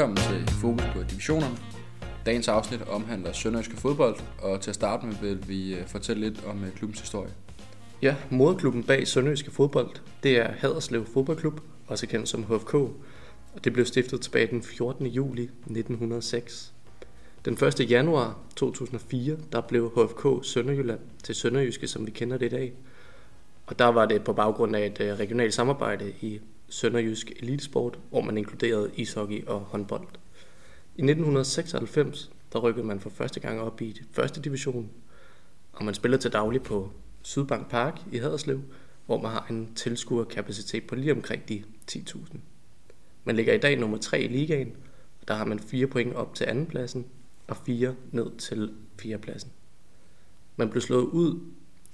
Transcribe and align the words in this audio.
Velkommen 0.00 0.16
til 0.16 0.54
Fokus 0.54 0.82
på 0.94 1.02
Divisionerne. 1.02 1.56
Dagens 2.26 2.48
afsnit 2.48 2.82
omhandler 2.82 3.32
Sønderjyske 3.32 3.76
fodbold, 3.76 4.16
og 4.38 4.60
til 4.60 4.70
at 4.70 4.74
starte 4.74 5.06
med 5.06 5.14
vil 5.14 5.48
vi 5.48 5.74
øh, 5.74 5.86
fortælle 5.86 6.28
lidt 6.28 6.44
om 6.44 6.64
øh, 6.64 6.72
klubbens 6.72 7.00
historie. 7.00 7.30
Ja, 8.02 8.16
moderklubben 8.30 8.84
bag 8.84 9.08
Sønderjyske 9.08 9.50
fodbold, 9.50 9.90
det 10.22 10.38
er 10.38 10.52
Haderslev 10.58 11.06
Fodboldklub, 11.06 11.60
også 11.86 12.06
kendt 12.06 12.28
som 12.28 12.44
HFK, 12.44 12.74
og 12.74 13.64
det 13.64 13.72
blev 13.72 13.86
stiftet 13.86 14.20
tilbage 14.20 14.46
den 14.46 14.62
14. 14.62 15.06
juli 15.06 15.42
1906. 15.42 16.72
Den 17.44 17.54
1. 17.54 17.90
januar 17.90 18.38
2004, 18.56 19.36
der 19.52 19.60
blev 19.60 19.92
HFK 19.96 20.46
Sønderjylland 20.46 21.00
til 21.22 21.34
Sønderjyske, 21.34 21.88
som 21.88 22.06
vi 22.06 22.10
kender 22.10 22.38
det 22.38 22.46
i 22.46 22.56
dag. 22.56 22.72
Og 23.66 23.78
der 23.78 23.86
var 23.86 24.06
det 24.06 24.24
på 24.24 24.32
baggrund 24.32 24.76
af 24.76 24.86
et 24.86 25.00
øh, 25.00 25.18
regionalt 25.18 25.54
samarbejde 25.54 26.12
i 26.20 26.40
Sønderjysk 26.70 27.32
Elitesport, 27.36 27.98
hvor 28.10 28.20
man 28.20 28.38
inkluderede 28.38 28.90
ishockey 28.94 29.46
og 29.46 29.60
håndbold. 29.60 30.08
I 30.96 31.02
1996, 31.02 32.30
der 32.52 32.58
rykkede 32.58 32.86
man 32.86 33.00
for 33.00 33.10
første 33.10 33.40
gang 33.40 33.60
op 33.60 33.82
i 33.82 34.00
første 34.12 34.42
division, 34.42 34.90
og 35.72 35.84
man 35.84 35.94
spiller 35.94 36.18
til 36.18 36.32
daglig 36.32 36.62
på 36.62 36.90
Sydbank 37.22 37.70
Park 37.70 38.00
i 38.12 38.18
Haderslev, 38.18 38.60
hvor 39.06 39.20
man 39.20 39.30
har 39.30 39.46
en 39.50 39.74
tilskuerkapacitet 39.74 40.86
på 40.86 40.94
lige 40.94 41.12
omkring 41.12 41.48
de 41.48 41.62
10.000. 41.92 42.36
Man 43.24 43.36
ligger 43.36 43.54
i 43.54 43.58
dag 43.58 43.78
nummer 43.78 43.98
3 43.98 44.20
i 44.22 44.28
ligaen, 44.28 44.76
og 45.20 45.28
der 45.28 45.34
har 45.34 45.44
man 45.44 45.58
4 45.58 45.86
point 45.86 46.14
op 46.14 46.34
til 46.34 46.44
andenpladsen 46.44 47.06
og 47.46 47.56
4 47.56 47.94
ned 48.12 48.38
til 48.38 48.74
fjerdepladsen. 48.98 49.50
Man 50.56 50.70
blev 50.70 50.80
slået 50.80 51.04
ud 51.04 51.40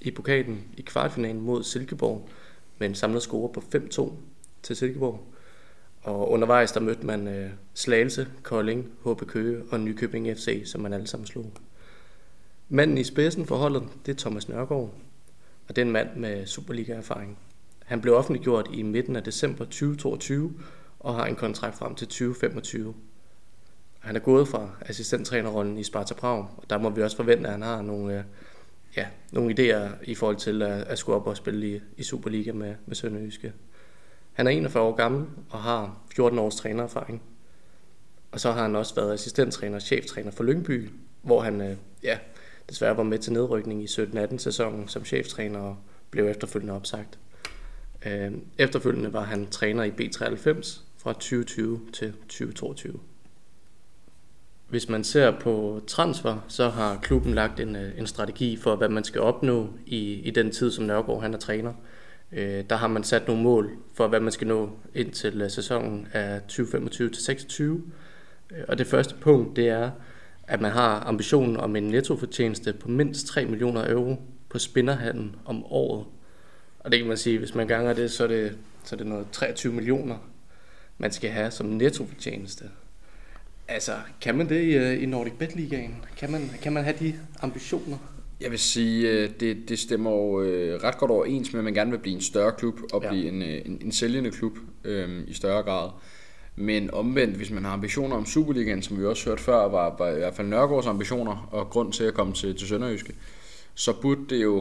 i 0.01 0.11
pokalen 0.11 0.65
i 0.77 0.83
kvartfinalen 0.83 1.41
mod 1.41 1.63
Silkeborg 1.63 2.29
med 2.79 2.89
en 2.89 2.95
samlet 2.95 3.23
score 3.23 3.53
på 3.53 3.63
5-2 3.75 4.13
til 4.67 4.77
Silkeborg. 4.77 5.25
Og 6.03 6.31
undervejs 6.31 6.73
der 6.73 6.81
mødte 6.81 7.07
man 7.07 7.29
øh, 7.29 7.51
Slagelse, 7.75 8.29
Kolding, 8.43 8.93
HB 9.05 9.27
Køge 9.27 9.63
og 9.71 9.81
Nykøbing 9.81 10.37
FC, 10.37 10.63
som 10.65 10.81
man 10.81 10.93
alle 10.93 11.07
sammen 11.07 11.27
slog. 11.27 11.53
Manden 12.69 12.99
i 12.99 13.05
spidsen 13.05 13.47
for 13.47 13.57
holdet, 13.57 13.83
det 14.07 14.13
er 14.13 14.19
Thomas 14.19 14.49
Nørgaard, 14.49 14.95
og 15.69 15.77
det 15.77 15.79
er 15.79 15.87
en 15.87 15.93
mand 15.93 16.17
med 16.17 16.47
Superliga-erfaring. 16.47 17.39
Han 17.85 18.01
blev 18.01 18.15
offentliggjort 18.15 18.69
i 18.73 18.83
midten 18.83 19.17
af 19.17 19.23
december 19.23 19.65
2022 19.65 20.55
og 21.01 21.15
har 21.15 21.27
en 21.27 21.37
kontrakt 21.37 21.77
frem 21.77 21.95
til 21.95 22.07
2025. 22.07 22.95
Han 23.99 24.17
er 24.17 24.21
gået 24.21 24.49
fra 24.49 24.71
assistenttrænerrollen 24.81 25.79
i 25.79 25.85
Sparta 25.85 26.15
Prag, 26.15 26.47
og 26.57 26.71
der 26.71 26.79
må 26.79 26.91
vi 26.91 27.03
også 27.03 27.17
forvente, 27.17 27.47
at 27.47 27.53
han 27.53 27.63
har 27.63 27.83
nogle, 27.83 28.19
øh, 28.19 28.25
ja, 28.97 29.07
nogle 29.33 29.55
idéer 29.55 29.89
i 30.05 30.15
forhold 30.15 30.37
til 30.37 30.63
at, 30.63 30.83
at 30.83 30.99
skulle 30.99 31.17
op 31.17 31.27
og 31.27 31.37
spille 31.37 31.77
i, 31.77 31.81
i 31.97 32.03
Superliga 32.03 32.53
med, 32.53 32.75
med 32.87 32.97
Sønderjyske. 32.97 33.53
Han 34.37 34.47
er 34.47 34.51
41 34.51 34.83
år 34.85 34.95
gammel 34.95 35.27
og 35.51 35.59
har 35.59 35.99
14 36.15 36.39
års 36.39 36.57
trænererfaring. 36.57 37.23
Og 38.33 38.41
så 38.41 38.53
har 38.53 38.63
han 38.63 38.77
også 38.77 38.95
været 38.95 39.13
assistenttræner 39.13 39.77
og 39.77 39.83
cheftræner 39.83 40.31
for 40.31 40.45
Lyngby, 40.45 40.91
hvor 41.23 41.41
han 41.41 41.61
øh, 41.61 41.77
ja, 42.03 42.19
desværre 42.69 42.97
var 42.97 43.03
med 43.03 43.19
til 43.19 43.33
nedrykning 43.33 43.83
i 43.83 43.87
17-18 43.87 44.39
sæsonen 44.39 44.89
som 44.89 45.05
cheftræner 45.05 45.59
og 45.59 45.77
blev 46.11 46.27
efterfølgende 46.27 46.75
opsagt. 46.75 47.19
Øh, 48.07 48.33
efterfølgende 48.59 49.13
var 49.13 49.25
han 49.25 49.47
træner 49.47 49.85
i 49.85 49.91
B93 49.91 50.81
fra 50.99 51.13
2020 51.13 51.81
til 51.93 52.13
2022. 52.13 53.01
Hvis 54.69 54.89
man 54.89 55.05
ser 55.05 55.39
på 55.41 55.81
transfer, 55.87 56.45
så 56.49 56.69
har 56.69 56.99
klubben 57.03 57.35
lagt 57.35 57.61
en, 57.61 57.77
øh, 57.77 57.99
en 57.99 58.07
strategi 58.07 58.57
for, 58.57 58.77
hvad 58.77 58.89
man 58.89 59.05
skal 59.05 59.21
opnå 59.21 59.69
i, 59.87 60.13
i 60.13 60.31
den 60.31 60.51
tid, 60.51 60.71
som 60.71 60.85
Nørgaard 60.85 61.23
han 61.23 61.35
er 61.35 61.39
træner. 61.39 61.73
Øh, 62.33 62.65
der 62.71 62.77
har 62.77 62.89
man 62.89 63.05
sat 63.05 63.27
nogle 63.27 63.43
mål 63.43 63.71
for, 63.95 64.09
hvad 64.09 64.21
man 64.21 64.33
skal 64.33 64.47
nå 64.47 64.71
ind 64.95 65.13
til 65.13 65.43
øh, 65.43 65.51
sæsonen 65.51 66.09
af 66.13 66.41
2025-26. 66.53 67.63
Øh, 67.63 67.81
og 68.69 68.79
det 68.79 68.87
første 68.87 69.15
punkt, 69.15 69.57
det 69.57 69.69
er, 69.69 69.91
at 70.43 70.61
man 70.61 70.71
har 70.71 71.01
ambitionen 71.01 71.57
om 71.57 71.77
en 71.77 71.83
nettofortjeneste 71.83 72.73
på 72.73 72.89
mindst 72.89 73.27
3 73.27 73.45
millioner 73.45 73.91
euro 73.91 74.17
på 74.49 74.59
spinderhandlen 74.59 75.37
om 75.45 75.65
året. 75.65 76.07
Og 76.81 76.93
det 76.93 77.01
kan 77.01 77.09
man 77.09 77.17
sige, 77.17 77.39
hvis 77.39 77.55
man 77.55 77.67
ganger 77.67 77.93
det, 77.93 78.11
så 78.11 78.25
er 78.25 78.29
det, 78.29 78.57
så 78.85 78.95
er 78.95 78.97
det 78.97 79.07
noget 79.07 79.27
23 79.33 79.73
millioner, 79.73 80.17
man 80.99 81.13
skal 81.13 81.31
have 81.31 81.51
som 81.51 81.67
nettofortjeneste. 81.67 82.65
Altså, 83.69 83.93
kan 84.21 84.35
man 84.35 84.49
det 84.49 84.63
i, 84.63 84.77
øh, 84.77 85.03
i 85.03 85.07
Nordic 85.07 85.33
Bet 85.33 85.57
Ligaen? 85.57 86.05
Kan 86.17 86.31
man, 86.31 86.51
kan 86.63 86.73
man 86.73 86.85
have 86.85 86.97
de 87.01 87.15
ambitioner? 87.43 87.99
Jeg 88.41 88.51
vil 88.51 88.59
sige, 88.59 89.11
øh, 89.11 89.31
det, 89.41 89.69
det 89.69 89.79
stemmer 89.79 90.11
jo 90.11 90.41
øh, 90.43 90.83
ret 90.83 90.99
godt 90.99 91.11
overens 91.11 91.53
med, 91.53 91.61
at 91.61 91.65
man 91.65 91.75
gerne 91.75 91.91
vil 91.91 91.99
blive 91.99 92.15
en 92.15 92.21
større 92.21 92.53
klub 92.53 92.81
og 92.93 93.03
ja. 93.03 93.09
blive 93.09 93.29
en, 93.29 93.43
øh, 93.43 93.63
en, 93.65 93.79
en 93.85 93.93
sælgende 93.93 94.31
klub 94.31 94.59
øhm, 94.85 95.25
i 95.29 95.33
større 95.33 95.63
grad. 95.63 95.91
Men 96.57 96.91
omvendt, 96.91 97.37
hvis 97.37 97.51
man 97.51 97.65
har 97.65 97.73
ambitioner 97.73 98.17
om 98.17 98.27
Superligaen, 98.27 98.83
som 98.83 98.99
vi 98.99 99.05
også 99.05 99.29
hørte 99.29 99.43
før, 99.43 99.69
var, 99.69 99.97
var 99.99 100.11
i 100.11 100.19
hvert 100.19 100.35
fald 100.35 100.49
Nørgaards 100.49 100.87
ambitioner 100.87 101.49
og 101.53 101.71
grund 101.71 101.93
til 101.93 102.05
at 102.05 102.15
komme 102.15 102.33
til, 102.33 102.57
til 102.57 102.69
Sønderjyske, 102.69 103.15
så 103.75 103.93
burde 104.03 104.21
det 104.31 104.43
jo, 104.43 104.57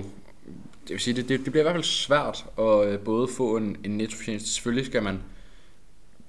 det 0.81 0.89
vil 0.89 0.99
sige, 0.99 1.13
det, 1.13 1.29
det, 1.29 1.39
det 1.39 1.51
bliver 1.51 1.61
i 1.61 1.67
hvert 1.67 1.75
fald 1.75 1.83
svært 1.83 2.45
at 2.59 2.99
både 2.99 3.27
få 3.27 3.57
en, 3.57 3.77
en 3.83 3.91
nettofjernelse. 3.97 4.53
Selvfølgelig 4.53 4.85
skal 4.85 5.03
man 5.03 5.19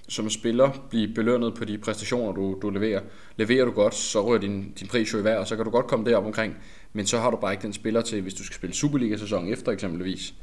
som 0.09 0.31
spiller 0.31 0.87
blive 0.91 1.15
belønnet 1.15 1.55
på 1.55 1.65
de 1.65 1.79
præstationer, 1.79 2.33
du, 2.33 2.59
du 2.63 2.71
leverer. 2.71 3.01
Leverer 3.37 3.65
du 3.65 3.71
godt, 3.71 3.95
så 3.95 4.27
rører 4.27 4.39
din, 4.39 4.73
din 4.81 4.89
pris 4.89 5.13
jo 5.13 5.19
i 5.19 5.25
vejr, 5.25 5.39
og 5.39 5.47
så 5.47 5.57
kan 5.57 5.65
du 5.65 5.71
godt 5.71 5.87
komme 5.87 6.11
derop 6.11 6.25
omkring. 6.25 6.57
Men 6.93 7.07
så 7.07 7.19
har 7.19 7.31
du 7.31 7.37
bare 7.37 7.53
ikke 7.53 7.63
den 7.63 7.73
spiller 7.73 8.01
til, 8.01 8.23
hvis 8.23 8.35
du 8.35 8.45
skal 8.45 8.55
spille 8.55 8.75
Superliga-sæson 8.75 9.49
efter 9.49 9.73
eksempelvis. 9.73 10.35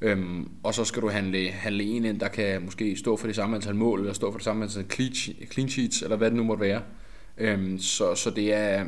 Øhm, 0.00 0.48
og 0.62 0.74
så 0.74 0.84
skal 0.84 1.02
du 1.02 1.08
handle, 1.08 1.50
handle 1.50 1.84
en 1.84 2.04
ind, 2.04 2.20
der 2.20 2.28
kan 2.28 2.62
måske 2.62 2.96
stå 2.96 3.16
for 3.16 3.26
det 3.26 3.36
samme 3.36 3.56
antal 3.56 3.74
mål, 3.74 4.00
eller 4.00 4.12
stå 4.12 4.30
for 4.30 4.38
det 4.38 4.44
samme 4.44 4.64
antal 4.64 4.84
clean 5.52 5.68
sheets, 5.68 6.02
eller 6.02 6.16
hvad 6.16 6.30
det 6.30 6.36
nu 6.36 6.44
måtte 6.44 6.60
være. 6.60 6.82
Øhm, 7.38 7.78
så, 7.78 8.14
så 8.14 8.30
det 8.30 8.52
er, 8.52 8.86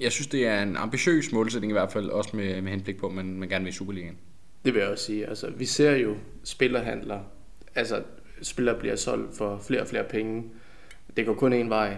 jeg 0.00 0.12
synes, 0.12 0.26
det 0.26 0.46
er 0.46 0.62
en 0.62 0.76
ambitiøs 0.76 1.32
målsætning 1.32 1.70
i 1.70 1.72
hvert 1.72 1.92
fald, 1.92 2.08
også 2.08 2.36
med, 2.36 2.62
med 2.62 2.70
henblik 2.70 2.96
på, 2.96 3.06
at 3.06 3.14
man, 3.14 3.38
man 3.38 3.48
gerne 3.48 3.64
vil 3.64 3.72
i 3.72 3.74
Superligaen. 3.74 4.16
Det 4.64 4.74
vil 4.74 4.80
jeg 4.80 4.88
også 4.88 5.04
sige. 5.04 5.26
Altså, 5.26 5.50
vi 5.56 5.64
ser 5.64 5.96
jo 5.96 6.16
spillerhandler, 6.44 7.20
altså 7.74 8.02
spillere 8.44 8.78
bliver 8.78 8.96
solgt 8.96 9.36
for 9.36 9.58
flere 9.66 9.80
og 9.80 9.88
flere 9.88 10.04
penge. 10.04 10.44
Det 11.16 11.26
går 11.26 11.34
kun 11.34 11.52
en 11.52 11.70
vej. 11.70 11.96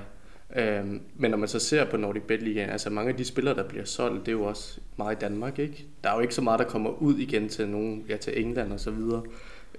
Øhm, 0.56 1.00
men 1.16 1.30
når 1.30 1.38
man 1.38 1.48
så 1.48 1.58
ser 1.58 1.84
på 1.84 1.96
Nordic 1.96 2.22
Bet 2.22 2.42
Ligaen, 2.42 2.70
altså 2.70 2.90
mange 2.90 3.10
af 3.10 3.16
de 3.16 3.24
spillere, 3.24 3.54
der 3.54 3.68
bliver 3.68 3.84
solgt, 3.84 4.26
det 4.26 4.28
er 4.28 4.36
jo 4.36 4.44
også 4.44 4.80
meget 4.96 5.16
i 5.16 5.18
Danmark, 5.18 5.58
ikke? 5.58 5.86
Der 6.04 6.10
er 6.10 6.14
jo 6.14 6.20
ikke 6.20 6.34
så 6.34 6.42
meget, 6.42 6.58
der 6.58 6.64
kommer 6.64 6.90
ud 6.90 7.18
igen 7.18 7.48
til 7.48 7.68
nogen, 7.68 8.04
ja, 8.08 8.16
til 8.16 8.40
England 8.40 8.72
og 8.72 8.80
så 8.80 8.90
videre, 8.90 9.22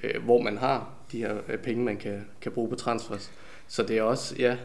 øh, 0.03 0.23
hvor 0.23 0.41
man 0.41 0.57
har 0.57 0.89
de 1.11 1.17
her 1.17 1.37
øh, 1.47 1.57
penge, 1.57 1.83
man 1.83 1.97
kan, 1.97 2.25
kan 2.41 2.51
bruge 2.51 2.69
på 2.69 2.75
transfers. 2.75 3.31
Så 3.67 3.83
det 3.83 3.97
er 3.97 4.01
også, 4.01 4.35
ja, 4.39 4.57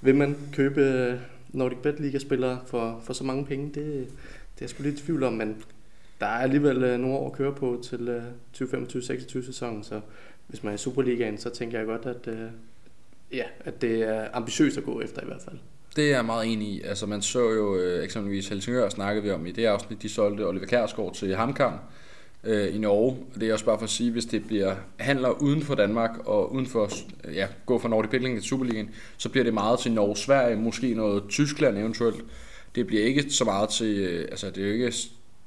vil 0.00 0.14
man 0.14 0.36
købe 0.52 0.80
øh, 0.80 1.18
Nordic 1.48 1.78
Bet 1.78 2.00
Liga-spillere 2.00 2.60
for, 2.66 3.00
for 3.04 3.12
så 3.12 3.24
mange 3.24 3.46
penge, 3.46 3.66
det, 3.66 3.74
det 3.74 4.04
er 4.58 4.60
jeg 4.60 4.70
sgu 4.70 4.82
lidt 4.82 5.00
i 5.00 5.04
tvivl 5.04 5.22
om, 5.22 5.32
men 5.32 5.56
der 6.20 6.26
er 6.26 6.38
alligevel 6.38 6.82
øh, 6.82 7.00
nogle 7.00 7.16
år 7.16 7.26
at 7.26 7.32
køre 7.32 7.54
på 7.54 7.82
til 7.84 8.22
2025-26 8.56 9.46
sæsonen, 9.46 9.84
så 9.84 10.00
hvis 10.50 10.62
man 10.62 10.70
er 10.70 10.74
i 10.74 10.78
Superligaen, 10.78 11.38
så 11.38 11.50
tænker 11.50 11.78
jeg 11.78 11.86
godt, 11.86 12.06
at, 12.06 12.28
øh, 12.28 12.50
ja, 13.32 13.44
at 13.64 13.82
det 13.82 14.02
er 14.02 14.28
ambitiøst 14.32 14.78
at 14.78 14.84
gå 14.84 15.00
efter 15.00 15.22
i 15.22 15.26
hvert 15.26 15.42
fald. 15.44 15.58
Det 15.96 16.04
er 16.04 16.16
jeg 16.16 16.24
meget 16.24 16.52
enig 16.52 16.68
i. 16.68 16.82
Altså 16.82 17.06
man 17.06 17.22
så 17.22 17.50
jo 17.50 17.76
øh, 17.76 18.04
eksempelvis 18.04 18.48
Helsingør 18.48 18.88
snakkede 18.88 19.24
vi 19.24 19.30
om 19.30 19.46
i 19.46 19.52
det 19.52 19.64
afsnit, 19.64 20.02
de 20.02 20.08
solgte 20.08 20.46
Oliver 20.46 20.66
Kjærsgaard 20.66 21.14
til 21.14 21.36
Hamkam 21.36 21.72
øh, 22.44 22.74
i 22.74 22.78
Norge. 22.78 23.16
Og 23.34 23.40
det 23.40 23.48
er 23.48 23.52
også 23.52 23.64
bare 23.64 23.78
for 23.78 23.84
at 23.84 23.90
sige, 23.90 24.10
hvis 24.10 24.24
det 24.24 24.46
bliver 24.46 24.74
handler 24.96 25.42
uden 25.42 25.62
for 25.62 25.74
Danmark 25.74 26.10
og 26.24 26.52
uden 26.52 26.66
for 26.66 26.90
ja, 27.34 27.46
gå 27.66 27.78
fra 27.78 27.88
Nordic 27.88 28.10
Pilling 28.10 28.38
til 28.38 28.48
Superligaen, 28.48 28.90
så 29.16 29.28
bliver 29.28 29.44
det 29.44 29.54
meget 29.54 29.78
til 29.78 29.92
Norge, 29.92 30.16
Sverige, 30.16 30.56
måske 30.56 30.94
noget 30.94 31.22
Tyskland 31.28 31.78
eventuelt. 31.78 32.24
Det 32.74 32.86
bliver 32.86 33.04
ikke 33.04 33.30
så 33.30 33.44
meget 33.44 33.68
til, 33.68 33.98
øh, 33.98 34.28
altså 34.30 34.50
det 34.50 34.58
er 34.58 34.66
jo 34.66 34.72
ikke 34.72 34.92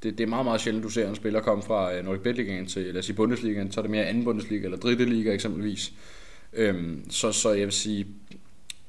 det, 0.04 0.18
det 0.18 0.24
er 0.24 0.28
meget, 0.28 0.44
meget 0.44 0.60
sjældent, 0.60 0.84
du 0.84 0.90
ser 0.90 1.08
en 1.08 1.14
spiller 1.14 1.40
komme 1.40 1.62
fra 1.62 1.94
øh, 1.94 2.04
Nordic 2.04 2.22
Bet 2.22 2.36
Ligaen 2.36 2.66
til, 2.66 2.82
lad 2.82 2.96
os 2.96 3.04
sige 3.04 3.16
Bundesligaen, 3.16 3.72
så 3.72 3.80
er 3.80 3.82
det 3.82 3.90
mere 3.90 4.04
anden 4.04 4.24
Bundesliga 4.24 4.64
eller 4.64 4.78
dritte 4.78 5.04
liga 5.04 5.32
eksempelvis. 5.32 5.92
Øhm, 6.52 7.10
så, 7.10 7.32
så 7.32 7.52
jeg 7.52 7.64
vil 7.64 7.72
sige, 7.72 8.06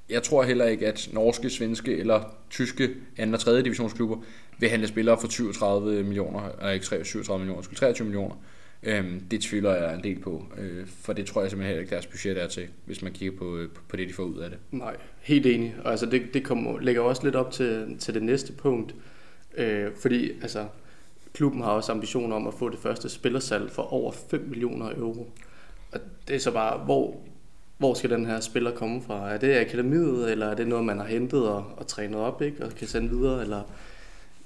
jeg 0.10 0.24
tror 0.24 0.44
heller 0.44 0.66
ikke, 0.66 0.88
at 0.88 1.10
norske, 1.14 1.50
svenske 1.50 1.98
eller 1.98 2.36
tyske 2.50 2.90
anden 3.18 3.34
og 3.34 3.40
tredje 3.40 3.64
divisionsklubber 3.64 4.18
vil 4.60 4.70
handle 4.70 4.88
spillere 4.88 5.18
for 5.22 5.28
37 5.28 6.04
millioner, 6.04 6.50
eller 6.60 6.72
ikke 6.72 6.86
37 6.86 7.40
millioner, 7.40 7.62
skulle 7.62 7.78
23 7.78 8.06
millioner. 8.06 8.36
Øhm, 8.84 9.20
det 9.32 9.42
tvivler 9.42 9.76
jeg 9.76 9.96
en 9.96 10.04
del 10.04 10.20
på, 10.20 10.46
øh, 10.58 10.88
for 10.88 11.14
det 11.14 11.26
tror 11.26 11.42
jeg 11.42 11.52
simpelthen 11.52 11.68
heller 11.68 11.82
ikke, 11.82 11.92
deres 11.92 12.06
budget 12.06 12.42
er 12.44 12.48
til, 12.48 12.68
hvis 12.86 13.02
man 13.02 13.12
kigger 13.12 13.38
på, 13.38 13.60
på, 13.76 13.82
på 13.90 13.96
det, 13.96 14.08
de 14.08 14.14
får 14.14 14.24
ud 14.24 14.38
af 14.38 14.50
det. 14.50 14.60
Nej, 14.72 14.96
helt 15.20 15.46
enig. 15.46 15.76
Og 15.84 15.92
altså, 15.92 16.06
det, 16.06 16.34
det 16.34 16.44
kommer, 16.44 16.80
lægger 16.80 17.02
også 17.02 17.24
lidt 17.24 17.36
op 17.36 17.52
til, 17.52 17.98
til 18.00 18.14
det 18.14 18.24
næste 18.24 18.54
punkt, 18.54 18.96
øh, 19.58 19.88
fordi 20.02 20.32
altså, 20.42 20.66
klubben 21.36 21.62
har 21.62 21.72
også 21.72 21.92
ambitioner 21.92 22.36
om 22.36 22.48
at 22.48 22.54
få 22.54 22.70
det 22.70 22.80
første 22.80 23.10
spillersalg 23.10 23.72
for 23.72 23.94
over 23.94 24.12
5 24.12 24.42
millioner 24.42 24.92
euro. 24.92 25.32
Og 25.92 26.00
det 26.28 26.36
er 26.36 26.40
så 26.40 26.52
bare, 26.52 26.78
hvor, 26.78 27.20
hvor 27.78 27.94
skal 27.94 28.10
den 28.10 28.26
her 28.26 28.40
spiller 28.40 28.72
komme 28.72 29.02
fra? 29.02 29.34
Er 29.34 29.38
det 29.38 29.58
akademiet, 29.58 30.32
eller 30.32 30.48
er 30.48 30.56
det 30.56 30.68
noget, 30.68 30.86
man 30.86 30.98
har 30.98 31.06
hentet 31.06 31.50
og, 31.50 31.66
og 31.78 31.88
trænet 31.88 32.20
op, 32.20 32.42
ikke? 32.42 32.66
og 32.66 32.72
kan 32.72 32.88
sende 32.88 33.10
videre? 33.10 33.42
Eller, 33.42 33.62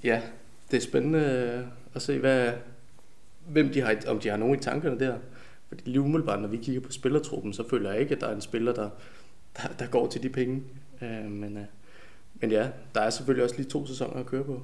ja, 0.04 0.22
det 0.70 0.76
er 0.76 0.80
spændende 0.80 1.18
øh, 1.18 1.64
at 1.94 2.02
se, 2.02 2.18
hvad, 2.18 2.52
hvem 3.48 3.68
de 3.68 3.80
har, 3.80 3.96
om 4.06 4.20
de 4.20 4.28
har 4.28 4.36
nogen 4.36 4.58
i 4.58 4.62
tankerne 4.62 5.00
der. 5.00 5.14
Fordi 5.68 5.82
lige 5.90 6.00
umiddelbart, 6.00 6.40
når 6.40 6.48
vi 6.48 6.56
kigger 6.56 6.80
på 6.80 6.92
spillertruppen, 6.92 7.52
så 7.52 7.68
føler 7.68 7.90
jeg 7.90 8.00
ikke, 8.00 8.14
at 8.14 8.20
der 8.20 8.26
er 8.26 8.34
en 8.34 8.40
spiller, 8.40 8.72
der, 8.72 8.90
der, 9.56 9.68
der 9.78 9.86
går 9.86 10.06
til 10.06 10.22
de 10.22 10.28
penge. 10.28 10.62
Øh, 11.02 11.30
men, 11.30 11.56
øh, 11.56 11.64
men 12.34 12.50
ja, 12.50 12.68
der 12.94 13.00
er 13.00 13.10
selvfølgelig 13.10 13.44
også 13.44 13.56
lige 13.56 13.68
to 13.68 13.86
sæsoner 13.86 14.20
at 14.20 14.26
køre 14.26 14.44
på. 14.44 14.62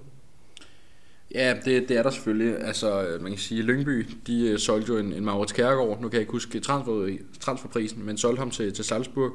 Ja, 1.34 1.55
det, 1.64 1.88
det 1.88 1.96
er 1.96 2.02
der 2.02 2.11
selvfølgelig. 2.11 2.61
Altså, 2.61 3.19
man 3.20 3.31
kan 3.31 3.38
sige, 3.38 3.58
at 3.58 3.64
Lyngby, 3.64 4.06
de 4.26 4.52
uh, 4.52 4.58
solgte 4.58 4.93
jo 4.93 4.99
en, 4.99 5.12
en 5.12 5.25
Maurits 5.25 5.52
Kærgaard, 5.52 6.00
nu 6.00 6.08
kan 6.08 6.12
jeg 6.12 6.20
ikke 6.20 6.32
huske 6.32 6.61
transfer, 6.61 7.17
transferprisen, 7.40 8.06
men 8.06 8.19
solgte 8.19 8.38
ham 8.38 8.50
til, 8.50 8.73
til 8.73 8.84
Salzburg, 8.84 9.32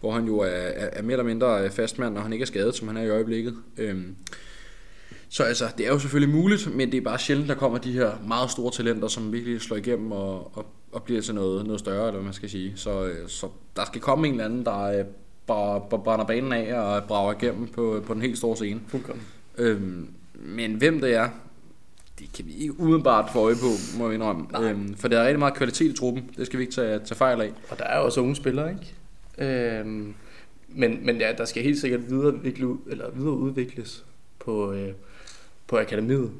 hvor 0.00 0.12
han 0.12 0.26
jo 0.26 0.38
er, 0.38 0.46
er, 0.46 0.88
er 0.92 1.02
mere 1.02 1.12
eller 1.12 1.24
mindre 1.24 1.70
fastmand, 1.70 2.14
når 2.14 2.20
han 2.20 2.32
ikke 2.32 2.42
er 2.42 2.46
skadet, 2.46 2.74
som 2.74 2.88
han 2.88 2.96
er 2.96 3.02
i 3.02 3.10
øjeblikket. 3.10 3.56
Øhm, 3.78 4.16
så 5.28 5.42
altså, 5.42 5.64
det 5.78 5.86
er 5.86 5.90
jo 5.90 5.98
selvfølgelig 5.98 6.34
muligt, 6.36 6.76
men 6.76 6.92
det 6.92 6.98
er 6.98 7.00
bare 7.00 7.18
sjældent, 7.18 7.48
der 7.48 7.54
kommer 7.54 7.78
de 7.78 7.92
her 7.92 8.12
meget 8.26 8.50
store 8.50 8.72
talenter, 8.72 9.08
som 9.08 9.32
virkelig 9.32 9.60
slår 9.60 9.76
igennem 9.76 10.12
og, 10.12 10.56
og, 10.56 10.66
og 10.92 11.02
bliver 11.02 11.20
til 11.20 11.34
noget, 11.34 11.64
noget 11.64 11.80
større, 11.80 12.06
eller 12.06 12.12
hvad 12.12 12.24
man 12.24 12.32
skal 12.32 12.50
sige. 12.50 12.72
Så, 12.76 13.04
øh, 13.04 13.28
så 13.28 13.46
der 13.76 13.84
skal 13.84 14.00
komme 14.00 14.26
en 14.26 14.34
eller 14.34 14.44
anden, 14.44 14.64
der 14.64 14.82
øh, 14.82 15.04
bare, 15.46 15.82
bare 15.90 16.00
brænder 16.04 16.24
banen 16.24 16.52
af 16.52 16.74
og 16.74 17.04
brager 17.04 17.32
igennem 17.32 17.68
på, 17.68 18.02
på 18.06 18.14
den 18.14 18.22
helt 18.22 18.38
store 18.38 18.56
scene. 18.56 18.80
Fuldkommen. 18.88 19.24
Øhm, 19.58 20.08
men 20.40 20.74
hvem 20.74 21.00
det 21.00 21.14
er, 21.14 21.28
det 22.18 22.32
kan 22.32 22.46
vi 22.46 22.54
ikke 22.54 22.80
umiddelbart 22.80 23.30
få 23.32 23.38
øje 23.38 23.54
på, 23.54 23.98
må 23.98 24.08
vi 24.08 24.14
indrømme. 24.14 24.68
Øhm, 24.68 24.94
for 24.94 25.08
der 25.08 25.18
er 25.18 25.24
rigtig 25.24 25.38
meget 25.38 25.54
kvalitet 25.54 25.90
i 25.90 25.96
truppen, 25.96 26.30
det 26.36 26.46
skal 26.46 26.58
vi 26.58 26.62
ikke 26.62 26.74
tage, 26.74 26.98
tage 26.98 27.14
fejl 27.14 27.40
af. 27.40 27.52
Og 27.70 27.78
der 27.78 27.84
er 27.84 27.98
også 27.98 28.20
unge 28.20 28.36
spillere, 28.36 28.70
ikke? 28.70 28.94
Øhm, 29.78 30.14
men, 30.68 31.06
men 31.06 31.18
ja, 31.20 31.32
der 31.38 31.44
skal 31.44 31.62
helt 31.62 31.78
sikkert 31.78 32.10
videreudvikle, 32.10 32.76
eller 32.90 33.10
videreudvikles 33.10 34.04
på, 34.38 34.72
øh, 34.72 34.92
på 35.66 35.78
akademiet, 35.78 36.30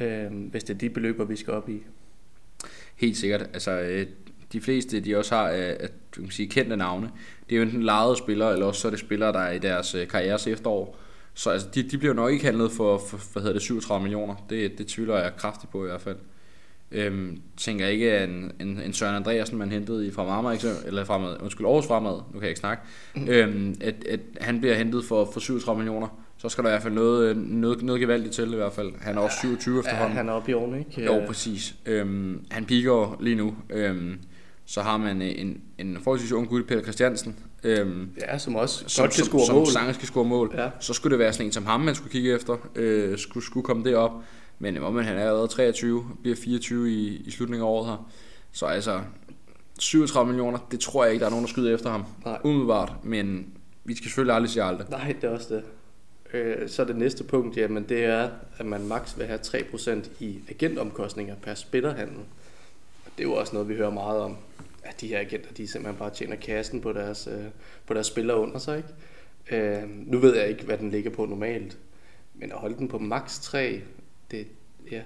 øh, 0.00 0.26
hvis 0.50 0.64
det 0.64 0.74
er 0.74 0.78
de 0.78 0.90
beløber, 0.90 1.24
vi 1.24 1.36
skal 1.36 1.52
op 1.52 1.68
i. 1.68 1.82
Helt 2.96 3.16
sikkert. 3.16 3.42
Altså, 3.42 3.70
øh, 3.70 4.06
de 4.52 4.60
fleste, 4.60 5.00
de 5.00 5.16
også 5.16 5.34
har 5.34 5.44
at, 5.44 5.92
du 6.16 6.22
kan 6.22 6.30
sige, 6.30 6.48
kendte 6.48 6.76
navne, 6.76 7.10
det 7.48 7.54
er 7.54 7.56
jo 7.56 7.62
enten 7.62 7.82
lejede 7.82 8.16
spillere, 8.16 8.52
eller 8.52 8.66
også 8.66 8.80
så 8.80 8.88
er 8.88 8.90
det 8.90 9.00
spillere, 9.00 9.32
der 9.32 9.38
er 9.38 9.52
i 9.52 9.58
deres 9.58 9.94
øh, 9.94 10.08
karrieres 10.08 10.46
efterår. 10.46 10.98
Så 11.34 11.50
altså, 11.50 11.68
de, 11.74 11.82
de 11.82 11.98
bliver 11.98 12.14
nok 12.14 12.32
ikke 12.32 12.44
handlet 12.44 12.72
for, 12.72 12.98
for 12.98 13.32
hvad 13.32 13.42
hedder 13.42 13.52
det, 13.52 13.62
37 13.62 14.02
millioner. 14.02 14.34
Det, 14.50 14.78
det 14.78 14.86
tvivler 14.86 15.18
jeg 15.18 15.36
kraftigt 15.36 15.72
på 15.72 15.84
i 15.84 15.88
hvert 15.88 16.00
fald. 16.00 16.16
Øhm, 16.92 17.40
tænker 17.56 17.86
ikke, 17.86 18.12
at 18.12 18.28
en, 18.28 18.52
en, 18.60 18.80
en 18.80 18.92
Søren 18.92 19.16
Andreasen, 19.16 19.58
man 19.58 19.72
hentede 19.72 20.06
i 20.06 20.10
fra 20.10 20.24
Marmar, 20.24 20.82
eller 20.86 21.04
fra, 21.04 21.42
undskyld, 21.42 21.66
Aarhus 21.66 21.86
Fremad, 21.86 22.12
nu 22.12 22.32
kan 22.32 22.40
jeg 22.40 22.48
ikke 22.48 22.60
snakke, 22.60 22.82
mm. 23.16 23.28
øhm, 23.28 23.76
at, 23.80 23.94
at 24.08 24.20
han 24.40 24.60
bliver 24.60 24.74
hentet 24.74 25.04
for, 25.04 25.30
for 25.32 25.40
37 25.40 25.78
millioner 25.78 26.08
så 26.40 26.48
skal 26.48 26.64
der 26.64 26.70
i 26.70 26.72
hvert 26.72 26.82
fald 26.82 26.94
noget, 26.94 27.36
noget, 27.36 27.82
noget 27.82 28.00
gevaldigt 28.00 28.34
til 28.34 28.52
i 28.52 28.56
hvert 28.56 28.72
fald. 28.72 28.92
Han 29.00 29.16
er 29.16 29.20
også 29.20 29.36
27 29.40 29.74
ja, 29.74 29.80
efterhånden. 29.80 30.16
han 30.16 30.28
er 30.28 30.32
oppe 30.32 30.50
i 30.50 30.54
årene, 30.54 30.78
ikke? 30.78 31.04
Jo, 31.04 31.22
præcis. 31.26 31.74
Øhm, 31.86 32.44
han 32.50 32.64
piker 32.64 33.16
lige 33.20 33.36
nu. 33.36 33.54
Øhm, 33.70 34.18
så 34.70 34.82
har 34.82 34.96
man 34.96 35.22
en, 35.22 35.60
en 35.78 35.98
forholdsvis 36.02 36.32
ung 36.32 36.48
gut, 36.48 36.66
Peter 36.66 36.82
Christiansen. 36.82 37.36
Øhm, 37.64 38.10
ja, 38.20 38.38
som 38.38 38.54
også 38.54 38.84
som, 38.86 39.02
godt 39.02 39.14
kan 39.14 39.24
score 39.24 39.46
som, 39.46 39.54
mål. 39.54 39.66
Som 39.66 39.72
sagtens 39.72 39.96
skal 39.96 40.06
score 40.06 40.24
mål. 40.24 40.54
Ja. 40.54 40.70
Så 40.80 40.92
skulle 40.92 41.10
det 41.10 41.18
være 41.18 41.32
sådan 41.32 41.46
en 41.46 41.52
som 41.52 41.66
ham, 41.66 41.80
man 41.80 41.94
skulle 41.94 42.12
kigge 42.12 42.34
efter. 42.34 42.56
Øh, 42.74 43.18
skulle, 43.18 43.46
skulle 43.46 43.64
komme 43.64 43.84
derop. 43.84 44.12
Men 44.58 44.78
om 44.82 44.96
han 44.96 45.16
er 45.16 45.20
allerede 45.20 45.48
23, 45.48 46.04
bliver 46.22 46.36
24 46.36 46.90
i, 46.90 47.16
i 47.16 47.30
slutningen 47.30 47.66
af 47.66 47.70
året 47.70 47.86
her. 47.86 48.10
Så 48.52 48.66
altså, 48.66 49.00
37 49.78 50.26
millioner, 50.26 50.58
det 50.70 50.80
tror 50.80 51.04
jeg 51.04 51.12
ikke, 51.12 51.20
der 51.20 51.26
er 51.26 51.30
nogen, 51.30 51.44
der 51.44 51.50
skyder 51.50 51.74
efter 51.74 51.90
ham. 51.90 52.04
Nej. 52.24 52.38
Umiddelbart, 52.44 52.92
men 53.02 53.46
vi 53.84 53.96
skal 53.96 54.04
selvfølgelig 54.04 54.34
aldrig 54.34 54.50
sige 54.50 54.62
aldrig. 54.62 54.86
Nej, 54.90 55.14
det 55.20 55.30
er 55.30 55.34
også 55.34 55.54
det. 55.54 55.62
Øh, 56.32 56.68
så 56.68 56.84
det 56.84 56.96
næste 56.96 57.24
punkt, 57.24 57.56
jamen 57.56 57.88
det 57.88 58.04
er, 58.04 58.28
at 58.58 58.66
man 58.66 58.86
maks 58.86 59.18
vil 59.18 59.26
have 59.26 59.38
3% 59.38 60.08
i 60.20 60.38
agentomkostninger 60.48 61.34
per 61.42 61.54
spillerhandel. 61.54 62.18
Og 63.06 63.12
det 63.18 63.24
er 63.24 63.28
jo 63.28 63.34
også 63.34 63.52
noget, 63.52 63.68
vi 63.68 63.74
hører 63.74 63.90
meget 63.90 64.20
om, 64.20 64.36
at 64.82 65.00
de 65.00 65.08
her 65.08 65.18
agenter, 65.18 65.52
de 65.52 65.68
simpelthen 65.68 65.98
bare 65.98 66.10
tjener 66.10 66.36
kassen 66.36 66.80
på 66.80 66.92
deres, 66.92 67.28
øh, 67.32 67.44
på 67.86 67.94
deres 67.94 68.06
spillere 68.06 68.40
under 68.40 68.58
sig. 68.58 68.76
Ikke? 68.76 68.90
Øh, 69.50 69.82
nu 70.06 70.18
ved 70.18 70.36
jeg 70.36 70.48
ikke, 70.48 70.64
hvad 70.64 70.78
den 70.78 70.90
ligger 70.90 71.10
på 71.10 71.26
normalt, 71.26 71.78
men 72.34 72.52
at 72.52 72.58
holde 72.58 72.76
den 72.78 72.88
på 72.88 72.98
maks 72.98 73.38
3, 73.38 73.80
det, 74.30 74.46
ja, 74.90 75.00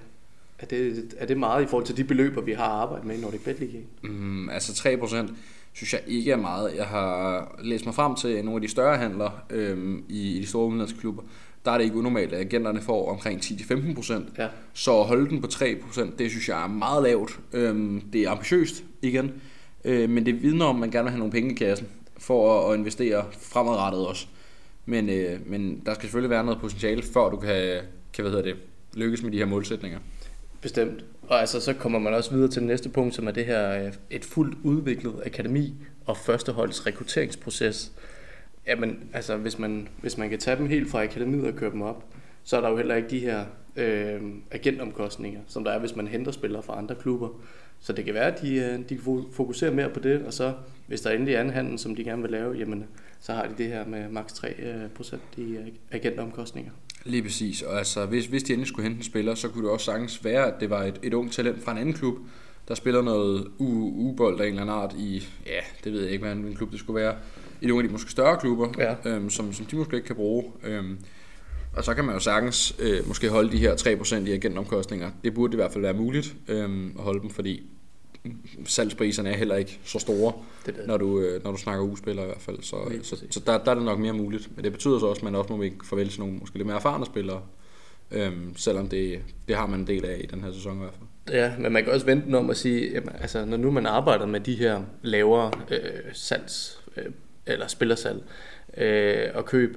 er 0.58 0.66
det, 0.66 1.14
er 1.18 1.26
det 1.26 1.36
meget 1.36 1.64
i 1.64 1.66
forhold 1.66 1.86
til 1.86 1.96
de 1.96 2.04
beløber, 2.04 2.40
vi 2.40 2.52
har 2.52 2.64
arbejdet 2.64 3.06
med 3.06 3.18
i 3.18 3.20
Nordic 3.20 3.40
Bet 3.40 3.60
League? 3.60 3.80
Mm, 4.02 4.48
altså 4.48 4.88
3% 5.28 5.34
synes 5.72 5.92
jeg 5.92 6.02
ikke 6.06 6.32
er 6.32 6.36
meget. 6.36 6.76
Jeg 6.76 6.86
har 6.86 7.58
læst 7.62 7.86
mig 7.86 7.94
frem 7.94 8.14
til 8.14 8.44
nogle 8.44 8.56
af 8.56 8.60
de 8.60 8.68
større 8.68 8.96
handler 8.96 9.44
øhm, 9.50 10.04
i, 10.08 10.36
i 10.36 10.40
de 10.40 10.46
store 10.46 10.66
udenlandske 10.66 10.98
klubber. 10.98 11.22
Der 11.64 11.70
er 11.70 11.78
det 11.78 11.84
ikke 11.84 11.96
unormalt, 11.96 12.32
at 12.32 12.40
agenterne 12.40 12.80
får 12.80 13.10
omkring 13.10 13.40
10-15%. 13.40 14.12
Ja. 14.38 14.48
Så 14.72 15.00
at 15.00 15.06
holde 15.06 15.30
den 15.30 15.40
på 15.40 15.46
3%, 15.46 16.16
det 16.18 16.30
synes 16.30 16.48
jeg 16.48 16.64
er 16.64 16.68
meget 16.68 17.02
lavt. 17.02 17.40
Øhm, 17.52 18.00
det 18.00 18.22
er 18.22 18.30
ambitiøst 18.30 18.84
igen, 19.02 19.32
øh, 19.84 20.10
men 20.10 20.26
det 20.26 20.42
vidner 20.42 20.64
om, 20.64 20.76
at 20.76 20.80
man 20.80 20.90
gerne 20.90 21.04
vil 21.04 21.10
have 21.10 21.18
nogle 21.18 21.32
penge 21.32 21.50
i 21.50 21.54
kassen 21.54 21.88
for 22.18 22.60
at, 22.60 22.72
at 22.72 22.78
investere 22.78 23.24
fremadrettet 23.32 24.06
også. 24.06 24.26
Men, 24.86 25.08
øh, 25.08 25.50
men 25.50 25.82
der 25.86 25.94
skal 25.94 26.02
selvfølgelig 26.02 26.30
være 26.30 26.44
noget 26.44 26.60
potentiale, 26.60 27.02
før 27.02 27.30
du 27.30 27.36
kan, 27.36 27.80
kan 28.12 28.22
hvad 28.22 28.30
hedder 28.30 28.44
det, 28.44 28.56
lykkes 28.94 29.22
med 29.22 29.32
de 29.32 29.38
her 29.38 29.46
målsætninger. 29.46 29.98
Bestemt. 30.60 31.04
Og 31.28 31.40
altså, 31.40 31.60
så 31.60 31.72
kommer 31.72 31.98
man 31.98 32.14
også 32.14 32.30
videre 32.30 32.50
til 32.50 32.60
det 32.60 32.68
næste 32.68 32.88
punkt, 32.88 33.14
som 33.14 33.26
er 33.26 33.32
det 33.32 33.46
her 33.46 33.84
øh, 33.84 33.92
et 34.10 34.24
fuldt 34.24 34.58
udviklet 34.62 35.14
akademi 35.26 35.74
og 36.06 36.16
førsteholds 36.16 36.86
rekrutteringsproces. 36.86 37.92
Jamen, 38.66 38.98
altså, 39.12 39.36
hvis 39.36 39.58
man, 39.58 39.88
hvis 40.00 40.18
man 40.18 40.30
kan 40.30 40.38
tage 40.38 40.56
dem 40.56 40.68
helt 40.68 40.90
fra 40.90 41.02
akademiet 41.02 41.46
og 41.46 41.54
køre 41.54 41.70
dem 41.70 41.82
op, 41.82 42.04
så 42.42 42.56
er 42.56 42.60
der 42.60 42.70
jo 42.70 42.76
heller 42.76 42.94
ikke 42.94 43.10
de 43.10 43.18
her 43.18 43.44
øh, 43.76 44.20
agentomkostninger, 44.50 45.40
som 45.46 45.64
der 45.64 45.70
er, 45.70 45.78
hvis 45.78 45.96
man 45.96 46.08
henter 46.08 46.32
spillere 46.32 46.62
fra 46.62 46.78
andre 46.78 46.94
klubber. 46.94 47.28
Så 47.84 47.92
det 47.92 48.04
kan 48.04 48.14
være, 48.14 48.34
at 48.34 48.42
de, 48.42 48.56
øh, 48.56 48.78
de 48.88 48.98
fokuserer 49.32 49.70
mere 49.70 49.90
på 49.90 50.00
det, 50.00 50.22
og 50.22 50.32
så 50.32 50.52
hvis 50.86 51.00
der 51.00 51.10
endelig 51.10 51.34
er 51.34 51.40
en 51.40 51.50
handel, 51.50 51.78
som 51.78 51.96
de 51.96 52.04
gerne 52.04 52.22
vil 52.22 52.30
lave, 52.30 52.54
jamen, 52.54 52.84
så 53.20 53.32
har 53.32 53.46
de 53.46 53.54
det 53.58 53.66
her 53.66 53.86
med 53.86 54.08
maks 54.08 54.32
3% 54.32 55.16
i 55.36 55.42
øh, 55.42 55.66
agentomkostninger. 55.90 56.72
Lige 57.04 57.22
præcis, 57.22 57.62
og 57.62 57.78
altså, 57.78 58.06
hvis, 58.06 58.26
hvis 58.26 58.42
de 58.42 58.52
endelig 58.52 58.68
skulle 58.68 58.88
hente 58.88 58.98
en 58.98 59.04
spiller, 59.04 59.34
så 59.34 59.48
kunne 59.48 59.64
det 59.64 59.72
også 59.72 59.84
sagtens 59.84 60.24
være, 60.24 60.46
at 60.46 60.60
det 60.60 60.70
var 60.70 60.82
et, 60.82 61.00
et 61.02 61.14
ung 61.14 61.32
talent 61.32 61.62
fra 61.62 61.72
en 61.72 61.78
anden 61.78 61.94
klub, 61.94 62.14
der 62.68 62.74
spiller 62.74 63.02
noget 63.02 63.46
U-bold 63.58 64.40
af 64.40 64.44
en 64.44 64.50
eller 64.50 64.62
anden 64.62 64.76
art 64.76 64.94
i, 64.98 65.28
ja, 65.46 65.60
det 65.84 65.92
ved 65.92 66.02
jeg 66.02 66.12
ikke, 66.12 66.24
hvad 66.24 66.32
en 66.32 66.54
klub 66.54 66.70
det 66.70 66.78
skulle 66.78 67.00
være, 67.00 67.14
i 67.60 67.66
nogle 67.66 67.82
af 67.82 67.88
de 67.88 67.92
måske 67.92 68.10
større 68.10 68.40
klubber, 68.40 68.72
ja. 68.78 69.10
øhm, 69.10 69.30
som, 69.30 69.52
som 69.52 69.66
de 69.66 69.76
måske 69.76 69.96
ikke 69.96 70.06
kan 70.06 70.16
bruge. 70.16 70.44
Øhm, 70.62 70.98
og 71.76 71.84
så 71.84 71.94
kan 71.94 72.04
man 72.04 72.14
jo 72.14 72.20
sagtens 72.20 72.76
øh, 72.78 73.08
måske 73.08 73.28
holde 73.28 73.52
de 73.52 73.58
her 73.58 73.74
3% 73.74 74.16
i 74.16 74.32
agentomkostninger. 74.32 75.10
Det 75.24 75.34
burde 75.34 75.52
i 75.52 75.56
hvert 75.56 75.72
fald 75.72 75.82
være 75.82 75.94
muligt 75.94 76.36
øhm, 76.48 76.94
at 76.98 77.04
holde 77.04 77.20
dem, 77.20 77.30
fordi 77.30 77.66
salgspriserne 78.66 79.30
er 79.30 79.36
heller 79.36 79.56
ikke 79.56 79.80
så 79.84 79.98
store, 79.98 80.32
det 80.66 80.76
det. 80.76 80.86
Når, 80.86 80.96
du, 80.96 81.20
øh, 81.20 81.44
når 81.44 81.50
du 81.50 81.56
snakker 81.56 81.84
uspillere 81.84 82.24
i 82.24 82.28
hvert 82.28 82.40
fald. 82.40 82.62
Så, 82.62 82.76
så, 83.02 83.24
så 83.30 83.40
der, 83.46 83.58
der 83.58 83.70
er 83.70 83.74
det 83.74 83.84
nok 83.84 83.98
mere 83.98 84.12
muligt. 84.12 84.56
Men 84.56 84.64
det 84.64 84.72
betyder 84.72 84.98
så 84.98 85.06
også, 85.06 85.20
at 85.20 85.24
man 85.24 85.34
også 85.34 85.52
må 85.52 85.62
ikke 85.62 85.86
farvel 85.86 86.08
til 86.08 86.20
nogle 86.20 86.34
måske 86.34 86.56
lidt 86.56 86.66
mere 86.66 86.76
erfarne 86.76 87.06
spillere, 87.06 87.42
øhm, 88.10 88.56
selvom 88.56 88.88
det, 88.88 89.20
det 89.48 89.56
har 89.56 89.66
man 89.66 89.80
en 89.80 89.86
del 89.86 90.04
af 90.04 90.20
i 90.24 90.26
den 90.26 90.44
her 90.44 90.52
sæson 90.52 90.76
i 90.76 90.78
hvert 90.78 90.94
fald. 90.94 91.36
Ja, 91.38 91.52
men 91.58 91.72
man 91.72 91.84
kan 91.84 91.92
også 91.92 92.06
vente 92.06 92.34
om 92.34 92.50
at 92.50 92.56
sige, 92.56 92.92
jamen, 92.92 93.10
altså, 93.20 93.44
når 93.44 93.56
nu 93.56 93.70
man 93.70 93.86
arbejder 93.86 94.26
med 94.26 94.40
de 94.40 94.54
her 94.54 94.82
lavere 95.02 95.50
øh, 95.70 95.78
salgs, 96.12 96.80
øh, 96.96 97.04
eller 97.46 97.66
spillersalg 97.66 98.22
øh, 98.76 99.28
og 99.34 99.44
køb, 99.44 99.76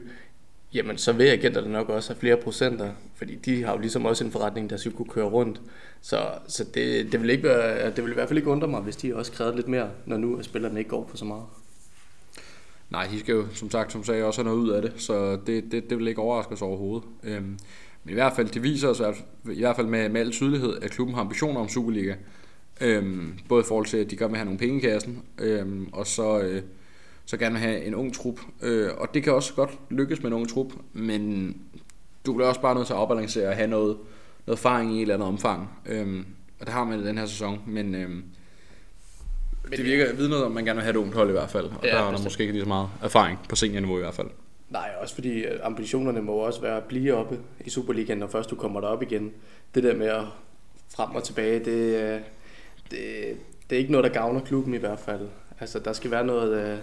jamen 0.77 0.97
så 0.97 1.11
vil 1.11 1.25
agenterne 1.25 1.71
nok 1.71 1.89
også 1.89 2.13
have 2.13 2.19
flere 2.19 2.37
procenter, 2.37 2.91
fordi 3.15 3.35
de 3.35 3.63
har 3.63 3.73
jo 3.73 3.79
ligesom 3.79 4.05
også 4.05 4.23
en 4.23 4.31
forretning, 4.31 4.69
der 4.69 4.77
skal 4.77 4.91
kunne 4.91 5.09
køre 5.09 5.25
rundt. 5.25 5.61
Så, 6.01 6.17
så 6.47 6.63
det, 6.73 7.11
det, 7.11 7.21
vil 7.21 7.29
ikke 7.29 7.43
være, 7.43 7.91
det 7.91 8.03
vil 8.03 8.11
i 8.11 8.13
hvert 8.13 8.27
fald 8.27 8.37
ikke 8.37 8.49
undre 8.49 8.67
mig, 8.67 8.81
hvis 8.81 8.95
de 8.95 9.15
også 9.15 9.31
kræver 9.31 9.55
lidt 9.55 9.67
mere, 9.67 9.89
når 10.05 10.17
nu 10.17 10.43
spillerne 10.43 10.79
ikke 10.79 10.89
går 10.89 11.07
for 11.09 11.17
så 11.17 11.25
meget. 11.25 11.43
Nej, 12.89 13.07
de 13.11 13.19
skal 13.19 13.35
jo, 13.35 13.45
som 13.53 13.71
sagt, 13.71 13.91
som 13.91 14.03
sagde, 14.03 14.23
også 14.23 14.43
have 14.43 14.55
noget 14.55 14.63
ud 14.63 14.69
af 14.69 14.81
det, 14.81 14.93
så 14.97 15.39
det, 15.47 15.71
det, 15.71 15.89
det 15.89 15.97
vil 15.97 16.07
ikke 16.07 16.21
overraske 16.21 16.53
os 16.53 16.61
overhovedet. 16.61 17.07
Øhm, 17.23 17.57
men 18.03 18.11
i 18.11 18.13
hvert 18.13 18.33
fald, 18.35 18.47
det 18.47 18.63
viser 18.63 18.87
os 18.87 19.01
i 19.51 19.59
hvert 19.59 19.75
fald 19.75 19.87
med, 19.87 20.09
med 20.09 20.21
al 20.21 20.31
tydelighed, 20.31 20.77
at 20.81 20.91
klubben 20.91 21.15
har 21.15 21.21
ambitioner 21.21 21.59
om 21.59 21.69
Superliga. 21.69 22.15
Øhm, 22.81 23.33
både 23.49 23.61
i 23.61 23.67
forhold 23.67 23.85
til, 23.85 23.97
at 23.97 24.11
de 24.11 24.17
gerne 24.17 24.29
vil 24.29 24.37
have 24.37 24.45
nogle 24.45 24.59
penge 24.59 24.77
i 24.77 24.81
kassen, 24.81 25.23
øhm, 25.39 25.89
og 25.91 26.07
så, 26.07 26.39
øh, 26.39 26.61
så 27.27 27.37
gerne 27.37 27.53
vil 27.53 27.61
have 27.61 27.83
en 27.83 27.95
ung 27.95 28.13
trup. 28.13 28.39
Øh, 28.61 28.89
og 28.97 29.13
det 29.13 29.23
kan 29.23 29.33
også 29.33 29.53
godt 29.53 29.79
lykkes 29.89 30.21
med 30.21 30.27
en 30.27 30.33
ung 30.33 30.49
trup, 30.49 30.73
men 30.93 31.53
du 32.25 32.33
bliver 32.33 32.47
også 32.47 32.61
bare 32.61 32.75
nødt 32.75 32.87
til 32.87 32.93
at 32.93 32.99
afbalancere 32.99 33.47
og 33.47 33.55
have 33.55 33.67
noget, 33.67 33.97
noget 34.45 34.57
erfaring 34.57 34.93
i 34.93 34.95
et 34.95 35.01
eller 35.01 35.13
andet 35.13 35.27
omfang. 35.27 35.69
Øhm, 35.85 36.25
og 36.59 36.65
det 36.65 36.73
har 36.73 36.83
man 36.83 36.99
i 36.99 37.03
den 37.03 37.17
her 37.17 37.25
sæson, 37.25 37.61
men 37.67 37.95
øhm, 37.95 38.23
det 39.71 39.85
virker 39.85 40.13
vidnet 40.13 40.43
om, 40.43 40.51
man 40.51 40.65
gerne 40.65 40.77
vil 40.77 40.83
have 40.83 40.91
et 40.91 40.95
ungt 40.95 41.15
hold 41.15 41.29
i 41.29 41.31
hvert 41.31 41.49
fald. 41.49 41.65
Og 41.65 41.83
ja, 41.83 41.89
der 41.89 42.03
er 42.03 42.11
der 42.11 42.23
måske 42.23 42.41
ikke 42.41 42.53
lige 42.53 42.63
så 42.63 42.67
meget 42.67 42.89
erfaring 43.03 43.39
på 43.49 43.55
seniorniveau 43.55 43.97
i 43.97 44.01
hvert 44.01 44.13
fald. 44.13 44.27
Nej, 44.69 44.89
også 45.01 45.15
fordi 45.15 45.39
øh, 45.39 45.59
ambitionerne 45.63 46.21
må 46.21 46.33
også 46.33 46.61
være 46.61 46.77
at 46.77 46.83
blive 46.83 47.13
oppe 47.13 47.39
i 47.65 47.69
Superligaen, 47.69 48.19
når 48.19 48.27
først 48.27 48.49
du 48.49 48.55
kommer 48.55 48.81
derop 48.81 49.01
igen. 49.01 49.31
Det 49.75 49.83
der 49.83 49.95
med 49.95 50.07
at 50.07 50.23
frem 50.95 51.15
og 51.15 51.23
tilbage, 51.23 51.59
det, 51.59 51.95
øh, 51.95 52.19
det, 52.91 53.37
det 53.69 53.75
er 53.75 53.79
ikke 53.79 53.91
noget, 53.91 54.03
der 54.03 54.09
gavner 54.09 54.39
klubben 54.39 54.73
i 54.73 54.77
hvert 54.77 54.99
fald. 54.99 55.27
Altså, 55.59 55.79
der 55.79 55.93
skal 55.93 56.11
være 56.11 56.25
noget, 56.25 56.71
øh, 56.71 56.77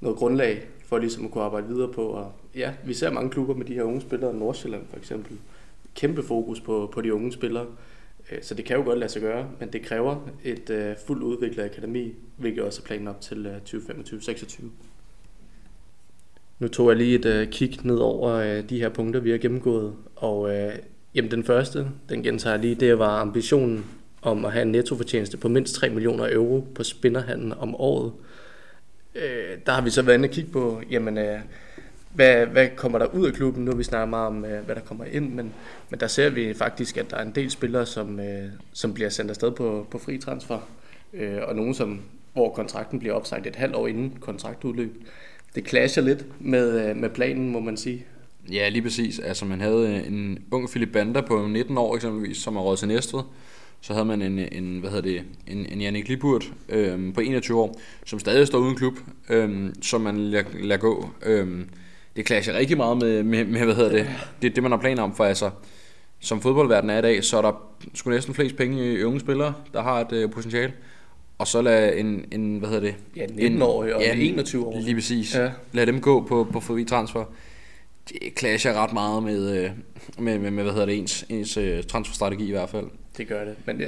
noget 0.00 0.18
grundlag 0.18 0.68
for 0.84 0.98
ligesom 0.98 1.24
at 1.24 1.30
kunne 1.30 1.44
arbejde 1.44 1.68
videre 1.68 1.92
på. 1.92 2.02
Og 2.02 2.32
ja, 2.54 2.72
vi 2.84 2.94
ser 2.94 3.10
mange 3.10 3.30
klubber 3.30 3.54
med 3.54 3.64
de 3.64 3.74
her 3.74 3.82
unge 3.82 4.00
spillere, 4.00 4.34
Nordsjælland 4.34 4.82
for 4.90 4.96
eksempel, 4.96 5.36
kæmpe 5.94 6.22
fokus 6.22 6.60
på, 6.60 6.90
på 6.92 7.00
de 7.00 7.14
unge 7.14 7.32
spillere. 7.32 7.66
Øh, 8.32 8.38
så 8.42 8.54
det 8.54 8.64
kan 8.64 8.76
jo 8.76 8.82
godt 8.84 8.98
lade 8.98 9.12
sig 9.12 9.22
gøre, 9.22 9.50
men 9.60 9.72
det 9.72 9.82
kræver 9.82 10.16
et 10.44 10.70
uh, 10.70 11.06
fuldt 11.06 11.22
udviklet 11.22 11.64
akademi, 11.64 12.12
hvilket 12.36 12.62
også 12.62 12.82
er 12.82 12.86
planen 12.86 13.08
op 13.08 13.20
til 13.20 13.46
øh, 13.46 13.52
uh, 13.74 13.80
2025-26. 13.80 14.64
Nu 16.58 16.68
tog 16.68 16.88
jeg 16.88 16.96
lige 16.96 17.18
et 17.18 17.46
uh, 17.46 17.52
kig 17.52 17.86
ned 17.86 17.96
over 17.96 18.58
uh, 18.58 18.68
de 18.68 18.80
her 18.80 18.88
punkter, 18.88 19.20
vi 19.20 19.30
har 19.30 19.38
gennemgået, 19.38 19.94
og 20.16 20.40
uh, 20.40 20.72
jamen, 21.14 21.30
den 21.30 21.44
første, 21.44 21.86
den 22.08 22.22
gentager 22.22 22.54
jeg 22.54 22.60
lige, 22.60 22.74
det 22.74 22.98
var 22.98 23.20
ambitionen 23.20 23.84
om 24.22 24.44
at 24.44 24.52
have 24.52 24.62
en 24.62 24.72
nettofortjeneste 24.72 25.36
på 25.36 25.48
mindst 25.48 25.74
3 25.74 25.90
millioner 25.90 26.28
euro 26.32 26.66
på 26.74 26.84
spinderhandlen 26.84 27.52
om 27.52 27.74
året 27.74 28.12
øh, 29.14 29.58
der 29.66 29.72
har 29.72 29.80
vi 29.80 29.90
så 29.90 30.02
været 30.02 30.16
inde 30.16 30.26
og 30.26 30.32
kigge 30.32 30.50
på, 30.50 30.82
jamen, 30.90 31.18
øh, 31.18 31.40
hvad, 32.14 32.46
hvad 32.46 32.68
kommer 32.76 32.98
der 32.98 33.06
ud 33.06 33.26
af 33.26 33.32
klubben? 33.32 33.64
Nu 33.64 33.70
har 33.70 33.76
vi 33.76 33.84
snakket 33.84 34.08
meget 34.08 34.26
om, 34.26 34.44
øh, 34.44 34.64
hvad 34.64 34.74
der 34.74 34.80
kommer 34.80 35.04
ind, 35.04 35.32
men, 35.32 35.52
men 35.90 36.00
der 36.00 36.06
ser 36.06 36.30
vi 36.30 36.54
faktisk, 36.54 36.96
at 36.96 37.10
der 37.10 37.16
er 37.16 37.22
en 37.22 37.34
del 37.34 37.50
spillere, 37.50 37.86
som, 37.86 38.20
øh, 38.20 38.44
som 38.72 38.94
bliver 38.94 39.10
sendt 39.10 39.30
afsted 39.30 39.50
på, 39.50 39.86
på 39.90 39.98
fri 39.98 40.18
transfer, 40.18 40.58
øh, 41.12 41.38
og 41.42 41.56
nogen, 41.56 41.74
som, 41.74 42.00
hvor 42.32 42.52
kontrakten 42.52 42.98
bliver 42.98 43.14
opsagt 43.14 43.46
et 43.46 43.56
halvt 43.56 43.74
år 43.74 43.86
inden 43.86 44.16
kontraktudløb. 44.20 45.02
Det 45.54 45.68
clasher 45.68 46.02
lidt 46.02 46.24
med, 46.40 46.94
med 46.94 47.08
planen, 47.08 47.48
må 47.50 47.60
man 47.60 47.76
sige. 47.76 48.04
Ja, 48.52 48.68
lige 48.68 48.82
præcis. 48.82 49.18
Altså, 49.18 49.44
man 49.44 49.60
havde 49.60 50.06
en 50.06 50.38
ung 50.50 50.70
Philip 50.70 50.92
Bander 50.92 51.20
på 51.20 51.46
19 51.46 51.78
år 51.78 51.94
eksempelvis, 51.96 52.36
som 52.36 52.56
er 52.56 52.60
råd 52.60 52.76
til 52.76 52.88
Næstved. 52.88 53.22
Så 53.80 53.92
havde 53.92 54.06
man 54.06 54.22
en, 54.22 54.38
en 54.38 54.78
hvad 54.80 54.90
hedder 54.90 55.10
det, 55.10 55.22
en, 55.46 55.66
en 55.72 55.80
Jannik 55.80 56.08
Liburt 56.08 56.52
øhm, 56.68 57.12
på 57.12 57.20
21 57.20 57.60
år, 57.60 57.80
som 58.06 58.18
stadig 58.18 58.46
står 58.46 58.58
uden 58.58 58.76
klub, 58.76 58.94
øhm, 59.28 59.82
som 59.82 60.00
man 60.00 60.18
lader, 60.18 60.44
lader 60.62 60.80
gå. 60.80 61.10
Øhm, 61.22 61.68
det 62.16 62.26
clasher 62.26 62.54
rigtig 62.54 62.76
meget 62.76 62.98
med, 62.98 63.22
med, 63.22 63.44
med, 63.44 63.64
hvad 63.64 63.74
hedder 63.74 63.92
det, 63.92 64.06
det, 64.42 64.54
det 64.54 64.62
man 64.62 64.72
har 64.72 64.78
planer 64.78 65.02
om, 65.02 65.14
for 65.14 65.24
altså, 65.24 65.50
som 66.20 66.40
fodboldverden 66.40 66.90
er 66.90 66.98
i 66.98 67.02
dag, 67.02 67.24
så 67.24 67.38
er 67.38 67.42
der 67.42 67.52
sgu 67.94 68.10
næsten 68.10 68.34
flest 68.34 68.56
penge 68.56 68.92
i 68.92 69.04
unge 69.04 69.20
spillere, 69.20 69.54
der 69.72 69.82
har 69.82 70.00
et 70.00 70.12
øh, 70.12 70.30
potentiale. 70.30 70.72
Og 71.38 71.46
så 71.46 71.62
lad 71.62 71.96
en, 71.96 72.24
en 72.32 72.58
hvad 72.58 72.68
hedder 72.68 72.82
det? 72.82 72.94
Ja, 73.16 73.26
19 73.26 73.62
år 73.62 73.82
og 73.82 74.00
ja, 74.00 74.14
21 74.14 74.66
år. 74.66 74.80
Lige 74.80 74.94
præcis. 74.94 75.34
Ja. 75.34 75.50
Lad 75.72 75.86
dem 75.86 76.00
gå 76.00 76.26
på, 76.28 76.48
på 76.52 76.60
fri 76.60 76.84
transfer. 76.84 77.24
Det 78.08 78.18
clasher 78.38 78.72
ret 78.72 78.92
meget 78.92 79.22
med, 79.22 79.64
øh, 79.64 79.70
med, 80.18 80.38
med, 80.38 80.50
med 80.50 80.62
hvad 80.62 80.72
hedder 80.72 80.86
det, 80.86 80.98
ens, 80.98 81.24
ens 81.28 81.56
øh, 81.56 81.82
transferstrategi 81.82 82.48
i 82.48 82.50
hvert 82.50 82.68
fald. 82.68 82.86
Det 83.18 83.28
gør 83.28 83.44
det. 83.44 83.56
Men 83.64 83.80
ja, 83.80 83.86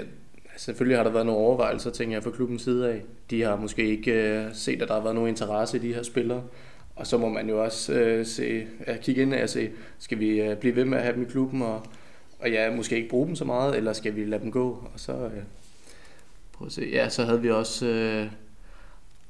altså, 0.53 0.65
selvfølgelig 0.65 0.99
har 0.99 1.05
der 1.05 1.11
været 1.11 1.27
nogle 1.27 1.41
overvejelser, 1.41 1.91
tænker 1.91 2.17
jeg, 2.17 2.23
fra 2.23 2.31
klubbens 2.31 2.63
side 2.63 2.89
af. 2.89 3.03
De 3.31 3.43
har 3.43 3.57
måske 3.57 3.87
ikke 3.87 4.13
øh, 4.13 4.55
set, 4.55 4.83
at 4.83 4.89
der 4.89 4.95
har 4.95 5.01
været 5.01 5.15
nogen 5.15 5.29
interesse 5.29 5.77
i 5.77 5.81
de 5.81 5.95
her 5.95 6.03
spillere. 6.03 6.43
Og 6.97 7.07
så 7.07 7.19
må 7.19 7.29
man 7.29 7.49
jo 7.49 7.65
også 7.65 7.93
øh, 7.93 8.27
se, 8.27 8.67
ja, 8.87 8.97
kigge 8.97 9.23
ind 9.23 9.35
og 9.35 9.49
se, 9.49 9.71
skal 9.99 10.19
vi 10.19 10.41
øh, 10.41 10.57
blive 10.57 10.77
ved 10.77 10.85
med 10.85 10.99
at 10.99 11.05
have 11.05 11.15
dem 11.15 11.23
i 11.23 11.31
klubben, 11.31 11.63
og, 11.63 11.87
og 12.39 12.51
ja, 12.51 12.77
måske 12.77 12.97
ikke 12.97 13.09
bruge 13.09 13.27
dem 13.27 13.37
så 13.37 13.45
meget, 13.45 13.77
eller 13.77 13.93
skal 13.93 14.17
vi 14.17 14.25
lade 14.25 14.43
dem 14.43 14.53
gå? 14.53 14.69
Og 14.95 15.01
så, 15.01 15.13
øh, 15.13 15.43
prøv 16.53 16.67
at 16.67 16.73
se, 16.73 16.89
ja, 16.93 17.09
så 17.09 17.25
havde 17.25 17.43
vi 17.43 17.51
også 17.51 17.87
øh, 17.87 18.27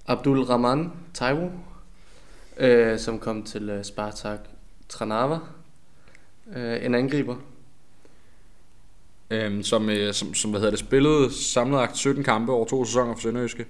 Abdul 0.07 0.40
Rahman 0.40 0.90
Taiwo, 1.14 1.50
øh, 2.57 2.99
som 2.99 3.19
kom 3.19 3.42
til 3.42 3.71
øh, 3.71 3.85
Spartak 3.85 4.40
Tranava, 4.88 5.38
Øh, 6.57 6.85
en 6.85 6.95
angriber, 6.95 7.37
øhm, 9.31 9.63
som, 9.63 9.91
øh, 9.91 10.15
som, 10.15 10.35
som 10.35 10.51
hvad 10.51 10.61
hedder 10.61 10.71
det, 10.71 10.81
spillede 10.81 11.35
samlet 11.35 11.91
17 11.95 12.25
kampe 12.25 12.53
over 12.53 12.65
to 12.65 12.85
sæsoner 12.85 13.15
for 13.15 13.21
Sønderjyske. 13.21 13.67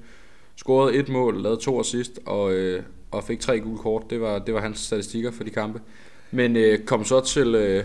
Scorede 0.57 0.95
et 0.95 1.09
mål, 1.09 1.43
lavede 1.43 1.61
to 1.61 1.81
assist 1.81 2.19
og, 2.26 2.52
øh, 2.52 2.83
og 3.11 3.25
fik 3.25 3.40
tre 3.40 3.61
gule 3.61 3.79
kort. 3.79 4.02
Det 4.11 4.21
var, 4.21 4.38
det 4.38 4.55
var 4.55 4.61
hans 4.61 4.79
statistikker 4.79 5.31
for 5.31 5.45
de 5.45 5.50
kampe. 5.50 5.81
Men 6.31 6.57
øh, 6.57 6.79
kom 6.79 7.05
så 7.05 7.21
til, 7.21 7.55
øh, 7.55 7.85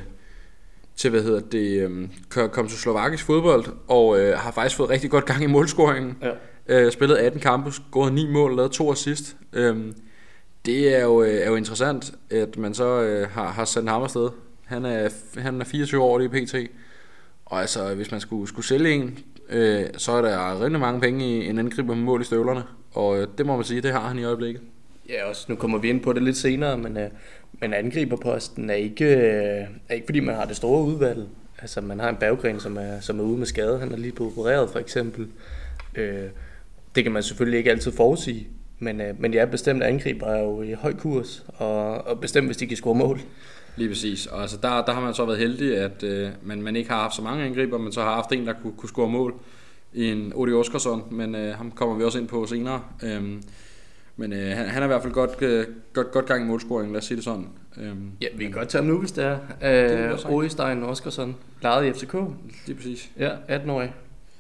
til 0.96 1.10
hvad 1.10 1.24
hedder 1.24 1.40
det, 1.40 1.90
øh, 2.36 2.50
kom 2.50 2.68
til 2.68 2.78
slovakisk 2.78 3.26
fodbold 3.26 3.66
og 3.88 4.20
øh, 4.20 4.38
har 4.38 4.52
faktisk 4.52 4.78
fået 4.78 4.90
rigtig 4.90 5.10
godt 5.10 5.26
gang 5.26 5.44
i 5.44 5.48
målscoringen. 5.48 6.18
Ja. 6.22 6.32
Øh, 6.68 6.92
spillet 6.92 7.16
18 7.16 7.42
kampe, 7.42 7.72
scoret 7.72 8.14
9 8.14 8.32
mål, 8.32 8.56
lavede 8.56 8.74
to 8.74 8.92
assist. 8.92 9.38
Øh, 9.54 9.78
det 10.66 10.96
er 10.96 11.04
jo, 11.04 11.24
øh, 11.24 11.34
er 11.34 11.50
jo 11.50 11.56
interessant, 11.56 12.14
at 12.30 12.58
man 12.58 12.74
så 12.74 13.02
øh, 13.02 13.30
har, 13.30 13.48
har 13.48 13.66
sendt 13.66 13.90
ham 13.90 14.04
afsted. 14.04 14.30
Han 14.66 14.86
er, 14.86 15.10
han 15.38 15.62
er 15.62 15.66
24 15.66 16.02
år 16.02 16.20
i 16.20 16.28
PT. 16.28 16.56
Og 17.46 17.62
altså, 17.62 17.96
hvis 17.96 18.12
man 18.12 18.20
skulle, 18.20 18.48
skulle 18.48 18.66
sælge 18.66 18.92
en, 18.92 19.20
øh, 19.50 19.86
så 19.98 20.12
er 20.12 20.22
der 20.22 20.64
rigtig 20.64 20.80
mange 20.80 21.02
penge 21.02 21.26
i 21.26 21.48
en 21.48 21.60
angriber 21.60 21.96
med 21.96 22.04
mål 22.04 22.22
i 22.22 22.24
støvlerne. 22.24 22.64
Og 22.92 23.22
øh, 23.22 23.28
det 23.38 23.46
må 23.46 23.56
man 23.56 23.66
sige, 23.66 23.82
det 23.82 23.92
har 23.92 24.08
han 24.08 24.20
i 24.20 24.24
øjeblikket. 24.24 24.62
Ja, 25.10 25.30
også 25.30 25.46
nu 25.50 25.56
kommer 25.56 25.78
vi 25.78 25.90
ind 25.90 26.02
på 26.02 26.14
det 26.14 26.24
lidt 26.24 26.38
senere, 26.38 26.78
men, 26.78 26.98
øh, 26.98 27.10
men 27.62 27.74
angriberposten 27.74 28.70
er 28.70 28.74
ikke, 28.74 29.06
øh, 29.06 29.68
er 29.90 29.94
ikke 29.94 30.06
fordi, 30.06 30.20
man 30.20 30.36
har 30.36 30.46
det 30.46 30.56
store 30.56 30.84
udvalg. 30.84 31.28
Altså, 31.60 31.82
man 31.82 32.00
har 32.00 32.10
en 32.10 32.16
baggren, 32.16 32.60
som 32.60 32.78
er, 32.78 33.00
som 33.00 33.20
er 33.20 33.24
ude 33.24 33.38
med 33.38 33.46
skade. 33.46 33.80
Han 33.80 33.92
er 33.92 33.98
lige 33.98 34.12
blevet 34.12 34.32
opereret, 34.32 34.70
for 34.70 34.80
eksempel. 34.80 35.28
Øh, 35.96 36.30
det 36.96 37.04
kan 37.04 37.12
man 37.14 37.24
selvfølgelig 37.24 37.58
ikke 37.58 37.72
altid 37.72 37.92
forudsige, 37.92 38.48
men, 38.80 39.02
øh, 39.02 39.22
men 39.22 39.34
ja, 39.34 39.46
bestemt 39.46 39.84
angriber 39.84 40.28
er 40.28 40.42
jo 40.42 40.62
i 40.62 40.74
høj 40.74 40.94
kurs, 40.94 41.46
og, 41.48 42.08
og 42.08 42.20
bestemt, 42.20 42.48
hvis 42.48 42.58
de 42.58 42.68
kan 42.68 42.78
score 42.78 42.96
mål. 42.96 43.20
Lige 43.76 43.90
præcis. 43.90 44.26
Og 44.26 44.42
altså 44.42 44.58
der, 44.62 44.86
der 44.86 44.94
har 44.94 45.02
man 45.02 45.14
så 45.14 45.26
været 45.26 45.40
heldig, 45.40 45.78
at 45.78 46.04
øh, 46.04 46.30
man, 46.44 46.62
man 46.62 46.76
ikke 46.76 46.90
har 46.90 47.02
haft 47.02 47.16
så 47.16 47.22
mange 47.22 47.44
angriber, 47.44 47.78
men 47.78 47.92
så 47.92 48.02
har 48.02 48.14
haft 48.16 48.32
en, 48.32 48.48
der 48.48 48.54
kunne, 48.54 48.74
kunne 48.78 48.90
score 48.90 49.10
mål 49.10 49.34
i 49.94 50.12
en 50.12 50.32
Odi 50.36 50.54
Oskarsson, 50.54 51.04
men 51.12 51.36
øh, 51.36 51.56
ham 51.56 51.72
kommer 51.72 51.96
vi 51.96 52.04
også 52.04 52.20
ind 52.20 52.28
på 52.28 52.46
senere. 52.46 52.82
Øhm, 53.04 53.44
men 54.16 54.34
øh, 54.34 54.58
han, 54.58 54.68
han 54.68 54.82
er 54.82 54.86
i 54.86 54.88
hvert 54.88 55.02
fald 55.02 55.14
godt, 55.14 55.42
øh, 55.42 55.66
godt, 55.94 56.12
godt 56.12 56.26
gang 56.26 56.44
i 56.44 56.48
målscoring, 56.48 56.92
lad 56.92 56.98
os 56.98 57.06
sige 57.06 57.16
det 57.16 57.24
sådan. 57.24 57.48
Øhm, 57.78 58.12
ja, 58.22 58.28
vi 58.36 58.44
kan 58.44 58.52
godt 58.52 58.70
tage 58.70 58.84
ham 58.84 58.92
nu, 58.92 59.00
hvis 59.00 59.12
det 59.12 59.24
er. 59.24 59.38
Øh, 60.24 60.36
Odestein 60.36 60.84
Oskarsson, 60.84 61.36
lejet 61.62 61.86
i 61.86 61.92
FCK. 61.92 62.16
Lige 62.66 62.76
præcis. 62.76 63.12
Ja, 63.20 63.32
18-årig 63.50 63.94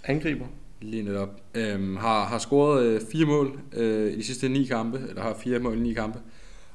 angriber. 0.04 0.46
Lige 0.82 1.04
netop. 1.04 1.30
Øhm, 1.56 1.98
har, 1.98 2.26
har 2.26 2.38
scoret 2.38 2.86
øh, 2.86 3.02
fire 3.12 3.26
mål 3.26 3.60
øh, 3.74 4.14
i 4.14 4.16
de 4.16 4.24
sidste 4.24 4.50
ni 4.50 4.66
kampe, 4.66 5.02
eller 5.10 5.22
har 5.22 5.36
fire 5.44 5.60
mål 5.60 5.78
i 5.78 5.80
ni 5.80 5.94
kampe. 5.94 6.20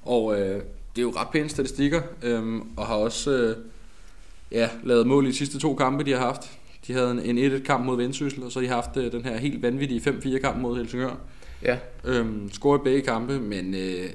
Og 0.02 0.40
øh, 0.40 0.62
det 1.00 1.06
er 1.06 1.10
jo 1.10 1.20
ret 1.20 1.28
pæne 1.28 1.48
statistikker, 1.48 2.02
øhm, 2.22 2.62
og 2.76 2.86
har 2.86 2.94
også 2.94 3.30
øh, 3.30 3.56
ja, 4.52 4.68
lavet 4.84 5.06
mål 5.06 5.26
i 5.26 5.28
de 5.28 5.36
sidste 5.36 5.58
to 5.58 5.74
kampe, 5.74 6.04
de 6.04 6.12
har 6.12 6.18
haft. 6.18 6.50
De 6.86 6.92
havde 6.92 7.10
en, 7.10 7.38
en 7.38 7.52
1-1-kamp 7.52 7.84
mod 7.84 7.96
Vendsyssel, 7.96 8.42
og 8.42 8.52
så 8.52 8.60
har 8.60 8.66
de 8.66 8.72
haft 8.72 8.96
øh, 8.96 9.12
den 9.12 9.24
her 9.24 9.36
helt 9.36 9.62
vanvittige 9.62 10.10
5-4-kamp 10.10 10.60
mod 10.60 10.76
Helsingør. 10.76 11.16
Ja. 11.62 11.78
Øhm, 12.04 12.50
scoret 12.52 12.82
begge 12.82 13.00
kampe, 13.00 13.40
men 13.40 13.74
øh, 13.74 14.10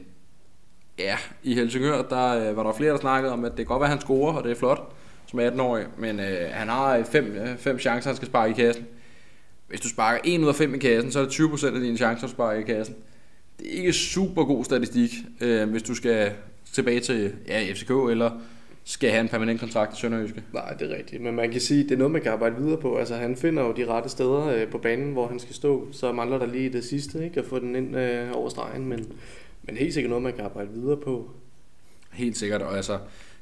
ja, 1.00 1.18
i 1.44 1.54
Helsingør, 1.54 2.02
der 2.02 2.50
øh, 2.50 2.58
var 2.58 2.64
der 2.64 2.74
flere, 2.74 2.92
der 2.92 3.00
snakkede 3.00 3.34
om, 3.34 3.46
at 3.46 3.52
det 3.52 3.58
kan 3.58 3.66
godt 3.66 3.80
være, 3.80 3.88
at 3.88 3.98
han 3.98 4.02
scorer, 4.02 4.34
og 4.34 4.44
det 4.44 4.52
er 4.52 4.56
flot 4.56 4.94
som 5.28 5.40
18-årig, 5.40 5.86
men 5.98 6.20
øh, 6.20 6.50
han 6.52 6.70
har 6.70 7.04
fem, 7.04 7.26
øh, 7.26 7.58
fem 7.58 7.80
chancer, 7.80 8.10
han 8.10 8.16
skal 8.16 8.28
spare 8.28 8.50
i 8.50 8.54
kassen. 8.54 8.86
Hvis 9.68 9.82
du 9.82 9.90
sparker 9.90 10.22
1 10.24 10.42
ud 10.42 10.48
af 10.48 10.56
5 10.56 10.76
i 10.76 10.78
kassen, 10.78 11.12
så 11.12 11.20
er 11.20 11.24
det 11.24 11.32
20% 11.32 11.76
af 11.76 11.82
dine 11.82 11.98
chancer, 11.98 12.28
du 12.28 12.34
sparer 12.34 12.54
i 12.54 12.62
kassen. 12.62 12.96
Det 13.60 13.68
er 13.74 13.78
ikke 13.78 13.94
super 13.94 14.44
god 14.44 14.66
statistik, 14.66 15.12
øh, 15.42 15.70
hvis 15.70 15.84
du 15.84 15.96
skal 15.96 16.32
tilbage 16.76 17.00
til 17.00 17.34
ja, 17.48 17.72
FCK, 17.74 17.90
eller 17.90 18.32
skal 18.84 19.10
have 19.10 19.22
en 19.22 19.30
permanent 19.30 19.60
kontrakt 19.60 19.98
i 19.98 20.02
Sønderjyske. 20.02 20.44
Nej, 20.54 20.74
det 20.74 20.92
er 20.92 20.98
rigtigt. 20.98 21.22
Men 21.22 21.36
man 21.36 21.52
kan 21.52 21.62
sige, 21.62 21.84
at 21.84 21.90
det 21.90 21.96
er 21.96 21.98
noget, 21.98 22.12
man 22.12 22.22
kan 22.22 22.32
arbejde 22.32 22.56
videre 22.56 22.78
på. 22.78 22.98
Altså, 22.98 23.16
han 23.16 23.36
finder 23.36 23.64
jo 23.64 23.74
de 23.74 23.86
rette 23.86 24.10
steder 24.10 24.48
øh, 24.48 24.68
på 24.68 24.78
banen, 24.78 25.14
hvor 25.14 25.28
han 25.28 25.40
skal 25.40 25.56
stå. 25.56 25.88
Så 25.92 26.12
mangler 26.12 26.40
der 26.40 26.46
lige 26.46 26.70
det 26.70 26.84
sidste, 26.84 27.24
ikke? 27.26 27.40
At 27.40 27.46
få 27.46 27.60
den 27.60 27.76
ind 27.76 27.98
øh, 27.98 28.32
over 28.34 28.50
stregen. 28.50 28.86
Men, 28.86 29.06
men 29.64 29.78
helt 29.78 29.94
sikkert 29.94 30.10
noget, 30.10 30.24
man 30.24 30.34
kan 30.34 30.46
arbejde 30.46 30.70
videre 30.74 30.98
på. 30.98 31.30
Helt 32.12 32.38
sikkert. 32.38 32.62
Og 32.62 32.76
altså, 32.76 32.98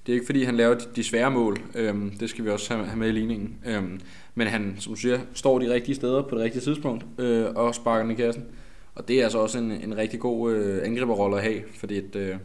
det 0.06 0.12
er 0.12 0.14
ikke 0.14 0.26
fordi, 0.26 0.44
han 0.44 0.56
laver 0.56 0.74
de, 0.74 0.86
de 0.96 1.04
svære 1.04 1.32
mål. 1.32 1.58
Øhm, 1.76 2.12
det 2.20 2.30
skal 2.30 2.46
vi 2.46 2.50
også 2.50 2.74
have, 2.74 2.86
have 2.86 3.00
med 3.00 3.08
i 3.08 3.12
ligningen. 3.12 3.56
Øhm, 3.66 4.00
men 4.36 4.48
han, 4.48 4.76
som 4.80 4.94
du 4.94 5.00
siger, 5.00 5.20
står 5.34 5.60
de 5.60 5.74
rigtige 5.74 5.96
steder 5.96 6.22
på 6.22 6.36
det 6.36 6.44
rigtige 6.44 6.62
tidspunkt 6.62 7.06
øh, 7.18 7.46
og 7.56 7.76
sparker 7.76 8.04
den 8.04 8.12
i 8.12 8.16
kassen. 8.16 8.46
Og 8.96 9.08
det 9.08 9.20
er 9.20 9.24
altså 9.24 9.38
også 9.38 9.58
en, 9.58 9.72
en 9.72 9.98
rigtig 9.98 10.20
god 10.20 10.52
øh, 10.52 10.86
angriberrolle 10.86 11.38
at 11.38 11.44
have, 11.44 11.62
fordi 11.80 11.98
at, 11.98 12.16
øh, 12.16 12.36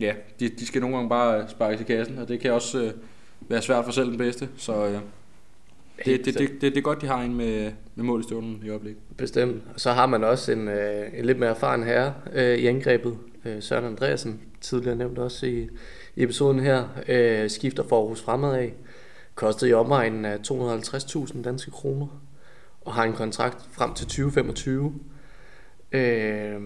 ja, 0.00 0.14
de, 0.40 0.48
de 0.48 0.66
skal 0.66 0.80
nogle 0.80 0.96
gange 0.96 1.08
bare 1.08 1.48
sparke 1.48 1.76
til 1.76 1.86
kassen, 1.86 2.18
og 2.18 2.28
det 2.28 2.40
kan 2.40 2.52
også 2.52 2.82
øh, 2.82 2.92
være 3.40 3.62
svært 3.62 3.84
for 3.84 3.92
selv 3.92 4.08
den 4.08 4.18
bedste. 4.18 4.48
Så 4.56 4.86
øh, 4.86 4.98
det, 6.04 6.24
det, 6.24 6.38
det, 6.38 6.50
det, 6.50 6.60
det 6.60 6.76
er 6.76 6.80
godt, 6.80 7.00
de 7.00 7.06
har 7.06 7.22
en 7.22 7.34
med, 7.34 7.72
med 7.94 8.04
mål 8.04 8.20
i 8.20 8.22
støvlen 8.22 8.62
i 8.64 8.68
øjeblikket. 8.68 9.02
Bestemt. 9.16 9.62
Og 9.74 9.80
så 9.80 9.92
har 9.92 10.06
man 10.06 10.24
også 10.24 10.52
en, 10.52 10.68
øh, 10.68 11.18
en 11.18 11.24
lidt 11.24 11.38
mere 11.38 11.50
erfaren 11.50 11.82
herre 11.82 12.14
øh, 12.32 12.58
i 12.58 12.66
angrebet, 12.66 13.18
øh, 13.44 13.62
Søren 13.62 13.84
Andreasen, 13.84 14.40
tidligere 14.60 14.96
nævnt 14.96 15.18
også 15.18 15.46
i, 15.46 15.68
i 16.16 16.22
episoden 16.22 16.60
her, 16.60 16.88
øh, 17.08 17.50
skifter 17.50 17.82
for 17.88 18.00
Aarhus 18.00 18.22
fremad 18.22 18.54
af. 18.54 18.74
Kostede 19.34 19.70
i 19.70 19.74
omegnen 19.74 20.24
af 20.24 20.36
250.000 20.36 21.42
danske 21.42 21.70
kroner, 21.70 22.06
og 22.80 22.94
har 22.94 23.04
en 23.04 23.12
kontrakt 23.12 23.68
frem 23.72 23.94
til 23.94 24.06
2025. 24.06 24.94
Øh, 25.92 26.60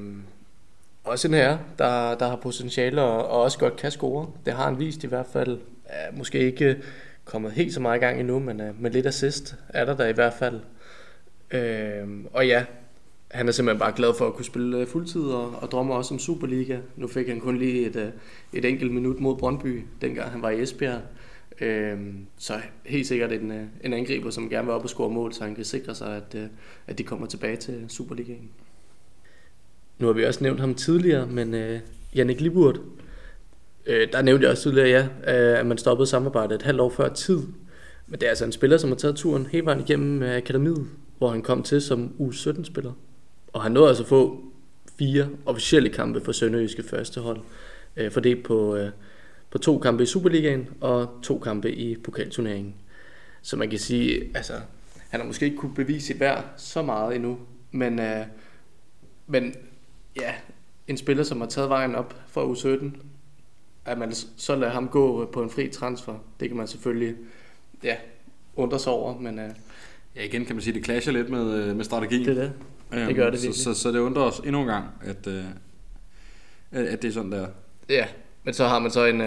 også 1.09 1.29
en 1.29 1.35
herre, 1.35 1.59
der, 1.79 2.15
der 2.15 2.29
har 2.29 2.37
potentiale 2.37 3.03
og, 3.03 3.29
og 3.29 3.43
også 3.43 3.59
godt 3.59 3.77
kan 3.77 3.91
score. 3.91 4.31
Det 4.47 4.53
har 4.53 4.65
han 4.65 4.79
vist 4.79 5.05
i 5.05 5.07
hvert 5.07 5.27
fald. 5.33 5.59
Er 5.85 6.13
måske 6.17 6.39
ikke 6.39 6.77
kommet 7.25 7.53
helt 7.53 7.75
så 7.75 7.81
meget 7.81 7.97
i 7.97 8.01
gang 8.01 8.21
endnu, 8.21 8.39
men 8.39 8.61
uh, 8.61 8.83
med 8.83 8.91
lidt 8.91 9.07
assist 9.07 9.57
er 9.69 9.85
der 9.85 9.97
der 9.97 10.07
i 10.07 10.13
hvert 10.13 10.35
fald. 10.35 10.61
Øh, 11.51 12.09
og 12.33 12.47
ja, 12.47 12.65
han 13.31 13.49
er 13.49 13.53
simpelthen 13.53 13.79
bare 13.79 13.93
glad 13.97 14.15
for 14.19 14.27
at 14.27 14.35
kunne 14.35 14.45
spille 14.45 14.79
øh, 14.79 14.87
fuldtid 14.87 15.23
og, 15.23 15.51
og 15.51 15.71
drømmer 15.71 15.95
også 15.95 16.15
om 16.15 16.19
Superliga. 16.19 16.79
Nu 16.97 17.09
fik 17.09 17.29
han 17.29 17.41
kun 17.41 17.59
lige 17.59 17.87
et, 17.87 17.97
øh, 17.97 18.09
et 18.53 18.65
enkelt 18.65 18.93
minut 18.93 19.21
mod 19.21 19.37
Brøndby, 19.37 19.85
dengang 20.01 20.31
han 20.31 20.43
var 20.43 20.51
i 20.51 20.63
Esbjerg. 20.63 21.01
Øhm, 21.61 22.27
så 22.37 22.53
helt 22.87 23.07
sikkert 23.07 23.33
en, 23.33 23.71
en 23.85 23.93
angriber, 23.93 24.31
som 24.31 24.49
gerne 24.49 24.67
vil 24.67 24.75
op 24.75 24.83
og 24.83 24.89
score 24.89 25.11
mål, 25.11 25.33
så 25.33 25.45
han 25.45 25.55
kan 25.55 25.65
sikre 25.65 25.95
sig, 25.95 26.17
at, 26.17 26.51
at 26.87 26.99
de 26.99 27.03
kommer 27.03 27.27
tilbage 27.27 27.57
til 27.57 27.85
Superligaen. 27.89 28.51
Nu 29.99 30.07
har 30.07 30.15
vi 30.15 30.25
også 30.25 30.45
nævnt 30.45 30.61
ham 30.61 30.75
tidligere, 30.75 31.27
men 31.27 31.55
øh, 31.55 31.81
Jannik 32.15 32.41
Liburt 32.41 32.81
Øh, 33.89 34.13
der 34.13 34.23
nævnte 34.23 34.45
jeg 34.45 34.51
også 34.51 34.63
tidligere, 34.63 34.89
ja, 34.89 35.03
øh, 35.53 35.59
at 35.59 35.67
man 35.67 35.79
stoppede 35.79 36.07
samarbejdet 36.07 36.55
et 36.55 36.63
halvt 36.63 36.81
år 36.81 36.91
før 36.91 37.09
tid. 37.09 37.39
Men 38.07 38.21
det 38.21 38.23
er 38.23 38.29
altså 38.29 38.45
en 38.45 38.53
spiller, 38.53 38.77
som 38.77 38.91
har 38.91 38.97
taget 38.97 39.17
turen 39.17 39.47
hele 39.47 39.67
vejen 39.67 39.81
igennem 39.81 40.23
øh, 40.23 40.37
akademiet, 40.37 40.87
hvor 41.19 41.31
han 41.31 41.43
kom 41.43 41.63
til 41.63 41.81
som 41.81 42.13
U17-spiller. 42.21 42.93
Og 43.53 43.63
han 43.63 43.73
nåede 43.73 43.89
altså 43.89 44.03
at 44.03 44.09
få 44.09 44.41
fire 44.99 45.29
officielle 45.47 45.89
kampe 45.89 46.21
for 46.21 46.33
Sønderjyske 46.33 46.83
første 46.83 47.21
hold, 47.21 47.41
øh, 47.97 48.11
fordelt 48.11 48.45
på, 48.45 48.77
øh, 48.77 48.91
på 49.51 49.59
to 49.59 49.79
kampe 49.79 50.03
i 50.03 50.07
Superligaen 50.07 50.69
og 50.81 51.09
to 51.23 51.39
kampe 51.39 51.73
i 51.73 51.97
pokalturneringen. 51.97 52.75
Så 53.43 53.57
man 53.57 53.71
kan 53.71 53.79
sige, 53.79 54.23
altså, 54.35 54.53
han 55.09 55.21
har 55.21 55.27
måske 55.27 55.45
ikke 55.45 55.57
kunne 55.57 55.75
bevise 55.75 56.07
sit 56.07 56.21
værd 56.21 56.45
så 56.57 56.83
meget 56.83 57.17
endnu, 57.17 57.39
men, 57.73 58.01
øh, 58.01 58.27
men 59.27 59.55
ja, 60.17 60.35
en 60.89 60.97
spiller, 60.97 61.25
som 61.25 61.41
har 61.41 61.49
taget 61.49 61.69
vejen 61.69 61.95
op 61.95 62.15
for 62.27 62.55
U17, 62.55 62.97
at 63.85 63.99
man 63.99 64.13
så 64.37 64.57
lader 64.57 64.73
ham 64.73 64.89
gå 64.89 65.27
på 65.33 65.43
en 65.43 65.51
fri 65.51 65.69
transfer, 65.69 66.15
det 66.41 66.49
kan 66.49 66.57
man 66.57 66.67
selvfølgelig 66.67 67.17
ja, 67.83 67.97
undre 68.57 68.79
sig 68.79 68.93
over, 68.93 69.19
men... 69.19 69.39
Øh, 69.39 69.51
ja, 70.17 70.23
igen 70.23 70.45
kan 70.45 70.57
man 70.57 70.63
sige, 70.63 70.75
det 70.75 70.85
clasher 70.85 71.13
lidt 71.13 71.31
med, 71.31 71.55
øh, 71.55 71.77
med 71.77 71.85
strategien. 71.85 72.27
Det 72.27 72.39
er 72.39 72.43
det. 72.43 72.53
Det 73.09 73.17
gør 73.17 73.25
det 73.25 73.33
virkelig. 73.33 73.55
Så, 73.55 73.75
så, 73.75 73.81
så 73.81 73.93
det 73.93 73.99
undrer 73.99 74.23
os 74.23 74.39
endnu 74.39 74.61
en 74.61 74.67
gang, 74.67 74.85
at, 75.01 75.27
øh, 75.27 75.45
at 76.73 77.03
det 77.03 77.09
er 77.09 77.13
sådan 77.13 77.33
der. 77.33 77.47
Ja, 77.89 78.07
men 78.45 78.55
så 78.55 78.67
har 78.67 78.79
man 78.79 78.91
så 78.91 79.05
en, 79.05 79.23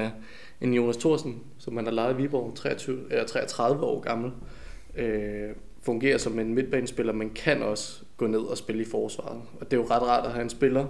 en 0.62 0.74
Jonas 0.74 0.98
Thorsen, 0.98 1.40
som 1.58 1.74
man 1.74 1.86
har 1.86 1.92
lejet 1.92 2.14
i 2.14 2.18
Viborg, 2.22 2.56
23, 2.56 3.02
eller 3.10 3.26
33 3.26 3.84
år 3.84 4.00
gammel, 4.00 4.32
øh, 4.96 5.50
fungerer 5.82 6.18
som 6.18 6.40
en 6.40 6.54
midtbanespiller, 6.54 7.14
men 7.14 7.30
kan 7.30 7.62
også 7.62 8.04
gå 8.22 8.28
ned 8.28 8.40
og 8.40 8.58
spille 8.58 8.82
i 8.82 8.86
forsvaret. 8.86 9.42
Og 9.60 9.72
det 9.72 9.78
er 9.78 9.82
jo 9.82 9.88
ret 9.90 10.01
rart 10.01 10.25
at 10.25 10.32
have 10.32 10.44
en 10.44 10.50
spiller 10.50 10.88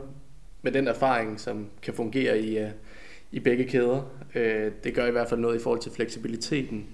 med 0.61 0.71
den 0.71 0.88
erfaring, 0.88 1.39
som 1.39 1.65
kan 1.81 1.93
fungere 1.93 2.39
i, 2.39 2.57
øh, 2.57 2.69
i 3.31 3.39
begge 3.39 3.63
kæder. 3.63 4.01
Øh, 4.35 4.71
det 4.83 4.93
gør 4.93 5.05
i 5.05 5.11
hvert 5.11 5.29
fald 5.29 5.39
noget 5.39 5.59
i 5.59 5.63
forhold 5.63 5.79
til 5.79 5.91
fleksibiliteten. 5.91 6.85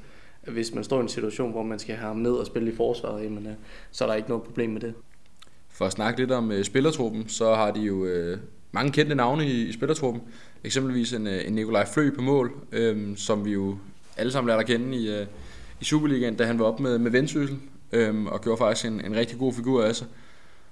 Hvis 0.47 0.73
man 0.73 0.83
står 0.83 0.97
i 0.97 1.01
en 1.01 1.09
situation, 1.09 1.51
hvor 1.51 1.63
man 1.63 1.79
skal 1.79 1.95
have 1.95 2.07
ham 2.07 2.17
ned 2.17 2.31
og 2.31 2.45
spille 2.45 2.71
i 2.71 2.75
forsvaret, 2.75 3.23
jamen, 3.23 3.47
øh, 3.47 3.53
så 3.91 4.03
er 4.03 4.07
der 4.07 4.15
ikke 4.15 4.29
noget 4.29 4.43
problem 4.43 4.69
med 4.69 4.81
det. 4.81 4.93
For 5.69 5.85
at 5.85 5.91
snakke 5.91 6.19
lidt 6.19 6.31
om 6.31 6.63
spillertruppen, 6.63 7.29
så 7.29 7.55
har 7.55 7.71
de 7.71 7.79
jo 7.79 8.07
mange 8.71 8.91
kendte 8.91 9.15
navne 9.15 9.47
i, 9.47 9.67
i 9.67 9.71
spillertruppen. 9.71 10.21
Eksempelvis 10.63 11.13
en, 11.13 11.27
en 11.27 11.53
Nikolaj 11.53 11.87
Flø 11.93 12.11
på 12.15 12.21
mål, 12.21 12.51
øhm, 12.71 13.15
som 13.15 13.45
vi 13.45 13.51
jo 13.51 13.77
alle 14.17 14.31
sammen 14.31 14.47
lærte 14.47 14.59
at 14.59 14.67
kende 14.67 14.97
i, 14.97 15.25
i 15.81 15.85
Superligaen, 15.85 16.35
da 16.35 16.45
han 16.45 16.59
var 16.59 16.65
op 16.65 16.79
med, 16.79 16.97
med 16.97 17.11
Vendsyssel 17.11 17.57
øhm, 17.91 18.27
og 18.27 18.41
gjorde 18.41 18.57
faktisk 18.57 18.85
en, 18.85 19.05
en 19.05 19.15
rigtig 19.15 19.37
god 19.37 19.53
figur 19.53 19.83
af 19.83 19.95
sig. 19.95 20.07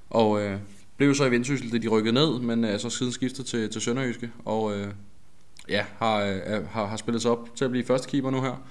Og 0.09 0.41
øh, 0.41 0.57
blev 0.97 1.15
så 1.15 1.25
i 1.25 1.31
Vendsyssel, 1.31 1.71
da 1.71 1.77
de 1.77 1.87
rykkede 1.87 2.13
ned, 2.13 2.39
men 2.39 2.65
øh, 2.65 2.79
så 2.79 2.89
siden 2.89 3.11
skiftet 3.11 3.45
til, 3.45 3.69
til 3.69 3.81
Sønderjyske, 3.81 4.31
og 4.45 4.77
øh, 4.77 4.87
ja, 5.69 5.85
har, 5.97 6.23
øh, 6.23 6.67
har, 6.67 6.85
har 6.85 6.97
spillet 6.97 7.21
sig 7.21 7.31
op 7.31 7.55
til 7.55 7.65
at 7.65 7.71
blive 7.71 7.85
første 7.85 8.09
keeper 8.09 8.31
nu 8.31 8.41
her. 8.41 8.67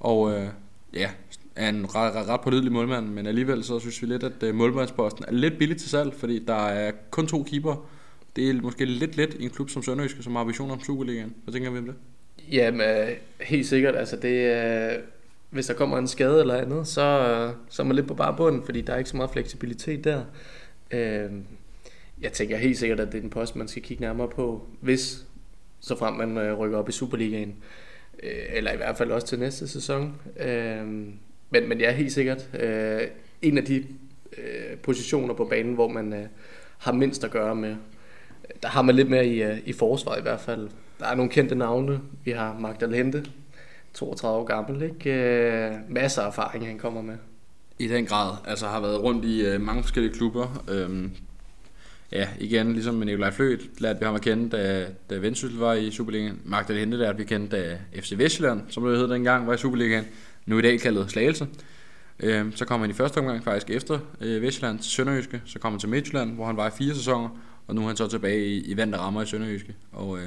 Og 0.00 0.32
øh, 0.32 0.48
ja, 0.94 1.10
er 1.56 1.68
en 1.68 1.94
ret, 1.94 2.14
ret, 2.14 2.28
ret 2.28 2.40
pålidelig 2.40 2.72
målmand, 2.72 3.06
men 3.06 3.26
alligevel 3.26 3.64
så 3.64 3.78
synes 3.78 4.02
vi 4.02 4.06
lidt, 4.06 4.22
at 4.22 4.42
øh, 4.42 4.54
målmandsposten 4.54 5.24
er 5.28 5.32
lidt 5.32 5.58
billig 5.58 5.76
til 5.76 5.90
salg, 5.90 6.14
fordi 6.14 6.38
der 6.38 6.66
er 6.66 6.92
kun 7.10 7.26
to 7.26 7.42
keeper. 7.42 7.88
Det 8.36 8.50
er 8.50 8.54
måske 8.54 8.84
lidt 8.84 9.16
let 9.16 9.36
i 9.38 9.44
en 9.44 9.50
klub 9.50 9.70
som 9.70 9.82
Sønderjyske, 9.82 10.22
som 10.22 10.36
har 10.36 10.44
visioner 10.44 10.74
om 10.74 10.80
Superligaen. 10.80 11.34
Hvad 11.44 11.52
tænker 11.52 11.70
vi 11.70 11.78
om 11.78 11.86
det? 11.86 11.94
Jamen, 12.52 12.80
øh, 12.80 13.08
helt 13.40 13.66
sikkert. 13.66 13.96
Altså, 13.96 14.16
det 14.16 14.46
er 14.46 14.96
hvis 15.50 15.66
der 15.66 15.74
kommer 15.74 15.98
en 15.98 16.08
skade 16.08 16.40
eller 16.40 16.54
andet, 16.54 16.86
så, 16.86 17.02
øh, 17.02 17.52
så 17.68 17.82
er 17.82 17.86
man 17.86 17.96
lidt 17.96 18.08
på 18.08 18.14
bare 18.14 18.36
bunden, 18.36 18.62
fordi 18.64 18.80
der 18.80 18.92
er 18.92 18.98
ikke 18.98 19.10
så 19.10 19.16
meget 19.16 19.30
fleksibilitet 19.30 20.04
der. 20.04 20.24
Øh, 20.90 21.30
jeg 22.20 22.32
tænker 22.32 22.56
helt 22.56 22.78
sikkert, 22.78 23.00
at 23.00 23.12
det 23.12 23.18
er 23.18 23.22
en 23.22 23.30
post, 23.30 23.56
man 23.56 23.68
skal 23.68 23.82
kigge 23.82 24.00
nærmere 24.00 24.28
på, 24.28 24.68
hvis 24.80 25.26
så 25.80 25.96
frem 25.96 26.14
man 26.14 26.38
øh, 26.38 26.58
rykker 26.58 26.78
op 26.78 26.88
i 26.88 26.92
Superligaen. 26.92 27.56
Øh, 28.22 28.30
eller 28.52 28.72
i 28.72 28.76
hvert 28.76 28.96
fald 28.96 29.10
også 29.10 29.26
til 29.26 29.38
næste 29.38 29.68
sæson. 29.68 30.20
Øh, 30.40 30.86
men, 31.50 31.68
men 31.68 31.80
jeg 31.80 31.86
er 31.86 31.92
helt 31.92 32.12
sikkert 32.12 32.48
øh, 32.60 33.00
en 33.42 33.58
af 33.58 33.64
de 33.64 33.86
øh, 34.38 34.76
positioner 34.82 35.34
på 35.34 35.44
banen, 35.44 35.74
hvor 35.74 35.88
man 35.88 36.12
øh, 36.12 36.26
har 36.78 36.92
mindst 36.92 37.24
at 37.24 37.30
gøre 37.30 37.54
med. 37.54 37.76
Der 38.62 38.68
har 38.68 38.82
man 38.82 38.94
lidt 38.94 39.10
mere 39.10 39.26
i, 39.26 39.42
øh, 39.42 39.58
i 39.66 39.72
forsvar 39.72 40.16
i 40.16 40.22
hvert 40.22 40.40
fald. 40.40 40.68
Der 41.00 41.06
er 41.06 41.14
nogle 41.14 41.30
kendte 41.30 41.54
navne. 41.54 42.00
Vi 42.24 42.30
har 42.30 42.58
Magdalente, 42.58 43.24
32 43.94 44.40
år 44.40 44.44
gammel, 44.44 44.82
ikke? 44.82 45.12
Øh, 45.12 45.74
masser 45.88 46.22
af 46.22 46.26
erfaring, 46.26 46.66
han 46.66 46.78
kommer 46.78 47.02
med. 47.02 47.16
I 47.78 47.88
den 47.88 48.06
grad. 48.06 48.36
Altså 48.44 48.66
har 48.66 48.80
været 48.80 49.02
rundt 49.02 49.24
i 49.24 49.46
øh, 49.46 49.60
mange 49.60 49.82
forskellige 49.82 50.14
klubber. 50.14 50.64
Øhm, 50.68 51.10
ja, 52.12 52.28
igen, 52.38 52.72
ligesom 52.72 52.94
med 52.94 53.06
Nikolaj 53.06 53.30
Flødt, 53.30 53.80
lærte 53.80 53.98
vi 53.98 54.04
ham 54.04 54.14
at 54.14 54.20
kende, 54.20 54.56
da, 54.56 54.86
da 55.10 55.16
Vendsyssel 55.16 55.58
var 55.58 55.74
i 55.74 55.90
Superligaen. 55.90 56.40
Magda 56.44 56.72
Hente 56.72 56.96
lærte 56.96 57.18
vi 57.18 57.24
kende, 57.24 57.56
da 57.56 57.78
FC 58.00 58.12
Vestjylland, 58.16 58.62
som 58.68 58.84
det 58.84 58.98
hed 58.98 59.08
dengang, 59.08 59.46
var 59.46 59.54
i 59.54 59.58
Superligaen. 59.58 60.04
Nu 60.46 60.58
i 60.58 60.62
dag 60.62 60.80
kaldet 60.80 61.10
Slagelse. 61.10 61.46
Øhm, 62.20 62.56
så 62.56 62.64
kom 62.64 62.80
han 62.80 62.90
i 62.90 62.92
første 62.92 63.18
omgang 63.18 63.44
faktisk 63.44 63.70
efter 63.70 63.98
øh, 64.20 64.42
Vestjylland 64.42 64.78
til 64.78 64.90
Sønderjyske. 64.90 65.42
Så 65.44 65.58
kom 65.58 65.72
han 65.72 65.80
til 65.80 65.88
Midtjylland, 65.88 66.34
hvor 66.34 66.46
han 66.46 66.56
var 66.56 66.68
i 66.68 66.70
fire 66.70 66.94
sæsoner. 66.94 67.28
Og 67.66 67.74
nu 67.74 67.82
er 67.82 67.86
han 67.86 67.96
så 67.96 68.08
tilbage 68.08 68.46
i, 68.46 68.64
i 68.64 68.76
vand, 68.76 68.92
der 68.92 68.98
rammer 68.98 69.22
i 69.22 69.26
Sønderjyske. 69.26 69.74
Og 69.92 70.18
øh, 70.18 70.24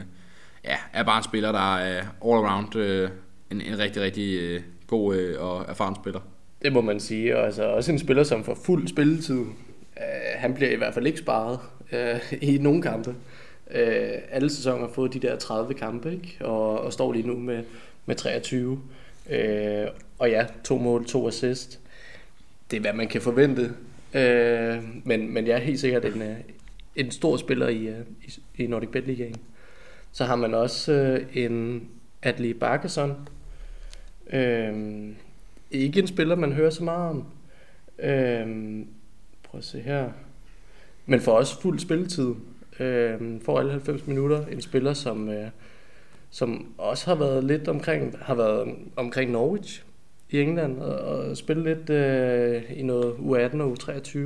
ja, 0.64 0.78
er 0.94 1.04
bare 1.04 1.18
en 1.18 1.24
spiller, 1.24 1.52
der 1.52 1.76
er 1.76 1.98
øh, 1.98 2.04
all 2.26 2.46
around 2.46 2.76
øh, 2.76 3.10
en, 3.52 3.62
en 3.62 3.80
rigtig, 3.80 4.02
rigtig 4.02 4.40
øh, 4.40 4.62
god 4.88 5.16
øh, 5.16 5.42
og 5.42 5.66
erfaren 5.68 5.96
spiller. 5.96 6.20
Det 6.62 6.74
må 6.74 6.82
man 6.82 7.00
sige, 7.00 7.38
og 7.38 7.46
altså 7.46 7.64
også 7.64 7.92
en 7.92 8.00
spiller, 8.00 8.24
som 8.24 8.44
får 8.44 8.58
fuld 8.66 8.88
spilletid. 8.88 9.40
Øh, 9.98 10.06
han 10.36 10.54
bliver 10.54 10.72
i 10.72 10.76
hvert 10.76 10.94
fald 10.94 11.08
ikke 11.08 11.20
sparet 11.20 11.60
øh, 11.92 12.34
i 12.52 12.58
nogen 12.58 12.82
kampe. 12.82 13.16
Øh, 13.72 14.12
alle 14.32 14.50
sæsoner 14.50 14.80
har 14.80 14.94
fået 14.94 15.14
de 15.14 15.20
der 15.20 15.36
30 15.36 15.74
kampe, 15.74 16.12
ikke? 16.14 16.38
Og, 16.42 16.82
og 16.82 16.94
står 16.94 17.14
lige 17.14 17.28
nu 17.28 17.38
med, 17.38 17.64
med 18.06 18.16
23. 18.16 18.80
Øh, 19.30 19.88
og 20.20 20.30
ja, 20.30 20.46
to 20.64 20.78
mål, 20.78 21.06
to 21.06 21.28
assist. 21.28 21.80
Det 22.72 22.78
er, 22.78 22.82
hvad 22.82 22.94
man 22.94 23.08
kan 23.08 23.22
forvente. 23.22 23.74
Øh, 24.14 24.84
men, 25.04 25.34
men 25.34 25.48
jeg 25.48 25.54
er 25.54 25.62
helt 25.62 25.80
sikkert 25.80 26.06
en, 26.06 26.22
øh, 26.22 26.36
en 26.96 27.12
stor 27.12 27.38
spiller 27.38 27.68
i, 27.68 27.88
øh, 27.88 28.00
i, 28.26 28.64
i 28.64 28.68
Nordic 28.68 28.90
Bet 28.90 29.08
Ligaen. 29.08 29.36
Så 30.12 30.26
har 30.26 30.36
man 30.36 30.54
også 30.54 30.92
øh, 30.92 31.26
en 31.34 31.88
Adli 32.24 32.54
Barkeson, 32.54 33.28
Øhm, 34.34 35.16
ikke 35.72 36.00
en 36.00 36.08
spiller, 36.08 36.36
man 36.36 36.54
hører 36.54 36.70
så 36.70 36.84
meget 36.84 37.10
om. 37.10 37.26
Øhm, 38.00 38.88
prøv 39.44 39.58
at 39.58 39.66
se 39.66 39.80
her. 39.80 40.10
Men 41.06 41.22
for 41.22 41.32
også 41.32 41.62
fuld 41.62 41.80
spilletid. 41.80 42.30
Øhm, 42.80 43.42
for 43.42 43.60
alle 43.60 43.72
90 43.72 44.08
minutter. 44.08 44.46
En 44.46 44.62
spiller, 44.62 44.94
som, 44.94 45.30
øh, 45.30 45.48
som 46.30 46.74
også 46.78 47.06
har 47.06 47.16
været 47.16 47.44
lidt 47.44 47.68
omkring, 47.68 48.16
har 48.22 48.36
været 48.36 48.76
omkring 48.96 49.32
Norwich 49.32 49.84
i 50.30 50.42
England 50.42 50.80
og, 50.80 51.00
og 51.00 51.38
spillet 51.38 51.66
lidt 51.66 51.90
øh, 51.90 52.80
i 52.80 52.84
noget 52.84 53.14
U18 53.14 53.62
og 53.62 53.78
U23. 53.80 54.20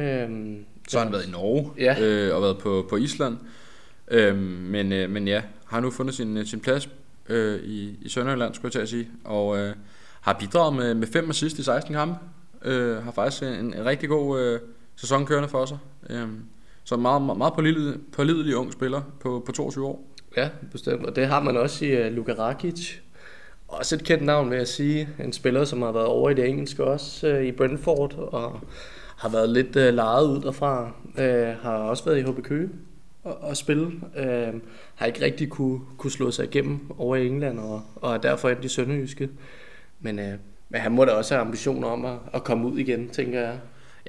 Øhm, 0.00 0.64
så 0.88 0.98
har 0.98 1.04
han 1.04 1.12
været 1.12 1.26
i 1.26 1.30
Norge 1.30 1.70
ja. 1.78 2.00
øh, 2.00 2.36
og 2.36 2.42
været 2.42 2.58
på, 2.58 2.86
på 2.90 2.96
Island. 2.96 3.36
Øhm, 4.10 4.38
men, 4.38 4.92
øh, 4.92 5.10
men 5.10 5.28
ja, 5.28 5.42
har 5.68 5.80
nu 5.80 5.90
fundet 5.90 6.14
sin, 6.14 6.36
øh, 6.36 6.46
sin 6.46 6.60
plads 6.60 6.88
øh, 7.28 7.60
i, 7.62 7.98
i 8.02 8.08
Sønderjylland, 8.08 8.54
skulle 8.54 8.66
jeg 8.66 8.72
til 8.72 8.80
at 8.80 8.88
sige, 8.88 9.08
og 9.24 9.58
øh, 9.58 9.74
har 10.20 10.32
bidraget 10.32 10.76
med, 10.76 10.94
med 10.94 11.06
fem 11.06 11.30
assist 11.30 11.58
i 11.58 11.62
16 11.62 11.94
kampe. 11.94 12.18
Øh, 12.62 12.96
har 12.96 13.12
faktisk 13.12 13.42
en, 13.42 13.48
en 13.48 13.84
rigtig 13.84 14.08
god 14.08 14.40
øh, 14.40 14.60
sæson 14.96 15.26
kørende 15.26 15.48
for 15.48 15.66
sig. 15.66 15.78
Øh, 16.10 16.28
så 16.84 16.94
en 16.94 17.02
meget, 17.02 17.22
meget, 17.22 17.38
meget 17.38 17.54
pålidelig, 17.54 17.94
pålidelig 18.12 18.56
ung 18.56 18.72
spiller 18.72 19.02
på, 19.20 19.42
på 19.46 19.52
22 19.52 19.86
år. 19.86 20.04
Ja, 20.36 20.48
bestemt. 20.72 21.06
Og 21.06 21.16
det 21.16 21.26
har 21.26 21.40
man 21.40 21.56
også 21.56 21.84
i 21.84 22.06
uh, 22.06 22.12
Luka 22.12 22.32
Rakic. 22.32 22.98
Også 23.68 23.94
et 23.94 24.04
kendt 24.04 24.24
navn, 24.24 24.50
vil 24.50 24.56
jeg 24.56 24.68
sige. 24.68 25.08
En 25.24 25.32
spiller, 25.32 25.64
som 25.64 25.82
har 25.82 25.92
været 25.92 26.06
over 26.06 26.30
i 26.30 26.34
det 26.34 26.48
engelske 26.48 26.84
også 26.84 27.36
uh, 27.36 27.42
i 27.42 27.52
Brentford, 27.52 28.14
og 28.18 28.60
har 29.16 29.28
været 29.28 29.48
lidt 29.48 29.76
uh, 29.76 29.82
lejet 29.82 30.26
ud 30.26 30.40
derfra. 30.40 30.92
Uh, 31.04 31.62
har 31.62 31.76
også 31.76 32.04
været 32.04 32.18
i 32.18 32.22
HB 32.22 32.42
Køge 32.42 32.68
at, 33.28 33.50
at 33.50 33.56
spille. 33.56 33.92
Øh, 34.16 34.54
har 34.94 35.06
ikke 35.06 35.24
rigtig 35.24 35.48
kunne, 35.48 35.80
kunne 35.98 36.10
slå 36.10 36.30
sig 36.30 36.44
igennem 36.44 36.80
over 36.98 37.16
i 37.16 37.26
England, 37.26 37.58
og, 37.58 37.82
og 37.96 38.14
er 38.14 38.18
derfor 38.18 38.48
endt 38.48 38.64
i 38.64 38.68
Sønderjyske. 38.68 39.28
Men, 40.00 40.18
øh, 40.18 40.34
men 40.68 40.80
han 40.80 40.92
må 40.92 41.04
da 41.04 41.12
også 41.12 41.34
have 41.34 41.44
ambitioner 41.46 41.88
om 41.88 42.04
at, 42.04 42.18
at 42.34 42.44
komme 42.44 42.68
ud 42.68 42.78
igen, 42.78 43.08
tænker 43.08 43.40
jeg. 43.40 43.58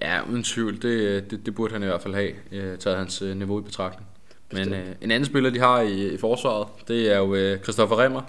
Ja, 0.02 0.30
uden 0.30 0.44
tvivl. 0.44 0.82
Det, 0.82 1.32
det, 1.32 1.46
det 1.46 1.56
burde 1.56 1.74
han 1.74 1.84
i 1.84 1.86
hvert 1.86 2.02
fald 2.02 2.14
have, 2.14 2.32
øh, 2.52 2.78
taget 2.78 2.98
hans 2.98 3.22
øh, 3.22 3.38
niveau 3.38 3.60
i 3.60 3.64
betragtning. 3.64 4.08
Men 4.54 4.74
øh, 4.74 4.88
en 5.02 5.12
anden 5.12 5.26
spiller, 5.26 5.50
de 5.50 5.60
har 5.60 5.82
i, 5.82 6.14
i 6.14 6.18
forsvaret, 6.18 6.68
det 6.88 7.14
er 7.14 7.18
jo 7.18 7.36
øh, 7.36 7.60
Christoffer 7.60 8.00
Remmer. 8.04 8.22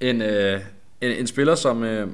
En, 0.00 0.22
øh, 0.22 0.60
en, 1.00 1.12
en 1.12 1.26
spiller, 1.26 1.54
som 1.54 1.84
øh, 1.84 2.08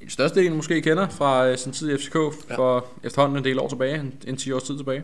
en 0.00 0.10
største 0.10 0.40
del 0.40 0.54
måske 0.54 0.82
kender 0.82 1.08
fra 1.08 1.48
øh, 1.48 1.58
sin 1.58 1.72
tid 1.72 1.90
i 1.90 1.96
FCK 1.96 2.14
ja. 2.14 2.56
for 2.56 2.86
efterhånden 3.04 3.38
en 3.38 3.44
del 3.44 3.58
år 3.58 3.68
tilbage, 3.68 4.00
en, 4.00 4.14
en 4.26 4.36
10 4.36 4.52
års 4.52 4.62
tid 4.62 4.76
tilbage. 4.76 5.02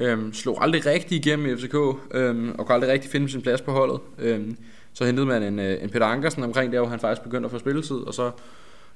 Øhm, 0.00 0.32
slog 0.32 0.62
aldrig 0.64 0.86
rigtig 0.86 1.18
igennem 1.18 1.46
i 1.46 1.56
FCK, 1.56 1.74
øhm, 2.14 2.54
og 2.58 2.66
kunne 2.66 2.74
aldrig 2.74 2.92
rigtig 2.92 3.10
finde 3.10 3.28
sin 3.28 3.42
plads 3.42 3.60
på 3.60 3.72
holdet. 3.72 4.00
Øhm, 4.18 4.56
så 4.92 5.04
hentede 5.04 5.26
man 5.26 5.42
en, 5.42 5.58
øh, 5.58 5.82
en 5.82 5.90
Peter 5.90 6.06
Ankersen 6.06 6.42
omkring 6.42 6.72
der, 6.72 6.78
hvor 6.78 6.88
han 6.88 7.00
faktisk 7.00 7.22
begyndte 7.22 7.46
at 7.46 7.50
få 7.50 7.58
spilletid, 7.58 7.96
og 7.96 8.14
så 8.14 8.30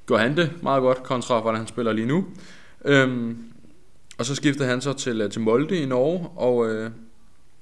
gjorde 0.06 0.22
han 0.22 0.36
det 0.36 0.50
meget 0.62 0.80
godt 0.80 1.02
kontra, 1.02 1.40
hvordan 1.40 1.58
han 1.58 1.66
spiller 1.66 1.92
lige 1.92 2.06
nu. 2.06 2.26
Øhm, 2.84 3.38
og 4.18 4.26
så 4.26 4.34
skiftede 4.34 4.68
han 4.68 4.80
så 4.80 4.92
til, 4.92 5.20
øh, 5.20 5.30
til 5.30 5.40
Molde 5.40 5.76
i 5.76 5.86
Norge, 5.86 6.28
og 6.36 6.68
øh, 6.68 6.90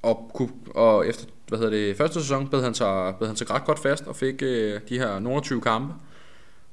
og, 0.03 0.31
kunne, 0.35 0.51
og 0.75 1.09
efter 1.09 1.27
hvad 1.49 1.59
hedder 1.59 1.73
det, 1.73 1.97
første 1.97 2.21
sæson 2.21 2.49
bed 2.49 2.63
han 2.63 2.75
sig, 2.75 3.15
bed 3.19 3.27
han 3.27 3.37
sig 3.37 3.51
ret 3.51 3.65
godt 3.65 3.79
fast 3.79 4.07
og 4.07 4.17
fik 4.17 4.43
øh, 4.43 4.81
de 4.89 4.99
her 4.99 5.19
nogle 5.19 5.41
20 5.41 5.61
kampe. 5.61 5.95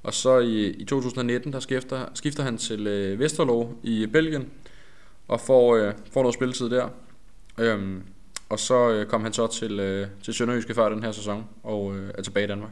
Og 0.04 0.14
så 0.14 0.40
i, 0.40 0.68
i 0.68 0.86
2019, 0.86 1.54
der 1.54 1.60
skifter, 1.60 2.06
skifter 2.14 2.44
han 2.44 2.58
til 2.58 2.88
øh, 2.88 3.20
Vesterlo 3.20 3.68
i 3.84 4.06
Belgien, 4.06 4.50
og 5.30 5.40
får, 5.40 5.76
øh, 5.76 5.94
får 6.12 6.22
noget 6.22 6.34
spilletid 6.34 6.70
der. 6.70 6.90
Øhm, 7.58 8.04
og 8.50 8.60
så 8.60 8.90
øh, 8.90 9.06
kom 9.06 9.24
han 9.24 9.34
så 9.34 9.48
til, 9.48 9.80
øh, 9.80 10.08
til 10.24 10.34
Sønderjyske 10.34 10.74
før 10.74 10.90
den 10.90 11.04
her 11.04 11.12
sæson, 11.12 11.46
og 11.64 11.96
øh, 11.96 12.12
er 12.18 12.22
tilbage 12.22 12.44
i 12.44 12.48
Danmark. 12.48 12.70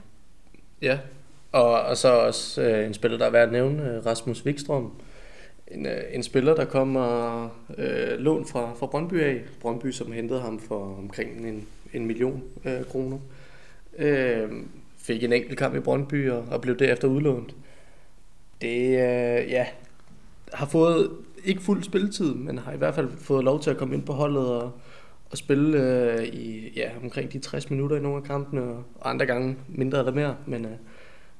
Ja, 0.82 1.00
og, 1.52 1.82
og 1.82 1.98
så 1.98 2.14
også 2.14 2.62
øh, 2.62 2.86
en 2.86 2.94
spiller, 2.94 3.18
der 3.18 3.26
er 3.26 3.30
værd 3.30 3.48
at 3.48 3.52
nævne, 3.52 3.92
øh, 3.92 4.06
Rasmus 4.06 4.46
Wikstrøm. 4.46 4.92
En, 5.68 5.86
øh, 5.86 6.02
en 6.12 6.24
spiller, 6.24 6.56
der 6.56 6.66
kommer 6.66 7.44
øh, 7.78 8.20
lån 8.20 8.46
fra, 8.46 8.74
fra 8.80 8.86
Brøndby 8.86 9.22
af. 9.22 9.42
Brøndby, 9.62 9.92
som 9.92 10.12
hentede 10.12 10.40
ham 10.40 10.60
for 10.60 10.96
omkring 10.98 11.48
en, 11.48 11.68
en 11.94 12.06
million 12.06 12.44
øh, 12.66 12.86
kroner. 12.86 13.18
Øh, 13.98 14.50
fik 14.98 15.24
en 15.24 15.34
enkelt 15.34 15.58
kamp 15.58 15.76
i 15.76 15.80
Brøndby 15.80 16.30
og, 16.30 16.46
og 16.52 16.62
blev 16.62 16.80
derefter 16.80 17.08
udlånt. 17.08 17.56
Det, 18.62 18.88
øh, 18.88 19.52
ja, 19.52 19.66
har 20.54 20.66
fået 20.66 21.10
ikke 21.44 21.62
fuld 21.62 21.84
spilletid, 21.84 22.34
men 22.34 22.58
har 22.58 22.74
i 22.74 22.78
hvert 22.78 22.96
fald 22.96 23.10
fået 23.18 23.44
lov 23.44 23.62
til 23.62 23.70
at 23.70 23.78
komme 23.78 23.96
ind 23.96 24.04
på 24.04 24.14
holdet 24.14 24.48
og, 24.48 24.72
og 25.30 25.38
spille 25.38 25.82
øh, 25.82 26.24
i 26.24 26.72
ja, 26.76 26.90
omkring 27.04 27.34
de 27.34 27.40
60 27.40 27.70
minutter 27.70 27.98
i 27.98 28.00
nogle 28.00 28.18
af 28.18 28.24
kampene, 28.24 28.62
og 28.62 29.10
andre 29.10 29.26
gange 29.26 29.58
mindre 29.68 30.00
eller 30.00 30.14
mere, 30.14 30.36
men, 30.46 30.66
øh, 30.66 30.72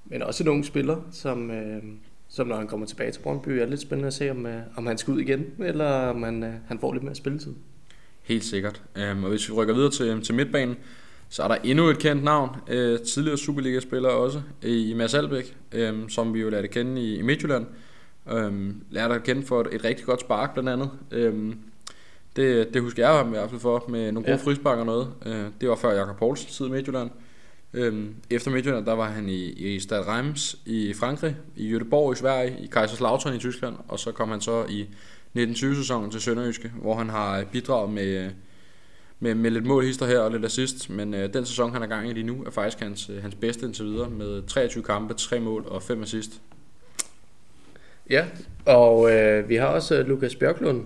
men 0.06 0.22
også 0.22 0.44
en 0.44 0.50
ung 0.50 0.66
spiller, 0.66 0.98
som, 1.12 1.52
øh, 1.52 1.84
som 2.30 2.48
når 2.48 2.56
han 2.56 2.68
kommer 2.68 2.86
tilbage 2.86 3.12
til 3.12 3.22
Brøndby, 3.22 3.50
er 3.50 3.66
lidt 3.66 3.82
spændende 3.82 4.08
at 4.08 4.14
se, 4.14 4.32
om, 4.32 4.46
øh, 4.46 4.62
om 4.76 4.88
han 4.88 4.98
skal 4.98 5.14
ud 5.14 5.20
igen, 5.20 5.46
eller 5.60 5.90
om 5.90 6.24
han, 6.24 6.44
øh, 6.44 6.54
han 6.68 6.80
får 6.80 6.94
lidt 6.94 7.04
mere 7.04 7.16
spilletid. 7.16 7.54
Helt 8.24 8.44
sikkert. 8.44 8.82
Øhm, 8.96 9.24
og 9.24 9.30
hvis 9.30 9.50
vi 9.50 9.54
rykker 9.54 9.74
videre 9.74 9.92
til, 9.92 10.22
til 10.22 10.36
midtbanen, 10.36 10.76
så 11.30 11.44
er 11.44 11.48
der 11.48 11.56
endnu 11.56 11.86
et 11.86 12.00
kendt 12.00 12.24
navn, 12.24 12.50
øh, 12.70 13.00
tidligere 13.00 13.38
Superliga-spiller 13.38 14.10
også, 14.10 14.42
i 14.64 14.94
Mads 14.94 15.14
Albæk, 15.14 15.58
øh, 15.72 16.10
som 16.10 16.34
vi 16.34 16.40
jo 16.40 16.50
lærte 16.50 16.68
kende 16.68 17.02
i, 17.02 17.18
i 17.18 17.22
Midtjylland. 17.22 17.66
Um, 18.32 18.84
lærte 18.90 19.16
at 19.16 19.24
kende 19.24 19.46
for 19.46 19.62
et, 19.62 19.68
et 19.72 19.84
rigtig 19.84 20.06
godt 20.06 20.20
spark 20.20 20.54
blandt 20.54 20.70
andet. 20.70 20.90
Um, 21.32 21.60
det, 22.36 22.74
det 22.74 22.82
husker 22.82 23.08
jeg 23.08 23.18
ham 23.18 23.28
i 23.28 23.30
hvert 23.30 23.50
fald 23.50 23.62
for, 23.62 23.86
med 23.90 24.12
nogle 24.12 24.26
gode 24.26 24.38
ja. 24.38 24.44
frispark 24.44 24.80
og 24.80 24.86
noget. 24.86 25.08
Uh, 25.26 25.32
det 25.62 25.70
var 25.70 25.76
før 25.76 25.92
Jakob 25.92 26.18
Poulsen 26.18 26.50
tid 26.50 26.66
i 26.66 26.70
Midtjylland. 26.70 27.10
Um, 27.74 28.16
efter 28.30 28.52
Midtjylland, 28.52 28.86
der 28.86 28.94
var 28.94 29.10
han 29.10 29.30
i, 29.30 29.44
i 29.44 29.80
Stade 29.80 30.04
Reims 30.04 30.58
i 30.66 30.94
Frankrig, 30.94 31.36
i 31.56 31.76
Göteborg 31.76 32.14
i 32.14 32.16
Sverige, 32.16 32.58
i 32.64 32.68
Kaiserslautern 32.68 33.36
i 33.36 33.40
Tyskland, 33.40 33.76
og 33.88 34.00
så 34.00 34.12
kom 34.12 34.30
han 34.30 34.42
så 34.42 34.66
i 34.70 34.88
1920-sæsonen 35.38 36.12
til 36.12 36.22
Sønderjyske, 36.22 36.72
hvor 36.82 36.96
han 36.96 37.10
har 37.10 37.44
bidraget 37.52 37.90
med, 37.90 38.30
med, 39.20 39.36
med 39.36 39.52
lidt 39.52 39.66
målhister 39.66 40.06
her 40.06 40.20
og 40.20 40.32
lidt 40.32 40.46
assist, 40.46 40.90
men 40.90 41.14
uh, 41.14 41.20
den 41.20 41.46
sæson, 41.46 41.74
han 41.74 41.82
er 41.82 41.88
gang 41.88 42.10
i 42.10 42.14
lige 42.14 42.26
nu, 42.26 42.44
er 42.44 42.52
faktisk 42.52 42.80
hans, 42.80 43.12
hans 43.22 43.36
bedste 43.36 43.66
indtil 43.66 43.86
videre, 43.86 44.10
med 44.10 44.48
23 44.48 44.84
kampe, 44.84 45.14
3 45.14 45.40
mål 45.40 45.66
og 45.68 45.84
5 45.84 46.02
assist. 46.02 46.42
Ja, 48.10 48.26
og 48.66 49.12
øh, 49.12 49.50
vi 49.50 49.56
har 49.56 49.66
også 49.66 50.00
øh, 50.00 50.08
Lukas 50.08 50.36
Bjørklund, 50.36 50.84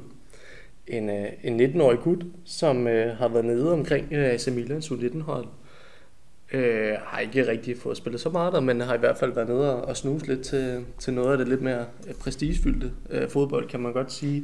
en, 0.88 1.10
øh, 1.10 1.26
en 1.44 1.62
19-årig 1.62 2.00
gut, 2.00 2.26
som 2.46 2.88
øh, 2.88 3.18
har 3.18 3.28
været 3.28 3.46
nede 3.46 3.74
omkring 3.74 4.14
øh, 4.14 4.26
AC 4.26 4.48
Milans 4.48 4.92
U19-hold. 4.92 5.46
Øh, 6.54 6.94
har 7.06 7.20
ikke 7.20 7.48
rigtig 7.48 7.78
fået 7.78 7.98
spillet 7.98 8.22
så 8.22 8.30
meget 8.30 8.54
der, 8.54 8.60
men 8.60 8.82
har 8.82 8.96
i 8.96 8.98
hvert 8.98 9.18
fald 9.18 9.34
været 9.34 9.50
nede 9.50 9.86
og 9.86 9.98
snuse 9.98 10.28
lidt 10.28 10.42
til, 10.42 10.86
til 11.00 11.14
noget 11.14 11.32
af 11.32 11.38
det 11.38 11.48
lidt 11.48 11.62
mere 11.62 11.86
øh, 12.08 12.14
prestigefyldte 12.14 12.92
øh, 13.10 13.30
fodbold, 13.30 13.70
kan 13.70 13.80
man 13.80 13.94
godt 13.94 14.12
sige. 14.12 14.44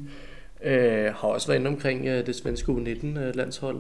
Øh, 0.64 1.14
har 1.14 1.28
også 1.28 1.48
været 1.48 1.60
inde 1.60 1.68
omkring 1.68 2.06
øh, 2.06 2.26
det 2.26 2.36
svenske 2.36 2.72
U19-landshold 2.72 3.78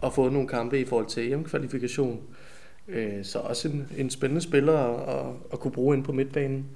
og 0.00 0.12
fået 0.12 0.32
nogle 0.32 0.48
kampe 0.48 0.80
i 0.80 0.84
forhold 0.84 1.06
til 1.06 1.32
EM-kvalifikation. 1.32 2.20
Øh, 2.88 3.24
så 3.24 3.38
også 3.38 3.68
en, 3.68 3.88
en 3.96 4.10
spændende 4.10 4.42
spiller 4.42 4.78
at, 4.78 5.14
at, 5.14 5.32
at 5.52 5.60
kunne 5.60 5.72
bruge 5.72 5.96
ind 5.96 6.04
på 6.04 6.12
midtbanen. 6.12 6.66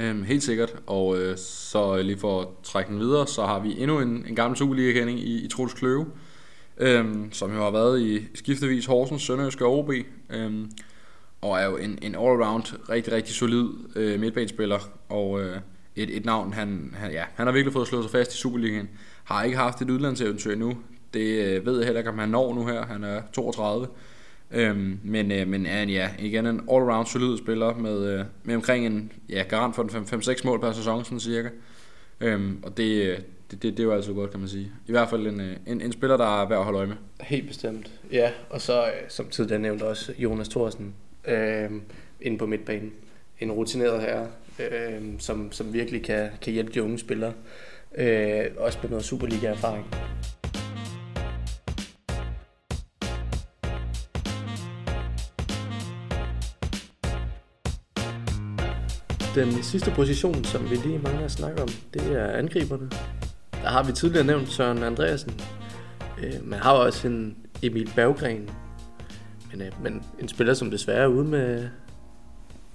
Øhm, 0.00 0.22
helt 0.22 0.42
sikkert, 0.42 0.76
og 0.86 1.18
øh, 1.18 1.36
så 1.38 2.02
lige 2.02 2.18
for 2.18 2.40
at 2.40 2.48
trække 2.62 2.90
den 2.90 3.00
videre, 3.00 3.26
så 3.26 3.46
har 3.46 3.60
vi 3.60 3.74
endnu 3.78 4.00
en, 4.00 4.24
en 4.28 4.34
gammel 4.34 4.58
Superliga-kending 4.58 5.18
i, 5.20 5.44
i 5.44 5.48
Troels 5.48 5.74
Kløve, 5.74 6.06
øhm, 6.76 7.32
som 7.32 7.54
jo 7.54 7.62
har 7.62 7.70
været 7.70 8.00
i 8.00 8.26
skiftevis 8.34 8.86
Horsens, 8.86 9.22
Sønderjysk 9.22 9.60
og 9.60 9.78
OB, 9.78 9.90
øhm, 10.30 10.70
og 11.40 11.58
er 11.58 11.64
jo 11.64 11.76
en, 11.76 11.98
en 12.02 12.14
all-around 12.14 12.90
rigtig, 12.90 13.12
rigtig 13.12 13.34
solid 13.34 13.68
øh, 13.96 14.20
midtbanespiller, 14.20 14.78
og 15.08 15.40
øh, 15.40 15.56
et, 15.96 16.16
et 16.16 16.24
navn, 16.24 16.52
han, 16.52 16.94
han, 16.96 17.12
ja, 17.12 17.24
han 17.34 17.46
har 17.46 17.52
virkelig 17.52 17.72
fået 17.72 17.88
slået 17.88 18.04
sig 18.04 18.12
fast 18.12 18.34
i 18.34 18.36
Superligaen, 18.36 18.88
har 19.24 19.42
ikke 19.42 19.56
haft 19.56 19.82
et 19.82 19.90
udlandseventyr 19.90 20.52
endnu, 20.52 20.78
det 21.14 21.44
øh, 21.44 21.66
ved 21.66 21.76
jeg 21.76 21.84
heller 21.84 22.00
ikke, 22.00 22.10
om 22.10 22.18
han 22.18 22.28
når 22.28 22.54
nu 22.54 22.66
her, 22.66 22.86
han 22.86 23.04
er 23.04 23.22
32, 23.32 23.88
Øhm, 24.52 24.98
men, 25.04 25.32
øh, 25.32 25.48
men 25.48 25.66
er 25.66 25.82
en, 25.82 25.90
ja, 25.90 26.10
igen 26.18 26.46
en 26.46 26.60
all-round 26.70 27.06
solid 27.06 27.38
spiller 27.38 27.74
med, 27.74 28.08
øh, 28.08 28.24
med 28.42 28.54
omkring 28.54 28.86
en 28.86 29.12
ja, 29.28 29.42
garant 29.48 29.74
for 29.74 29.82
5-6 29.82 30.44
mål 30.44 30.60
per 30.60 30.72
sæson, 30.72 31.04
sådan 31.04 31.20
cirka. 31.20 31.48
Øhm, 32.20 32.58
og 32.62 32.76
det, 32.76 33.06
øh, 33.06 33.18
det, 33.50 33.62
det, 33.62 33.62
det 33.62 33.80
er 33.80 33.84
jo 33.84 33.92
altså 33.92 34.12
godt, 34.12 34.30
kan 34.30 34.40
man 34.40 34.48
sige. 34.48 34.72
I 34.86 34.90
hvert 34.90 35.10
fald 35.10 35.26
en, 35.26 35.40
øh, 35.40 35.56
en, 35.66 35.80
en 35.80 35.92
spiller, 35.92 36.16
der 36.16 36.42
er 36.42 36.48
værd 36.48 36.58
at 36.58 36.64
holde 36.64 36.78
øje 36.78 36.86
med. 36.86 36.96
Helt 37.20 37.48
bestemt, 37.48 37.90
ja. 38.12 38.30
Og 38.50 38.60
så, 38.60 38.86
øh, 38.86 38.92
som 39.08 39.28
tidligere 39.28 39.60
nævnt 39.60 39.82
også, 39.82 40.12
Jonas 40.18 40.48
Thorsen 40.48 40.94
øh, 41.28 41.70
inde 42.20 42.38
på 42.38 42.46
midtbanen. 42.46 42.92
En 43.40 43.52
rutineret 43.52 44.00
herre, 44.00 44.26
øh, 44.58 45.02
som, 45.18 45.52
som 45.52 45.72
virkelig 45.72 46.04
kan, 46.04 46.28
kan 46.42 46.52
hjælpe 46.52 46.72
de 46.72 46.82
unge 46.82 46.98
spillere. 46.98 47.32
Øh, 47.98 48.44
også 48.58 48.78
med 48.82 48.90
noget 48.90 49.04
Superliga-erfaring. 49.04 49.86
Den 59.40 59.62
sidste 59.62 59.90
position, 59.90 60.44
som 60.44 60.70
vi 60.70 60.76
lige 60.76 60.98
mangler 60.98 61.24
at 61.24 61.30
snakke 61.30 61.62
om, 61.62 61.68
det 61.94 62.12
er 62.12 62.26
angriberne. 62.26 62.90
Der 63.52 63.68
har 63.68 63.82
vi 63.82 63.92
tidligere 63.92 64.26
nævnt 64.26 64.48
Søren 64.48 64.82
Andreasen. 64.82 65.40
Øh, 66.22 66.48
man 66.48 66.58
har 66.58 66.72
også 66.72 67.08
en 67.08 67.36
Emil 67.62 67.92
Berggren. 67.96 68.50
Men, 69.52 69.62
øh, 69.62 69.82
men 69.82 70.02
en 70.18 70.28
spiller, 70.28 70.54
som 70.54 70.70
desværre 70.70 71.02
er 71.02 71.06
ude 71.06 71.24
med, 71.24 71.68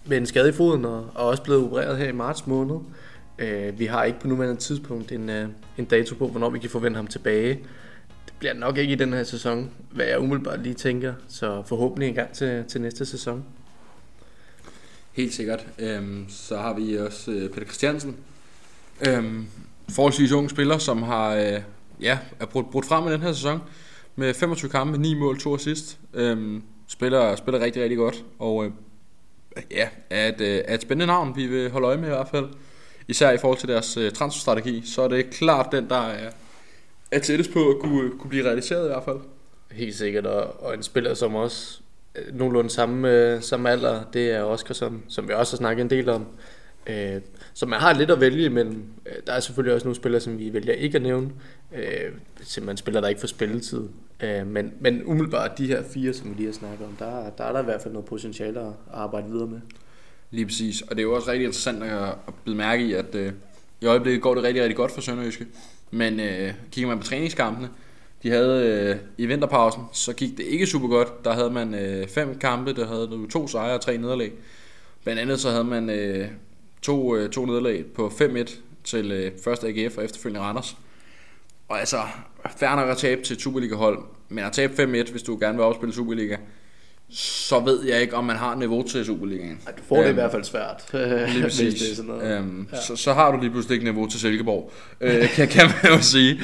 med 0.05 0.17
en 0.17 0.25
skade 0.25 0.49
i 0.49 0.51
foden 0.51 0.85
og, 0.85 1.09
og 1.15 1.27
også 1.27 1.43
blevet 1.43 1.63
opereret 1.63 1.97
her 1.97 2.07
i 2.07 2.11
marts 2.11 2.47
måned. 2.47 2.75
Øh, 3.39 3.79
vi 3.79 3.85
har 3.85 4.03
ikke 4.03 4.19
på 4.19 4.27
nuværende 4.27 4.61
tidspunkt 4.61 5.11
en, 5.11 5.29
øh, 5.29 5.49
en 5.77 5.85
dato 5.85 6.15
på, 6.15 6.27
hvornår 6.27 6.49
vi 6.49 6.59
kan 6.59 6.69
forvente 6.69 6.97
ham 6.97 7.07
tilbage. 7.07 7.53
Det 8.25 8.33
bliver 8.39 8.53
nok 8.53 8.77
ikke 8.77 8.93
i 8.93 8.97
den 8.97 9.13
her 9.13 9.23
sæson, 9.23 9.71
hvad 9.91 10.05
jeg 10.05 10.19
umiddelbart 10.19 10.63
lige 10.63 10.75
tænker. 10.75 11.13
Så 11.27 11.63
forhåbentlig 11.65 12.09
en 12.09 12.15
gang 12.15 12.31
til, 12.31 12.63
til 12.67 12.81
næste 12.81 13.05
sæson. 13.05 13.45
Helt 15.15 15.33
sikkert. 15.33 15.67
Øhm, 15.79 16.25
så 16.29 16.57
har 16.57 16.73
vi 16.73 16.97
også 16.97 17.31
øh, 17.31 17.49
Peter 17.49 17.65
Christiansen. 17.65 18.15
Øhm, 19.07 19.45
forholdsvis 19.89 20.31
ung 20.31 20.49
spiller, 20.49 20.77
som 20.77 21.03
har 21.03 21.35
øh, 21.35 21.61
ja, 22.01 22.19
er 22.39 22.45
brudt, 22.45 22.71
brudt 22.71 22.85
frem 22.85 23.07
i 23.07 23.11
den 23.11 23.21
her 23.21 23.33
sæson. 23.33 23.61
Med 24.15 24.33
25 24.33 24.71
kampe, 24.71 24.97
9 24.97 25.13
mål, 25.13 25.39
2 25.39 25.55
assist. 25.55 25.97
Øhm, 26.13 26.63
spiller, 26.87 27.35
spiller 27.35 27.59
rigtig, 27.59 27.83
rigtig 27.83 27.97
godt. 27.97 28.25
Og 28.39 28.65
øh, 28.65 28.71
ja, 29.71 29.89
er 30.09 30.27
et, 30.27 30.41
øh, 30.41 30.61
er 30.65 30.73
et 30.73 30.81
spændende 30.81 31.05
navn, 31.05 31.35
vi 31.35 31.47
vil 31.47 31.71
holde 31.71 31.87
øje 31.87 31.97
med 31.97 32.07
i 32.07 32.11
hvert 32.11 32.29
fald. 32.31 32.49
Især 33.07 33.31
i 33.31 33.37
forhold 33.37 33.59
til 33.59 33.69
deres 33.69 33.97
øh, 33.97 34.11
transferstrategi, 34.11 34.83
så 34.85 35.01
er 35.01 35.07
det 35.07 35.29
klart 35.29 35.71
den, 35.71 35.89
der 35.89 36.07
er, 36.07 36.31
er 37.11 37.19
tættest 37.19 37.53
på 37.53 37.69
at 37.69 37.79
kunne, 37.79 38.11
kunne 38.19 38.29
blive 38.29 38.45
realiseret 38.45 38.85
i 38.85 38.87
hvert 38.87 39.03
fald. 39.03 39.19
Helt 39.71 39.95
sikkert, 39.95 40.25
og, 40.25 40.63
og 40.63 40.73
en 40.73 40.83
spiller, 40.83 41.13
som 41.13 41.35
også 41.35 41.79
Øh, 42.17 42.35
nogenlunde 42.37 42.69
samme, 42.69 43.11
øh, 43.11 43.41
samme 43.41 43.69
alder, 43.69 44.03
det 44.13 44.31
er 44.31 44.43
Oscar, 44.43 44.73
som 44.73 45.03
som 45.07 45.27
vi 45.27 45.33
også 45.33 45.53
har 45.53 45.57
snakket 45.57 45.83
en 45.83 45.89
del 45.89 46.09
om. 46.09 46.25
Øh, 46.87 47.21
så 47.53 47.65
man 47.65 47.79
har 47.79 47.93
lidt 47.93 48.11
at 48.11 48.21
vælge 48.21 48.45
imellem. 48.45 48.83
Øh, 49.05 49.15
der 49.27 49.33
er 49.33 49.39
selvfølgelig 49.39 49.73
også 49.73 49.85
nogle 49.85 49.95
spillere, 49.95 50.21
som 50.21 50.39
vi 50.39 50.53
vælger 50.53 50.73
ikke 50.73 50.95
at 50.95 51.01
nævne. 51.01 51.29
Øh, 51.75 52.11
simpelthen 52.41 52.77
spillere, 52.77 53.03
der 53.03 53.09
ikke 53.09 53.21
får 53.21 53.27
spilletid. 53.27 53.83
Øh, 54.23 54.47
men, 54.47 54.73
men 54.79 55.03
umiddelbart 55.05 55.57
de 55.57 55.67
her 55.67 55.83
fire, 55.93 56.13
som 56.13 56.29
vi 56.29 56.35
lige 56.35 56.45
har 56.45 56.53
snakket 56.53 56.87
om, 56.87 56.95
der, 56.99 57.29
der 57.37 57.43
er 57.43 57.51
der 57.51 57.61
i 57.61 57.65
hvert 57.65 57.81
fald 57.81 57.93
noget 57.93 58.05
potentiale 58.05 58.59
at 58.59 58.73
arbejde 58.93 59.27
videre 59.27 59.47
med. 59.47 59.59
Lige 60.31 60.45
præcis. 60.45 60.81
Og 60.81 60.89
det 60.89 60.99
er 60.99 61.03
jo 61.03 61.15
også 61.15 61.31
rigtig 61.31 61.45
interessant 61.45 61.83
at, 61.83 62.07
at 62.27 62.33
blive 62.43 62.57
mærke 62.57 62.85
i, 62.85 62.93
at 62.93 63.15
øh, 63.15 63.33
i 63.81 63.85
øjeblikket 63.85 64.21
går 64.21 64.35
det 64.35 64.43
rigtig, 64.43 64.63
rigtig 64.63 64.77
godt 64.77 64.91
for 64.91 65.01
Sønderjyske. 65.01 65.45
Men 65.91 66.19
øh, 66.19 66.53
kigger 66.71 66.89
man 66.89 66.99
på 66.99 67.05
træningskampene, 67.05 67.69
de 68.23 68.29
havde 68.29 68.65
øh, 68.67 68.95
i 69.17 69.25
vinterpausen, 69.25 69.83
så 69.93 70.13
gik 70.13 70.37
det 70.37 70.43
ikke 70.43 70.67
super 70.67 70.87
godt. 70.87 71.25
Der 71.25 71.33
havde 71.33 71.49
man 71.49 71.73
øh, 71.73 72.07
fem 72.07 72.39
kampe, 72.39 72.73
der 72.73 72.87
havde 72.87 73.07
du 73.07 73.27
to 73.27 73.47
sejre 73.47 73.73
og 73.73 73.81
tre 73.81 73.97
nederlag. 73.97 74.31
Blandt 75.03 75.21
andet 75.21 75.39
så 75.39 75.49
havde 75.49 75.63
man 75.63 75.89
øh, 75.89 76.27
to, 76.81 77.15
øh, 77.15 77.29
to 77.29 77.45
nederlag 77.45 77.85
på 77.95 78.07
5-1 78.07 78.55
til 78.83 79.11
øh, 79.11 79.31
første 79.43 79.67
AGF 79.67 79.97
og 79.97 80.03
efterfølgende 80.03 80.45
Randers. 80.45 80.77
Og 81.69 81.79
altså, 81.79 81.97
færre 82.57 82.75
nok 82.75 82.89
at 82.89 82.97
tabe 82.97 83.21
til 83.21 83.39
Superliga-hold, 83.39 83.99
men 84.29 84.43
at 84.43 84.51
tabe 84.51 84.73
5-1, 84.83 85.11
hvis 85.11 85.23
du 85.23 85.37
gerne 85.39 85.57
vil 85.57 85.63
afspille 85.63 85.95
Superliga, 85.95 86.37
så 87.09 87.59
ved 87.59 87.83
jeg 87.83 88.01
ikke, 88.01 88.15
om 88.15 88.23
man 88.23 88.35
har 88.35 88.55
niveau 88.55 88.83
til 88.87 89.05
Superligaen. 89.05 89.59
Ej, 89.65 89.71
du 89.71 89.83
får 89.87 89.95
det 89.95 90.01
um, 90.01 90.05
i 90.05 90.09
øhm, 90.09 90.15
hvert 90.15 90.31
fald 90.31 90.43
svært, 90.43 90.93
lige 91.33 91.43
præcis. 91.49 91.73
det 91.73 91.91
er 91.91 91.95
sådan 91.95 92.11
noget. 92.11 92.39
Um, 92.39 92.67
ja. 92.71 92.81
så, 92.81 92.95
så 92.95 93.13
har 93.13 93.31
du 93.31 93.39
lige 93.39 93.51
pludselig 93.51 93.75
ikke 93.75 93.85
niveau 93.85 94.07
til 94.07 94.19
Silkeborg, 94.19 94.71
uh, 95.01 95.29
kan, 95.35 95.47
kan 95.47 95.65
man 95.65 95.91
jo 95.91 96.01
sige. 96.01 96.39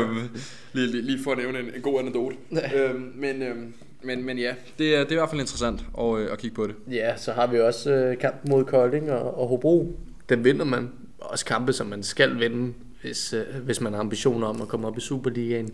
um, 0.00 0.30
lige, 0.78 0.92
lige, 0.92 1.02
lige 1.02 1.22
for 1.24 1.32
at 1.32 1.38
nævne 1.38 1.58
en, 1.58 1.70
en 1.74 1.82
god 1.82 2.00
anekdote. 2.00 2.36
Ja. 2.52 2.84
Øhm, 2.84 3.12
men, 3.16 3.42
øhm, 3.42 3.72
men, 4.02 4.24
men 4.24 4.38
ja, 4.38 4.54
det 4.78 4.94
er, 4.94 4.98
det 4.98 5.08
er 5.08 5.12
i 5.12 5.14
hvert 5.14 5.30
fald 5.30 5.40
interessant 5.40 5.84
at, 5.98 6.18
øh, 6.18 6.32
at 6.32 6.38
kigge 6.38 6.54
på 6.54 6.66
det. 6.66 6.74
Ja, 6.90 7.16
så 7.16 7.32
har 7.32 7.46
vi 7.46 7.60
også 7.60 7.90
øh, 7.90 8.18
kampen 8.18 8.50
mod 8.50 8.64
Kolding 8.64 9.10
og, 9.10 9.38
og 9.38 9.48
Hobro. 9.48 9.98
Den 10.28 10.44
vinder 10.44 10.64
man. 10.64 10.90
Også 11.18 11.44
kampe, 11.44 11.72
som 11.72 11.86
man 11.86 12.02
skal 12.02 12.38
vinde, 12.40 12.74
hvis, 13.02 13.32
øh, 13.32 13.62
hvis 13.64 13.80
man 13.80 13.92
har 13.92 14.00
ambitioner 14.00 14.46
om 14.46 14.62
at 14.62 14.68
komme 14.68 14.86
op 14.86 14.98
i 14.98 15.00
Superligaen. 15.00 15.70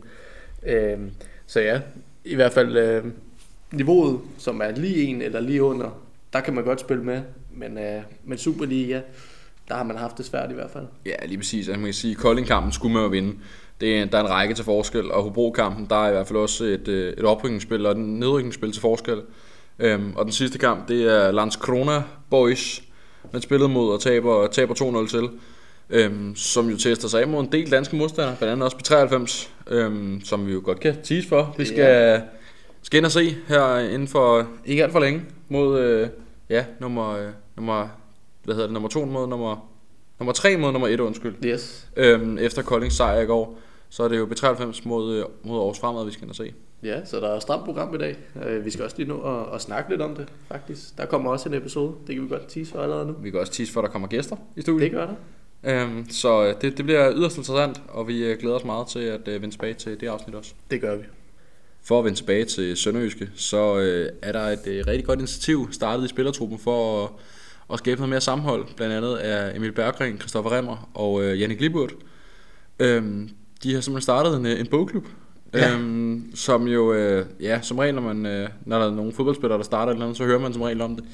Øh, 0.66 0.98
så 1.46 1.60
ja, 1.60 1.80
i 2.24 2.34
hvert 2.34 2.52
fald 2.52 2.76
øh, 2.76 3.04
niveauet, 3.72 4.20
som 4.38 4.60
er 4.60 4.70
lige 4.70 5.02
en 5.02 5.22
eller 5.22 5.40
lige 5.40 5.62
under, 5.62 6.02
der 6.32 6.40
kan 6.40 6.54
man 6.54 6.64
godt 6.64 6.80
spille 6.80 7.04
med. 7.04 7.22
Men, 7.52 7.78
øh, 7.78 8.02
men 8.24 8.38
Superliga, 8.38 9.00
der 9.68 9.74
har 9.74 9.82
man 9.82 9.96
haft 9.96 10.18
det 10.18 10.26
svært 10.26 10.50
i 10.50 10.54
hvert 10.54 10.70
fald. 10.70 10.86
Ja, 11.06 11.26
lige 11.26 11.38
præcis. 11.38 11.68
Altså, 11.68 11.80
man 11.80 11.86
kan 11.86 11.94
sige, 11.94 12.10
at 12.10 12.16
Kolding-kampen 12.18 12.72
skulle 12.72 12.94
man 12.94 13.02
jo 13.02 13.08
vinde. 13.08 13.34
Det 13.84 13.98
er, 13.98 14.04
der 14.04 14.18
er 14.18 14.22
en 14.22 14.30
række 14.30 14.54
til 14.54 14.64
forskel, 14.64 15.12
og 15.12 15.22
Hobro-kampen, 15.22 15.86
der 15.90 16.04
er 16.04 16.08
i 16.08 16.12
hvert 16.12 16.26
fald 16.26 16.38
også 16.38 16.64
et, 16.64 16.88
øh, 16.88 17.12
et 17.12 17.24
oprykningsspil 17.24 17.86
og 17.86 17.92
et 17.92 17.98
nedrykningsspil 17.98 18.72
til 18.72 18.80
forskel. 18.80 19.22
Øhm, 19.78 20.12
og 20.16 20.24
den 20.24 20.32
sidste 20.32 20.58
kamp, 20.58 20.88
det 20.88 21.02
er 21.02 21.32
Landskrona 21.32 22.02
Boys, 22.30 22.82
man 23.32 23.42
spillede 23.42 23.68
mod 23.68 23.92
og 23.92 24.00
taber, 24.00 24.46
taber 24.46 24.74
2-0 24.74 25.10
til. 25.10 25.28
Øhm, 25.90 26.36
som 26.36 26.68
jo 26.68 26.76
tester 26.76 27.08
sig 27.08 27.20
af 27.20 27.28
mod 27.28 27.40
en 27.40 27.52
del 27.52 27.70
danske 27.70 27.96
modstandere, 27.96 28.36
blandt 28.38 28.52
andet 28.52 28.64
også 28.64 28.76
B93, 28.76 29.48
øhm, 29.74 30.20
som 30.24 30.46
vi 30.46 30.52
jo 30.52 30.60
godt 30.64 30.80
kan 30.80 30.94
tease 31.02 31.28
for. 31.28 31.54
Vi 31.58 31.64
skal, 31.64 32.22
skal 32.82 32.98
ind 32.98 33.06
og 33.06 33.12
se 33.12 33.36
her 33.48 33.78
inden 33.78 34.08
for 34.08 34.48
ikke 34.64 34.82
alt 34.82 34.92
for 34.92 35.00
længe 35.00 35.22
mod 35.48 35.80
øh, 35.80 36.08
ja, 36.50 36.64
nummer, 36.80 37.16
øh, 37.16 37.28
nummer, 37.56 37.88
hvad 38.44 38.54
hedder 38.54 38.66
det, 38.66 38.74
nummer 38.74 38.88
2 38.88 39.04
mod 39.04 39.28
nummer, 39.28 39.68
nummer 40.18 40.32
3 40.32 40.56
mod 40.56 40.72
nummer 40.72 40.88
1, 40.88 41.00
undskyld. 41.00 41.34
Yes. 41.44 41.88
Øhm, 41.96 42.38
efter 42.38 42.62
Koldings 42.62 42.96
sejr 42.96 43.20
i 43.20 43.26
går, 43.26 43.58
så 43.94 44.02
er 44.02 44.08
det 44.08 44.18
jo 44.18 44.26
B93 44.26 44.88
mod, 44.88 45.14
øh, 45.14 45.24
mod 45.42 45.58
Aarhus 45.58 45.78
Fremad, 45.78 46.04
vi 46.04 46.10
skal 46.10 46.22
ind 46.22 46.30
og 46.30 46.36
se. 46.36 46.52
Ja, 46.82 47.04
så 47.04 47.20
der 47.20 47.28
er 47.28 47.36
et 47.36 47.42
stramt 47.42 47.64
program 47.64 47.94
i 47.94 47.98
dag. 47.98 48.16
Øh, 48.46 48.64
Vi 48.64 48.70
skal 48.70 48.84
også 48.84 48.96
lige 48.98 49.08
nå 49.08 49.20
at, 49.20 49.54
at 49.54 49.60
snakke 49.60 49.90
lidt 49.90 50.00
om 50.00 50.16
det, 50.16 50.28
faktisk. 50.48 50.98
Der 50.98 51.06
kommer 51.06 51.30
også 51.30 51.48
en 51.48 51.54
episode. 51.54 51.94
Det 52.06 52.14
kan 52.14 52.24
vi 52.24 52.28
godt 52.28 52.48
tease 52.48 52.72
for 52.72 52.78
allerede 52.78 53.06
nu. 53.06 53.12
Vi 53.12 53.30
kan 53.30 53.40
også 53.40 53.52
tease 53.52 53.72
for, 53.72 53.80
at 53.80 53.84
der 53.84 53.90
kommer 53.92 54.08
gæster 54.08 54.36
i 54.56 54.62
studiet. 54.62 54.82
Det 54.82 54.90
gør 54.90 55.06
der. 55.06 55.14
Øhm, 55.82 56.10
så 56.10 56.44
øh, 56.44 56.54
det, 56.60 56.76
det 56.76 56.84
bliver 56.84 57.12
yderst 57.16 57.36
interessant, 57.36 57.82
og 57.88 58.08
vi 58.08 58.36
glæder 58.40 58.56
os 58.56 58.64
meget 58.64 58.86
til 58.86 58.98
at 58.98 59.26
vende 59.26 59.50
tilbage 59.50 59.74
til 59.74 60.00
det 60.00 60.06
afsnit 60.06 60.34
også. 60.34 60.54
Det 60.70 60.80
gør 60.80 60.96
vi. 60.96 61.02
For 61.82 61.98
at 61.98 62.04
vende 62.04 62.18
tilbage 62.18 62.44
til 62.44 62.76
Sønderjyske, 62.76 63.30
så 63.34 63.78
øh, 63.78 64.08
er 64.22 64.32
der 64.32 64.40
et 64.40 64.66
øh, 64.66 64.86
rigtig 64.86 65.04
godt 65.04 65.18
initiativ 65.18 65.72
startet 65.72 66.04
i 66.04 66.08
spillertruppen 66.08 66.58
for 66.58 67.04
at, 67.04 67.10
at 67.72 67.78
skabe 67.78 68.00
noget 68.00 68.10
mere 68.10 68.20
sammenhold. 68.20 68.66
Blandt 68.76 68.94
andet 68.94 69.16
af 69.16 69.56
Emil 69.56 69.72
Berggren, 69.72 70.18
Christoffer 70.18 70.52
Remmer 70.52 70.90
og 70.94 71.22
øh, 71.22 71.40
Jannik 71.40 71.60
Liburt. 71.60 71.94
Øhm, 72.78 73.30
de 73.64 73.74
har 73.74 73.80
simpelthen 73.80 74.02
startet 74.02 74.36
en, 74.36 74.46
øh, 74.46 74.60
en 74.60 74.66
bogklub, 74.66 75.04
Ja. 75.54 75.74
øhm, 75.74 76.30
som 76.34 76.66
jo, 76.68 76.92
øh, 76.92 77.26
ja, 77.40 77.58
som 77.62 77.78
regel, 77.78 77.94
når, 77.94 78.02
man, 78.02 78.26
øh, 78.26 78.48
når 78.64 78.78
der 78.78 78.86
er 78.86 78.90
nogle 78.94 79.12
fodboldspillere, 79.12 79.58
der 79.58 79.64
starter 79.64 79.92
et 79.92 79.94
eller 79.94 80.04
andet, 80.04 80.16
så 80.16 80.24
hører 80.24 80.38
man 80.38 80.52
som 80.52 80.62
regel 80.62 80.80
om 80.80 80.96
det. 80.96 81.04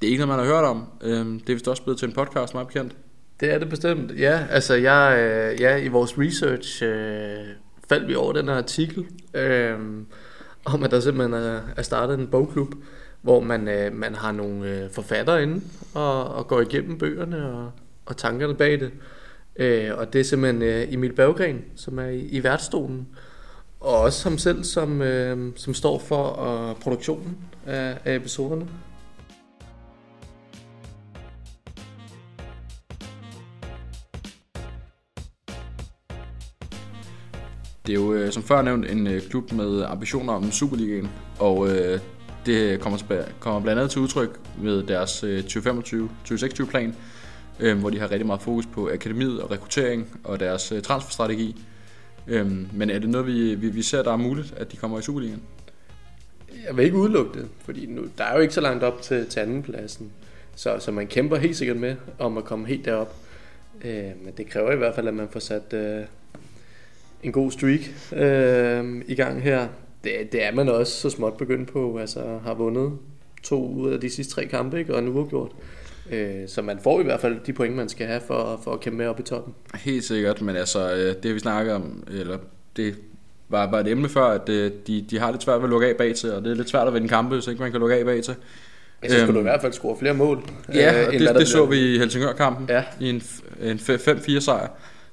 Det 0.00 0.06
er 0.06 0.10
ikke 0.10 0.26
noget, 0.26 0.38
man 0.38 0.46
har 0.46 0.54
hørt 0.54 0.64
om. 0.64 0.84
Øhm, 1.02 1.40
det 1.40 1.48
er 1.48 1.54
vist 1.54 1.68
også 1.68 1.82
blevet 1.82 1.98
til 1.98 2.08
en 2.08 2.14
podcast, 2.14 2.54
meget 2.54 2.68
bekendt. 2.68 2.96
Det 3.40 3.52
er 3.54 3.58
det 3.58 3.68
bestemt. 3.68 4.18
Ja, 4.18 4.40
altså 4.50 4.74
jeg, 4.74 5.18
øh, 5.18 5.60
ja, 5.60 5.76
i 5.76 5.88
vores 5.88 6.18
research 6.18 6.84
øh, 6.84 7.46
faldt 7.88 8.08
vi 8.08 8.14
over 8.14 8.32
den 8.32 8.48
her 8.48 8.54
artikel 8.54 9.06
øh, 9.34 9.74
om, 10.64 10.82
at 10.84 10.90
der 10.90 11.00
simpelthen 11.00 11.34
er, 11.34 11.60
er 11.76 11.82
startet 11.82 12.18
en 12.18 12.26
bogklub, 12.26 12.74
hvor 13.22 13.40
man, 13.40 13.68
øh, 13.68 13.94
man 13.94 14.14
har 14.14 14.32
nogle 14.32 14.70
øh, 14.70 14.90
forfattere 14.90 15.42
inde 15.42 15.60
og, 15.94 16.24
og 16.24 16.46
går 16.48 16.60
igennem 16.60 16.98
bøgerne 16.98 17.52
og, 17.52 17.70
og 18.06 18.16
tankerne 18.16 18.54
bag 18.54 18.80
det. 18.80 18.90
Øh, 19.58 19.90
og 19.98 20.12
det 20.12 20.20
er 20.20 20.24
simpelthen 20.24 20.62
øh, 20.62 20.92
Emil 20.92 21.12
Berggren, 21.12 21.64
som 21.76 21.98
er 21.98 22.08
i, 22.08 22.20
i 22.20 22.42
værtsstolen, 22.42 23.08
og 23.80 24.00
også 24.00 24.28
ham 24.28 24.38
selv, 24.38 24.64
som, 24.64 25.02
øh, 25.02 25.52
som 25.56 25.74
står 25.74 25.98
for 25.98 26.42
øh, 26.42 26.76
produktionen 26.76 27.38
af, 27.66 27.98
af 28.04 28.16
episoderne. 28.16 28.68
Det 37.86 37.94
er 37.94 38.00
jo 38.00 38.14
øh, 38.14 38.32
som 38.32 38.42
før 38.42 38.62
nævnt 38.62 38.90
en 38.90 39.06
øh, 39.06 39.22
klub 39.22 39.52
med 39.52 39.84
ambitioner 39.86 40.32
om 40.32 40.50
Superligaen, 40.50 41.08
og 41.38 41.68
øh, 41.68 42.00
det 42.46 42.80
kommer, 42.80 42.98
kommer 43.40 43.60
blandt 43.60 43.78
andet 43.78 43.90
til 43.90 44.00
udtryk 44.00 44.40
med 44.62 44.82
deres 44.82 45.24
øh, 45.24 45.38
2025-2026 45.38 46.70
plan, 46.70 46.94
øh, 47.60 47.78
hvor 47.78 47.90
de 47.90 47.98
har 47.98 48.10
rigtig 48.10 48.26
meget 48.26 48.42
fokus 48.42 48.66
på 48.66 48.90
akademiet 48.92 49.42
og 49.42 49.50
rekruttering 49.50 50.20
og 50.24 50.40
deres 50.40 50.72
øh, 50.72 50.82
transferstrategi. 50.82 51.64
Øh, 52.26 52.76
men 52.76 52.90
er 52.90 52.98
det 52.98 53.08
noget, 53.08 53.26
vi, 53.26 53.54
vi, 53.54 53.68
vi 53.68 53.82
ser, 53.82 54.02
der 54.02 54.12
er 54.12 54.16
muligt, 54.16 54.54
at 54.56 54.72
de 54.72 54.76
kommer 54.76 54.98
i 54.98 55.02
Superligaen? 55.02 55.42
Jeg 56.66 56.76
vil 56.76 56.84
ikke 56.84 56.96
udelukke 56.96 57.40
det, 57.40 57.48
fordi 57.64 57.86
nu, 57.86 58.06
der 58.18 58.24
er 58.24 58.34
jo 58.34 58.40
ikke 58.40 58.54
så 58.54 58.60
langt 58.60 58.84
op 58.84 59.02
til, 59.02 59.26
til 59.26 59.40
andenpladsen. 59.40 60.10
Så, 60.54 60.76
så 60.78 60.92
man 60.92 61.06
kæmper 61.06 61.36
helt 61.36 61.56
sikkert 61.56 61.76
med 61.76 61.96
om 62.18 62.38
at 62.38 62.44
komme 62.44 62.66
helt 62.66 62.84
derop. 62.84 63.14
Øh, 63.84 64.10
men 64.24 64.32
det 64.36 64.46
kræver 64.46 64.72
i 64.72 64.76
hvert 64.76 64.94
fald, 64.94 65.08
at 65.08 65.14
man 65.14 65.28
får 65.30 65.40
sat 65.40 65.72
øh, 65.72 66.04
en 67.22 67.32
god 67.32 67.50
streak 67.50 67.80
øh, 68.12 69.02
i 69.06 69.14
gang 69.14 69.42
her. 69.42 69.68
Det, 70.04 70.32
det 70.32 70.44
er 70.44 70.54
man 70.54 70.68
også 70.68 70.92
så 70.92 71.10
småt 71.10 71.36
begyndt 71.36 71.72
på. 71.72 71.98
Altså 71.98 72.38
har 72.44 72.54
vundet 72.54 72.92
to 73.42 73.72
ud 73.72 73.92
af 73.92 74.00
de 74.00 74.10
sidste 74.10 74.34
tre 74.34 74.46
kampe, 74.46 74.78
ikke? 74.78 74.94
og 74.94 75.02
nu 75.02 75.12
har 75.12 75.24
gjort 75.24 75.52
Øh, 76.12 76.48
så 76.48 76.62
man 76.62 76.78
får 76.82 77.00
i 77.00 77.04
hvert 77.04 77.20
fald 77.20 77.36
de 77.46 77.52
point, 77.52 77.76
man 77.76 77.88
skal 77.88 78.06
have 78.06 78.20
for, 78.26 78.60
for 78.64 78.72
at 78.72 78.80
kæmpe 78.80 78.98
med 78.98 79.06
op 79.06 79.20
i 79.20 79.22
toppen. 79.22 79.54
Helt 79.74 80.04
sikkert, 80.04 80.40
men 80.42 80.56
altså 80.56 80.92
øh, 80.94 81.14
det 81.22 81.34
vi 81.34 81.38
snakker 81.38 81.74
om, 81.74 82.04
eller 82.10 82.38
det 82.76 82.94
var 83.48 83.70
bare 83.70 83.80
et 83.80 83.88
emne 83.88 84.08
før, 84.08 84.24
at 84.24 84.48
øh, 84.48 84.72
de, 84.86 85.04
de 85.10 85.18
har 85.18 85.30
lidt 85.30 85.42
svært 85.42 85.56
ved 85.58 85.64
at 85.64 85.70
lukke 85.70 85.86
af 85.86 85.96
bag 85.96 86.14
til, 86.14 86.32
og 86.32 86.44
det 86.44 86.50
er 86.50 86.54
lidt 86.56 86.68
svært 86.70 86.88
at 86.88 86.94
vinde 86.94 87.08
kampe, 87.08 87.34
hvis 87.34 87.46
ikke 87.46 87.62
man 87.62 87.70
kan 87.70 87.80
lukke 87.80 87.94
af 87.96 88.04
bag 88.04 88.22
til. 88.22 88.34
Så 89.04 89.08
skulle 89.08 89.22
Øhm, 89.24 89.32
du 89.34 89.38
i 89.38 89.42
hvert 89.42 89.60
fald 89.60 89.72
score 89.72 89.96
flere 89.98 90.14
mål. 90.14 90.42
Ja, 90.74 91.00
øh, 91.02 91.06
og 91.08 91.14
end 91.14 91.22
det, 91.24 91.34
det 91.34 91.48
så 91.48 91.66
vi 91.66 91.94
i 91.94 91.98
Helsingør-kampen 91.98 92.66
Ja. 92.68 92.84
i 93.00 93.10
en, 93.10 93.22
en 93.62 93.76
f- 93.76 94.10
5-4 94.10 94.40
sejr. 94.40 94.68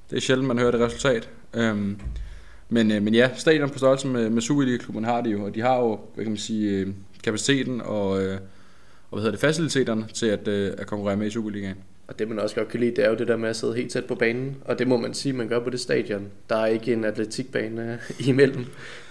Det 0.09 0.15
er 0.17 0.21
sjældent, 0.21 0.47
man 0.47 0.59
hører 0.59 0.71
det 0.71 0.79
resultat. 0.79 1.29
Øhm, 1.53 1.99
men, 2.69 2.91
øh, 2.91 3.01
men 3.01 3.13
ja, 3.13 3.29
stadion 3.35 3.69
på 3.69 3.77
størrelse 3.77 4.07
med, 4.07 4.29
med 4.29 4.41
Superliga-klubben 4.41 5.03
har 5.05 5.21
de 5.21 5.29
jo, 5.29 5.43
og 5.45 5.55
de 5.55 5.61
har 5.61 5.77
jo, 5.79 5.99
hvad 6.15 6.25
kan 6.25 6.31
man 6.31 6.37
sige, 6.37 6.71
øh, 6.79 6.87
kapaciteten 7.23 7.81
og, 7.85 8.23
øh, 8.23 8.33
og 8.33 8.39
hvad 9.15 9.21
hedder 9.21 9.31
det, 9.31 9.39
faciliteterne 9.39 10.07
til 10.13 10.25
at, 10.25 10.47
øh, 10.47 10.73
at 10.77 10.87
konkurrere 10.87 11.17
med 11.17 11.27
i 11.27 11.29
Superligaen. 11.29 11.75
Og 12.07 12.19
det 12.19 12.27
man 12.27 12.39
også 12.39 12.55
godt 12.55 12.67
kan 12.67 12.79
lide, 12.79 12.95
det 12.95 13.05
er 13.05 13.09
jo 13.09 13.15
det 13.15 13.27
der 13.27 13.37
med 13.37 13.49
at 13.49 13.55
sidde 13.55 13.75
helt 13.75 13.91
tæt 13.91 14.05
på 14.05 14.15
banen. 14.15 14.55
Og 14.65 14.79
det 14.79 14.87
må 14.87 14.97
man 14.97 15.13
sige, 15.13 15.33
man 15.33 15.47
gør 15.47 15.59
på 15.59 15.69
det 15.69 15.79
stadion. 15.79 16.27
Der 16.49 16.55
er 16.55 16.65
ikke 16.65 16.93
en 16.93 17.03
atletikbane 17.05 17.99
øh, 18.19 18.27
imellem. 18.29 18.65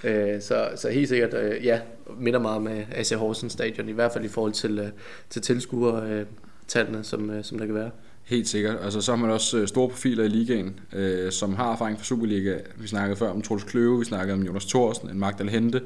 Øh, 0.04 0.40
så, 0.40 0.68
så 0.76 0.88
helt 0.90 1.08
sikkert, 1.08 1.34
øh, 1.34 1.64
ja, 1.64 1.80
minder 2.18 2.40
meget 2.40 2.62
med 2.62 2.84
AC 2.92 3.10
Horsens 3.10 3.52
stadion. 3.52 3.88
I 3.88 3.92
hvert 3.92 4.12
fald 4.12 4.24
i 4.24 4.28
forhold 4.28 4.52
til, 4.52 4.78
øh, 4.78 4.88
til 5.30 5.42
tilskuertallene, 5.42 7.02
som, 7.02 7.30
øh, 7.30 7.44
som 7.44 7.58
der 7.58 7.66
kan 7.66 7.74
være. 7.74 7.90
Helt 8.24 8.48
sikkert. 8.48 8.76
Altså, 8.82 9.00
så 9.00 9.12
har 9.12 9.16
man 9.16 9.30
også 9.30 9.58
øh, 9.58 9.68
store 9.68 9.88
profiler 9.88 10.24
i 10.24 10.28
ligaen, 10.28 10.80
øh, 10.92 11.32
som 11.32 11.54
har 11.54 11.72
erfaring 11.72 11.98
fra 11.98 12.04
Superliga. 12.04 12.58
Vi 12.76 12.86
snakkede 12.88 13.16
før 13.16 13.30
om 13.30 13.42
Troels 13.42 13.64
Kløve, 13.64 13.98
vi 13.98 14.04
snakkede 14.04 14.34
om 14.34 14.42
Jonas 14.42 14.66
Thorsen, 14.66 15.10
en 15.10 15.18
Magdal 15.18 15.48
Hente 15.48 15.82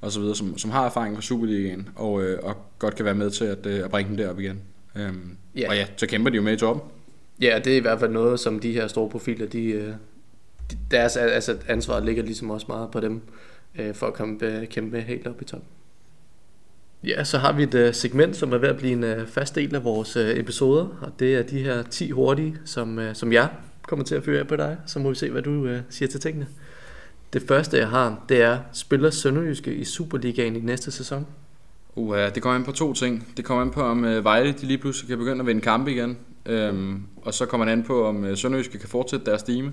og 0.00 0.12
så 0.12 0.20
videre, 0.20 0.36
som, 0.36 0.58
som 0.58 0.70
har 0.70 0.86
erfaring 0.86 1.14
fra 1.14 1.22
Superligaen, 1.22 1.88
og, 1.96 2.22
øh, 2.22 2.38
og 2.42 2.56
godt 2.78 2.94
kan 2.94 3.04
være 3.04 3.14
med 3.14 3.30
til 3.30 3.44
at, 3.44 3.66
øh, 3.66 3.84
at 3.84 3.90
bringe 3.90 4.08
dem 4.08 4.16
derop 4.16 4.40
igen. 4.40 4.60
Øhm, 4.96 5.36
Ja. 5.58 5.68
Og 5.68 5.76
ja, 5.76 5.86
så 5.96 6.06
kæmper 6.06 6.30
de 6.30 6.36
jo 6.36 6.42
med 6.42 6.52
i 6.52 6.56
toppen. 6.56 6.90
Ja, 7.40 7.60
det 7.64 7.72
er 7.72 7.76
i 7.76 7.80
hvert 7.80 8.00
fald 8.00 8.12
noget, 8.12 8.40
som 8.40 8.60
de 8.60 8.72
her 8.72 8.86
store 8.86 9.08
profiler, 9.08 9.46
de, 9.46 9.64
øh, 9.64 9.92
de, 10.70 10.76
deres 10.90 11.16
altså, 11.16 11.56
ansvar 11.68 12.00
ligger 12.00 12.22
ligesom 12.22 12.50
også 12.50 12.66
meget 12.68 12.90
på 12.90 13.00
dem, 13.00 13.20
øh, 13.78 13.94
for 13.94 14.06
at 14.06 14.14
komme, 14.14 14.38
øh, 14.42 14.66
kæmpe 14.66 14.90
med 14.90 15.02
helt 15.02 15.26
op 15.26 15.42
i 15.42 15.44
toppen. 15.44 15.68
Ja, 17.04 17.24
så 17.24 17.38
har 17.38 17.52
vi 17.52 17.62
et 17.62 17.74
øh, 17.74 17.94
segment, 17.94 18.36
som 18.36 18.52
er 18.52 18.58
ved 18.58 18.68
at 18.68 18.76
blive 18.76 18.92
en 18.92 19.04
øh, 19.04 19.26
fast 19.26 19.54
del 19.54 19.74
af 19.74 19.84
vores 19.84 20.16
øh, 20.16 20.38
episoder, 20.38 20.86
og 21.00 21.12
det 21.18 21.34
er 21.34 21.42
de 21.42 21.58
her 21.58 21.82
10 21.82 22.10
hurtige, 22.10 22.56
som, 22.64 22.98
øh, 22.98 23.14
som 23.14 23.32
jeg 23.32 23.48
kommer 23.82 24.04
til 24.04 24.14
at 24.14 24.24
føre 24.24 24.38
af 24.40 24.48
på 24.48 24.56
dig. 24.56 24.76
Så 24.86 24.98
må 24.98 25.08
vi 25.08 25.14
se, 25.14 25.30
hvad 25.30 25.42
du 25.42 25.66
øh, 25.66 25.80
siger 25.90 26.08
til 26.08 26.20
tingene. 26.20 26.46
Det 27.32 27.42
første, 27.48 27.78
jeg 27.78 27.88
har, 27.88 28.24
det 28.28 28.42
er, 28.42 28.58
spiller 28.72 29.10
Sønderjyske 29.10 29.74
i 29.74 29.84
Superligaen 29.84 30.56
i 30.56 30.60
næste 30.60 30.90
sæson? 30.90 31.26
Uh, 31.94 32.16
det 32.16 32.42
kommer 32.42 32.58
an 32.58 32.64
på 32.64 32.72
to 32.72 32.92
ting. 32.92 33.32
Det 33.36 33.44
kommer 33.44 33.62
an 33.62 33.70
på, 33.70 33.82
om 33.82 34.04
øh, 34.04 34.24
Vejle 34.24 34.52
de 34.52 34.66
lige 34.66 34.78
pludselig 34.78 35.08
kan 35.08 35.18
begynde 35.18 35.40
at 35.40 35.46
vinde 35.46 35.60
kampe 35.60 35.92
igen. 35.92 36.18
Øhm, 36.46 37.02
og 37.16 37.34
så 37.34 37.46
kommer 37.46 37.64
det 37.64 37.72
an 37.72 37.82
på, 37.82 38.06
om 38.06 38.24
øh, 38.24 38.36
Sønderjyske 38.36 38.78
kan 38.78 38.88
fortsætte 38.88 39.26
deres 39.26 39.40
stime. 39.40 39.72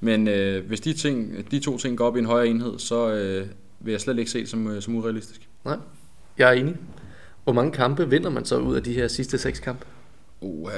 Men 0.00 0.28
øh, 0.28 0.66
hvis 0.66 0.80
de, 0.80 0.92
ting, 0.92 1.50
de 1.50 1.60
to 1.60 1.78
ting 1.78 1.98
går 1.98 2.06
op 2.06 2.16
i 2.16 2.18
en 2.18 2.26
højere 2.26 2.48
enhed, 2.48 2.78
så 2.78 3.12
øh, 3.12 3.46
vil 3.80 3.92
jeg 3.92 4.00
slet 4.00 4.18
ikke 4.18 4.30
se 4.30 4.40
det 4.40 4.48
som, 4.48 4.68
øh, 4.68 4.82
som 4.82 4.96
urealistisk. 4.96 5.48
Nej, 5.64 5.76
jeg 6.38 6.48
er 6.48 6.52
enig. 6.52 6.76
Hvor 7.44 7.52
mange 7.52 7.72
kampe 7.72 8.10
vinder 8.10 8.30
man 8.30 8.44
så 8.44 8.58
ud 8.58 8.76
af 8.76 8.82
de 8.82 8.92
her 8.92 9.08
sidste 9.08 9.38
seks 9.38 9.60
kampe? 9.60 9.86
Uh, 10.40 10.70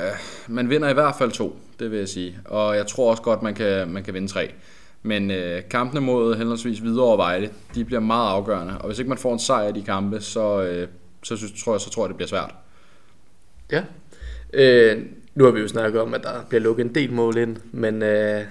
man 0.48 0.70
vinder 0.70 0.88
i 0.88 0.94
hvert 0.94 1.14
fald 1.18 1.31
to, 1.31 1.59
det 1.78 1.90
vil 1.90 1.98
jeg 1.98 2.09
sige. 2.09 2.38
Og 2.44 2.76
jeg 2.76 2.87
tror 2.87 3.11
også 3.11 3.22
godt, 3.22 3.42
man 3.42 3.54
kan, 3.54 3.88
man 3.88 4.04
kan 4.04 4.14
vinde 4.14 4.28
tre. 4.28 4.50
Men 5.02 5.30
øh, 5.30 5.62
kampene 5.70 6.00
mod 6.00 6.37
henholdsvis 6.37 6.82
videre 6.82 7.06
og 7.06 7.18
Vejle, 7.18 7.50
de 7.74 7.84
bliver 7.84 8.00
meget 8.00 8.30
afgørende. 8.30 8.78
Og 8.78 8.87
hvis 8.87 8.98
ikke 8.98 9.08
man 9.08 9.18
får 9.18 9.32
en 9.32 9.38
sejr 9.38 9.68
i 9.68 9.72
de 9.72 9.82
kampe, 9.82 10.20
så, 10.20 10.62
øh, 10.62 10.88
så, 11.22 11.37
synes, 11.37 11.62
tror 11.62 11.72
jeg, 11.72 11.80
så 11.80 11.90
tror 11.90 12.04
jeg, 12.04 12.08
det 12.08 12.16
bliver 12.16 12.28
svært. 12.28 12.54
Ja. 13.72 13.82
Øh, 14.52 15.02
nu 15.34 15.44
har 15.44 15.50
vi 15.50 15.61
jo 15.61 15.68
snakket 15.68 16.00
om, 16.00 16.14
at 16.14 16.22
der 16.22 16.44
bliver 16.48 16.62
lukket 16.62 16.84
en 16.84 16.94
del 16.94 17.12
mål 17.12 17.37
ind, 17.37 17.56
men 17.72 18.02
øh, 18.02 18.44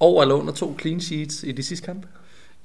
over 0.00 0.22
eller 0.22 0.34
under 0.34 0.52
to 0.52 0.76
clean 0.80 1.00
sheets 1.00 1.42
i 1.42 1.52
de 1.52 1.62
sidste 1.62 1.86
kampe? 1.86 2.08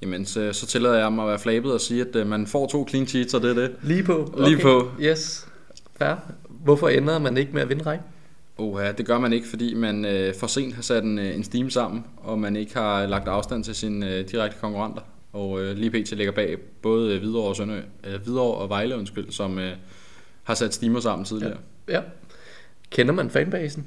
Jamen, 0.02 0.26
så, 0.26 0.54
så 0.54 0.68
tillader 0.68 1.00
jeg 1.00 1.14
mig 1.14 1.24
at 1.24 1.30
være 1.30 1.40
flabet 1.40 1.74
og 1.74 1.82
sige, 1.82 2.02
at 2.02 2.16
øh, 2.16 2.28
man 2.28 2.48
får 2.48 2.68
to 2.68 2.88
clean 2.90 3.08
sheets, 3.08 3.34
og 3.34 3.42
det 3.42 3.50
er 3.50 3.54
det. 3.54 3.72
Lige 3.82 4.04
på? 4.04 4.32
Okay. 4.34 4.50
Lige 4.50 4.62
på. 4.62 4.92
Yes. 5.02 5.48
Fair. 5.98 6.16
Hvorfor 6.50 6.90
ender 6.90 7.20
man 7.20 7.38
ikke 7.38 7.54
med 7.54 7.62
at 7.62 7.70
vinde 7.70 7.84
række? 7.84 8.04
Oh, 8.60 8.82
ja, 8.84 8.92
det 8.92 9.06
gør 9.06 9.20
man 9.20 9.34
ikke, 9.34 9.48
fordi 9.48 9.74
man 9.74 10.06
øh, 10.06 10.36
for 10.36 10.48
sent 10.48 10.74
har 10.74 10.82
sat 10.82 11.04
en, 11.04 11.20
øh, 11.20 11.36
en 11.36 11.44
steam 11.44 11.70
sammen, 11.70 12.04
og 12.18 12.40
man 12.40 12.56
ikke 12.56 12.74
har 12.74 13.06
lagt 13.06 13.28
afstand 13.28 13.64
til 13.64 13.76
sine 13.76 14.16
øh, 14.16 14.30
direkte 14.32 14.58
konkurrenter. 14.62 15.02
Og 15.34 15.62
øh, 15.62 15.78
lige 15.78 15.92
pt. 15.92 16.12
ligger 16.12 16.34
bag 16.34 16.58
både 16.82 17.14
øh, 17.14 17.20
Hvidovre 17.20 17.50
og, 17.50 17.56
Sønø, 17.56 17.78
øh, 18.04 18.22
Hvidovre 18.24 18.58
og 18.58 18.70
Vejle, 18.70 18.98
undskyld, 18.98 19.32
som 19.32 19.60
øh, 19.60 19.72
har 20.44 20.54
sat 20.54 20.74
steamer 20.74 21.00
sammen 21.00 21.26
tidligere. 21.26 21.58
Ja. 21.88 21.94
ja. 21.94 22.02
Kender 22.90 23.14
man 23.14 23.30
fanbasen? 23.30 23.86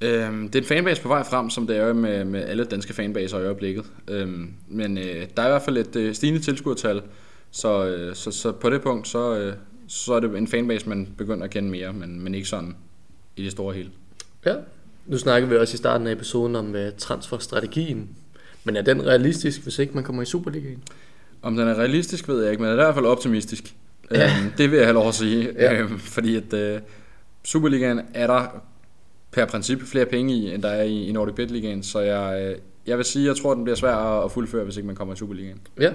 Øhm, 0.00 0.48
det 0.48 0.58
er 0.58 0.62
en 0.62 0.66
fanbase 0.68 1.02
på 1.02 1.08
vej 1.08 1.22
frem, 1.22 1.50
som 1.50 1.66
det 1.66 1.76
er 1.76 1.92
med, 1.92 2.24
med 2.24 2.42
alle 2.44 2.64
danske 2.64 2.94
fanbaser 2.94 3.38
i 3.38 3.42
øjeblikket. 3.42 3.84
Øhm, 4.08 4.52
men 4.68 4.98
øh, 4.98 5.26
der 5.36 5.42
er 5.42 5.46
i 5.46 5.50
hvert 5.50 5.62
fald 5.62 5.76
et 5.76 5.96
øh, 5.96 6.14
stigende 6.14 6.40
tilskuertal, 6.40 7.02
så, 7.50 7.86
øh, 7.86 8.14
så, 8.14 8.30
så 8.30 8.52
på 8.52 8.70
det 8.70 8.82
punkt, 8.82 9.08
så, 9.08 9.38
øh, 9.38 9.54
så 9.88 10.12
er 10.12 10.20
det 10.20 10.38
en 10.38 10.46
fanbase, 10.46 10.88
man 10.88 11.08
begynder 11.18 11.44
at 11.44 11.50
kende 11.50 11.70
mere, 11.70 11.92
men, 11.92 12.20
men 12.20 12.34
ikke 12.34 12.48
sådan 12.48 12.76
i 13.36 13.44
det 13.44 13.52
store 13.52 13.74
hele. 13.74 13.90
Ja, 14.46 14.54
nu 15.06 15.18
snakker 15.18 15.48
vi 15.48 15.56
også 15.56 15.74
i 15.74 15.76
starten 15.76 16.06
af 16.06 16.12
episoden 16.12 16.56
om 16.56 16.74
uh, 16.74 16.80
transferstrategien. 16.98 18.08
Men 18.64 18.76
er 18.76 18.82
den 18.82 19.06
realistisk, 19.06 19.62
hvis 19.62 19.78
ikke 19.78 19.94
man 19.94 20.04
kommer 20.04 20.22
i 20.22 20.24
Superligaen? 20.24 20.82
Om 21.42 21.56
den 21.56 21.68
er 21.68 21.74
realistisk, 21.74 22.28
ved 22.28 22.42
jeg 22.42 22.50
ikke, 22.50 22.62
men 22.62 22.68
er 22.68 22.72
i 22.72 22.76
hvert 22.76 22.94
fald 22.94 23.06
optimistisk. 23.06 23.74
Ja. 24.10 24.24
Øhm, 24.24 24.50
det 24.58 24.70
vil 24.70 24.76
jeg 24.76 24.86
have 24.86 24.94
lov 24.94 25.08
at 25.08 25.14
sige. 25.14 25.52
Ja. 25.58 25.80
Øhm, 25.80 25.98
fordi 25.98 26.36
at 26.36 26.76
uh, 26.76 26.80
Superligaen 27.44 28.00
er 28.14 28.26
der 28.26 28.62
per 29.30 29.46
princip 29.46 29.82
flere 29.82 30.06
penge 30.06 30.34
i, 30.34 30.54
end 30.54 30.62
der 30.62 30.68
er 30.68 30.82
i, 30.82 31.06
i 31.06 31.12
Nordic 31.12 31.34
Bet 31.34 31.50
Ligaen. 31.50 31.82
Så 31.82 32.00
jeg, 32.00 32.52
uh, 32.52 32.58
jeg 32.86 32.96
vil 32.96 33.04
sige, 33.04 33.22
at 33.22 33.28
jeg 33.28 33.42
tror, 33.42 33.50
at 33.50 33.56
den 33.56 33.64
bliver 33.64 33.76
svær 33.76 33.94
at 33.94 34.32
fuldføre, 34.32 34.64
hvis 34.64 34.76
ikke 34.76 34.86
man 34.86 34.96
kommer 34.96 35.14
i 35.14 35.16
Superligaen. 35.16 35.60
Ja. 35.80 35.92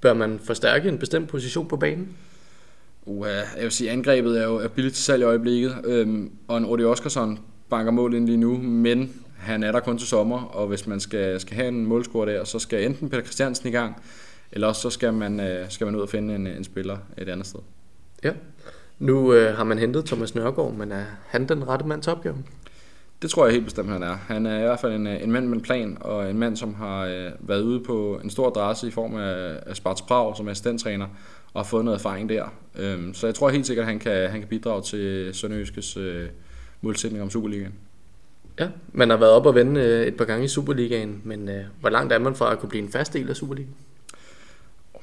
Bør 0.00 0.14
man 0.14 0.40
forstærke 0.44 0.88
en 0.88 0.98
bestemt 0.98 1.28
position 1.28 1.68
på 1.68 1.76
banen? 1.76 2.08
Uh, 3.06 3.26
jeg 3.26 3.62
vil 3.62 3.70
sige, 3.70 3.90
angrebet 3.90 4.40
er 4.40 4.44
jo 4.44 4.56
er 4.56 4.68
billigt 4.68 4.94
til 4.94 5.04
salg 5.04 5.20
i 5.20 5.24
øjeblikket, 5.24 5.76
øhm, 5.84 6.32
og 6.48 6.58
en 6.58 6.64
Odi 6.64 6.84
Oskarsson 6.84 7.38
banker 7.70 7.92
mål 7.92 8.14
ind 8.14 8.26
lige 8.26 8.36
nu, 8.36 8.56
men 8.56 9.24
han 9.38 9.62
er 9.62 9.72
der 9.72 9.80
kun 9.80 9.98
til 9.98 10.08
sommer, 10.08 10.42
og 10.42 10.66
hvis 10.66 10.86
man 10.86 11.00
skal, 11.00 11.40
skal 11.40 11.56
have 11.56 11.68
en 11.68 11.86
målscore 11.86 12.32
der, 12.32 12.44
så 12.44 12.58
skal 12.58 12.84
enten 12.84 13.08
Peter 13.08 13.22
Christiansen 13.22 13.68
i 13.68 13.70
gang, 13.70 14.02
eller 14.52 14.68
også 14.68 14.80
så 14.80 14.90
skal 14.90 15.12
man, 15.12 15.40
øh, 15.40 15.70
skal 15.70 15.84
man 15.84 15.96
ud 15.96 16.00
og 16.00 16.08
finde 16.08 16.34
en, 16.34 16.46
en 16.46 16.64
spiller 16.64 16.96
et 17.18 17.28
andet 17.28 17.46
sted. 17.46 17.60
Ja. 18.24 18.30
Nu 18.98 19.32
øh, 19.32 19.56
har 19.56 19.64
man 19.64 19.78
hentet 19.78 20.04
Thomas 20.04 20.34
Nørgaard, 20.34 20.74
men 20.74 20.92
er 20.92 21.04
han 21.26 21.48
den 21.48 21.68
rette 21.68 21.86
mand 21.86 22.02
til 22.02 22.12
opgaven? 22.12 22.46
Det 23.22 23.30
tror 23.30 23.44
jeg 23.44 23.52
helt 23.52 23.64
bestemt, 23.64 23.90
han 23.90 24.02
er. 24.02 24.16
Han 24.28 24.46
er 24.46 24.58
i 24.58 24.62
hvert 24.62 24.80
fald 24.80 24.92
en, 24.92 25.06
en 25.06 25.32
mand 25.32 25.46
med 25.46 25.56
en 25.56 25.62
plan, 25.62 25.98
og 26.00 26.30
en 26.30 26.38
mand, 26.38 26.56
som 26.56 26.74
har 26.74 27.04
øh, 27.04 27.30
været 27.40 27.62
ude 27.62 27.80
på 27.80 28.20
en 28.24 28.30
stor 28.30 28.46
adresse 28.46 28.88
i 28.88 28.90
form 28.90 29.14
af, 29.16 29.60
af 29.66 29.76
Sparts 29.76 30.02
Prag 30.02 30.36
som 30.36 30.48
assistenttræner, 30.48 31.06
og 31.54 31.60
har 31.60 31.68
fået 31.68 31.84
noget 31.84 31.98
erfaring 31.98 32.28
der. 32.28 32.44
Øhm, 32.76 33.14
så 33.14 33.26
jeg 33.26 33.34
tror 33.34 33.50
helt 33.50 33.66
sikkert, 33.66 33.82
at 33.82 33.88
han 33.88 33.98
kan, 33.98 34.30
han 34.30 34.40
kan 34.40 34.48
bidrage 34.48 34.82
til 34.82 35.30
Sønderjyskes 35.34 35.96
øh, 35.96 36.28
målsætning 36.80 37.22
om 37.22 37.30
Superligaen. 37.30 37.74
Ja, 38.60 38.68
man 38.92 39.10
har 39.10 39.16
været 39.16 39.32
op 39.32 39.46
og 39.46 39.54
vende 39.54 39.80
øh, 39.80 40.06
et 40.06 40.16
par 40.16 40.24
gange 40.24 40.44
i 40.44 40.48
Superligaen, 40.48 41.20
men 41.24 41.48
øh, 41.48 41.64
hvor 41.80 41.90
langt 41.90 42.12
er 42.12 42.18
man 42.18 42.34
fra 42.34 42.52
at 42.52 42.58
kunne 42.58 42.68
blive 42.68 42.82
en 42.82 42.92
fast 42.92 43.12
del 43.12 43.30
af 43.30 43.36
Superligaen? 43.36 43.74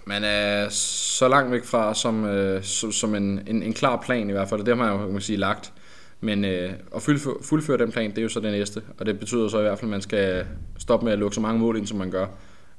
Man 0.06 0.24
er 0.24 0.70
så 0.70 1.28
langt 1.28 1.52
væk 1.52 1.64
fra 1.64 1.94
som, 1.94 2.26
øh, 2.26 2.64
som 2.64 3.16
en, 3.16 3.42
en, 3.48 3.64
en 3.64 3.74
klar 3.74 4.02
plan 4.06 4.30
i 4.30 4.32
hvert 4.32 4.50
fald, 4.50 4.60
og 4.60 4.66
det 4.66 4.78
har 4.78 4.84
man 4.86 4.94
jo 4.94 5.06
kan 5.06 5.14
man 5.14 5.22
sige, 5.22 5.38
lagt. 5.38 5.74
Men 6.22 6.46
øh, 6.46 6.72
at 6.96 7.02
fuldføre, 7.02 7.36
fuldføre 7.42 7.78
den 7.78 7.92
plan, 7.92 8.10
det 8.10 8.18
er 8.18 8.22
jo 8.22 8.30
så 8.30 8.40
det 8.40 8.52
næste, 8.52 8.82
og 8.98 9.06
det 9.06 9.20
betyder 9.20 9.48
så 9.48 9.60
i 9.60 9.62
hvert 9.62 9.80
fald, 9.80 9.90
at 9.90 9.92
man 9.92 10.02
skal 10.02 10.46
stoppe 10.78 11.04
med 11.06 11.14
at 11.14 11.20
lukke 11.20 11.36
så 11.36 11.42
mange 11.42 11.60
mål 11.60 11.78
ind, 11.78 11.88
som 11.88 11.98
man 11.98 12.12
gør. 12.12 12.28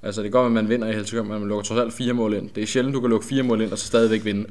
Altså 0.03 0.23
det 0.23 0.33
går, 0.33 0.47
at 0.47 0.53
man 0.53 0.69
vinder 0.69 0.89
i 0.89 0.93
Helsingør, 0.93 1.23
men 1.23 1.41
man 1.41 1.49
lukker 1.49 1.63
trods 1.63 1.81
alt 1.81 1.93
fire 1.93 2.13
mål 2.13 2.35
ind. 2.35 2.51
Det 2.51 2.63
er 2.63 2.67
sjældent, 2.67 2.95
du 2.95 3.01
kan 3.01 3.11
lukke 3.11 3.27
fire 3.27 3.43
mål 3.43 3.61
ind 3.61 3.73
og 3.73 3.79
så 3.79 3.87
stadigvæk 3.87 4.25
vinde. 4.25 4.47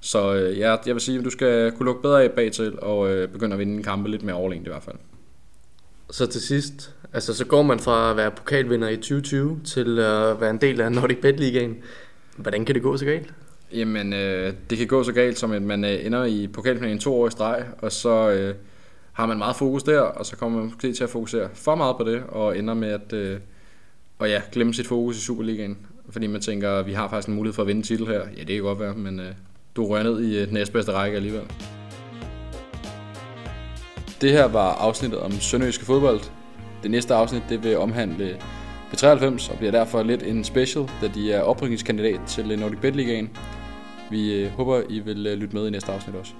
Så 0.00 0.34
øh, 0.34 0.58
ja, 0.58 0.76
jeg 0.86 0.94
vil 0.94 1.00
sige, 1.00 1.18
at 1.18 1.24
du 1.24 1.30
skal 1.30 1.72
kunne 1.72 1.86
lukke 1.86 2.02
bedre 2.02 2.22
af 2.22 2.32
bag 2.32 2.52
til 2.52 2.78
og 2.80 3.10
øh, 3.10 3.28
begynde 3.28 3.52
at 3.52 3.58
vinde 3.58 3.74
en 3.74 3.82
kampe 3.82 4.10
lidt 4.10 4.22
mere 4.22 4.36
overlegent 4.36 4.66
i 4.66 4.70
hvert 4.70 4.82
fald. 4.82 4.96
Så 6.10 6.26
til 6.26 6.40
sidst, 6.40 6.94
altså 7.12 7.34
så 7.34 7.44
går 7.44 7.62
man 7.62 7.78
fra 7.78 8.10
at 8.10 8.16
være 8.16 8.30
pokalvinder 8.30 8.88
i 8.88 8.96
2020 8.96 9.60
til 9.64 9.98
at 9.98 10.40
være 10.40 10.50
en 10.50 10.60
del 10.60 10.80
af 10.80 10.92
Nordic 10.92 11.18
Bet 11.22 11.40
Ligaen. 11.40 11.76
Hvordan 12.36 12.64
kan 12.64 12.74
det 12.74 12.82
gå 12.82 12.96
så 12.96 13.04
galt? 13.04 13.34
Jamen, 13.72 14.12
øh, 14.12 14.52
det 14.70 14.78
kan 14.78 14.86
gå 14.86 15.02
så 15.02 15.12
galt, 15.12 15.38
som 15.38 15.52
at 15.52 15.62
man 15.62 15.84
øh, 15.84 16.06
ender 16.06 16.24
i 16.24 16.46
pokalfinalen 16.52 16.98
to 16.98 17.20
år 17.20 17.28
i 17.28 17.30
streg, 17.30 17.64
og 17.78 17.92
så 17.92 18.30
øh, 18.30 18.54
har 19.12 19.26
man 19.26 19.38
meget 19.38 19.56
fokus 19.56 19.82
der, 19.82 20.00
og 20.00 20.26
så 20.26 20.36
kommer 20.36 20.58
man 20.58 20.68
måske 20.68 20.92
til 20.92 21.04
at 21.04 21.10
fokusere 21.10 21.48
for 21.54 21.74
meget 21.74 21.96
på 21.96 22.04
det, 22.04 22.22
og 22.28 22.58
ender 22.58 22.74
med 22.74 22.88
at 22.88 23.12
øh, 23.12 23.38
og 24.18 24.28
ja, 24.28 24.42
glemme 24.52 24.74
sit 24.74 24.86
fokus 24.86 25.16
i 25.16 25.20
Superligaen. 25.20 25.78
Fordi 26.10 26.26
man 26.26 26.40
tænker, 26.40 26.70
at 26.70 26.86
vi 26.86 26.92
har 26.92 27.08
faktisk 27.08 27.28
en 27.28 27.34
mulighed 27.34 27.54
for 27.54 27.62
at 27.62 27.68
vinde 27.68 27.82
titel 27.82 28.06
her. 28.06 28.20
Ja, 28.36 28.40
det 28.40 28.54
kan 28.54 28.62
godt 28.62 28.80
være, 28.80 28.94
men 28.94 29.20
øh, 29.20 29.32
du 29.76 29.86
rører 29.86 30.02
ned 30.02 30.20
i 30.20 30.38
øh, 30.38 30.52
næstbedste 30.52 30.92
række 30.92 31.16
alligevel. 31.16 31.42
Det 34.20 34.32
her 34.32 34.44
var 34.44 34.72
afsnittet 34.72 35.20
om 35.20 35.32
Sønderjyske 35.32 35.84
fodbold. 35.84 36.20
Det 36.82 36.90
næste 36.90 37.14
afsnit 37.14 37.42
det 37.48 37.64
vil 37.64 37.78
omhandle 37.78 38.36
B93 38.92 39.52
og 39.52 39.58
bliver 39.58 39.70
derfor 39.70 40.02
lidt 40.02 40.22
en 40.22 40.44
special, 40.44 40.88
da 41.00 41.10
de 41.14 41.32
er 41.32 41.42
oprykningskandidat 41.42 42.20
til 42.26 42.58
Nordic 42.58 42.80
Bet 42.80 42.96
Ligaen. 42.96 43.30
Vi 44.10 44.34
øh, 44.34 44.50
håber, 44.50 44.82
I 44.88 44.98
vil 44.98 45.26
øh, 45.26 45.38
lytte 45.38 45.56
med 45.56 45.66
i 45.66 45.70
næste 45.70 45.92
afsnit 45.92 46.16
også. 46.16 46.32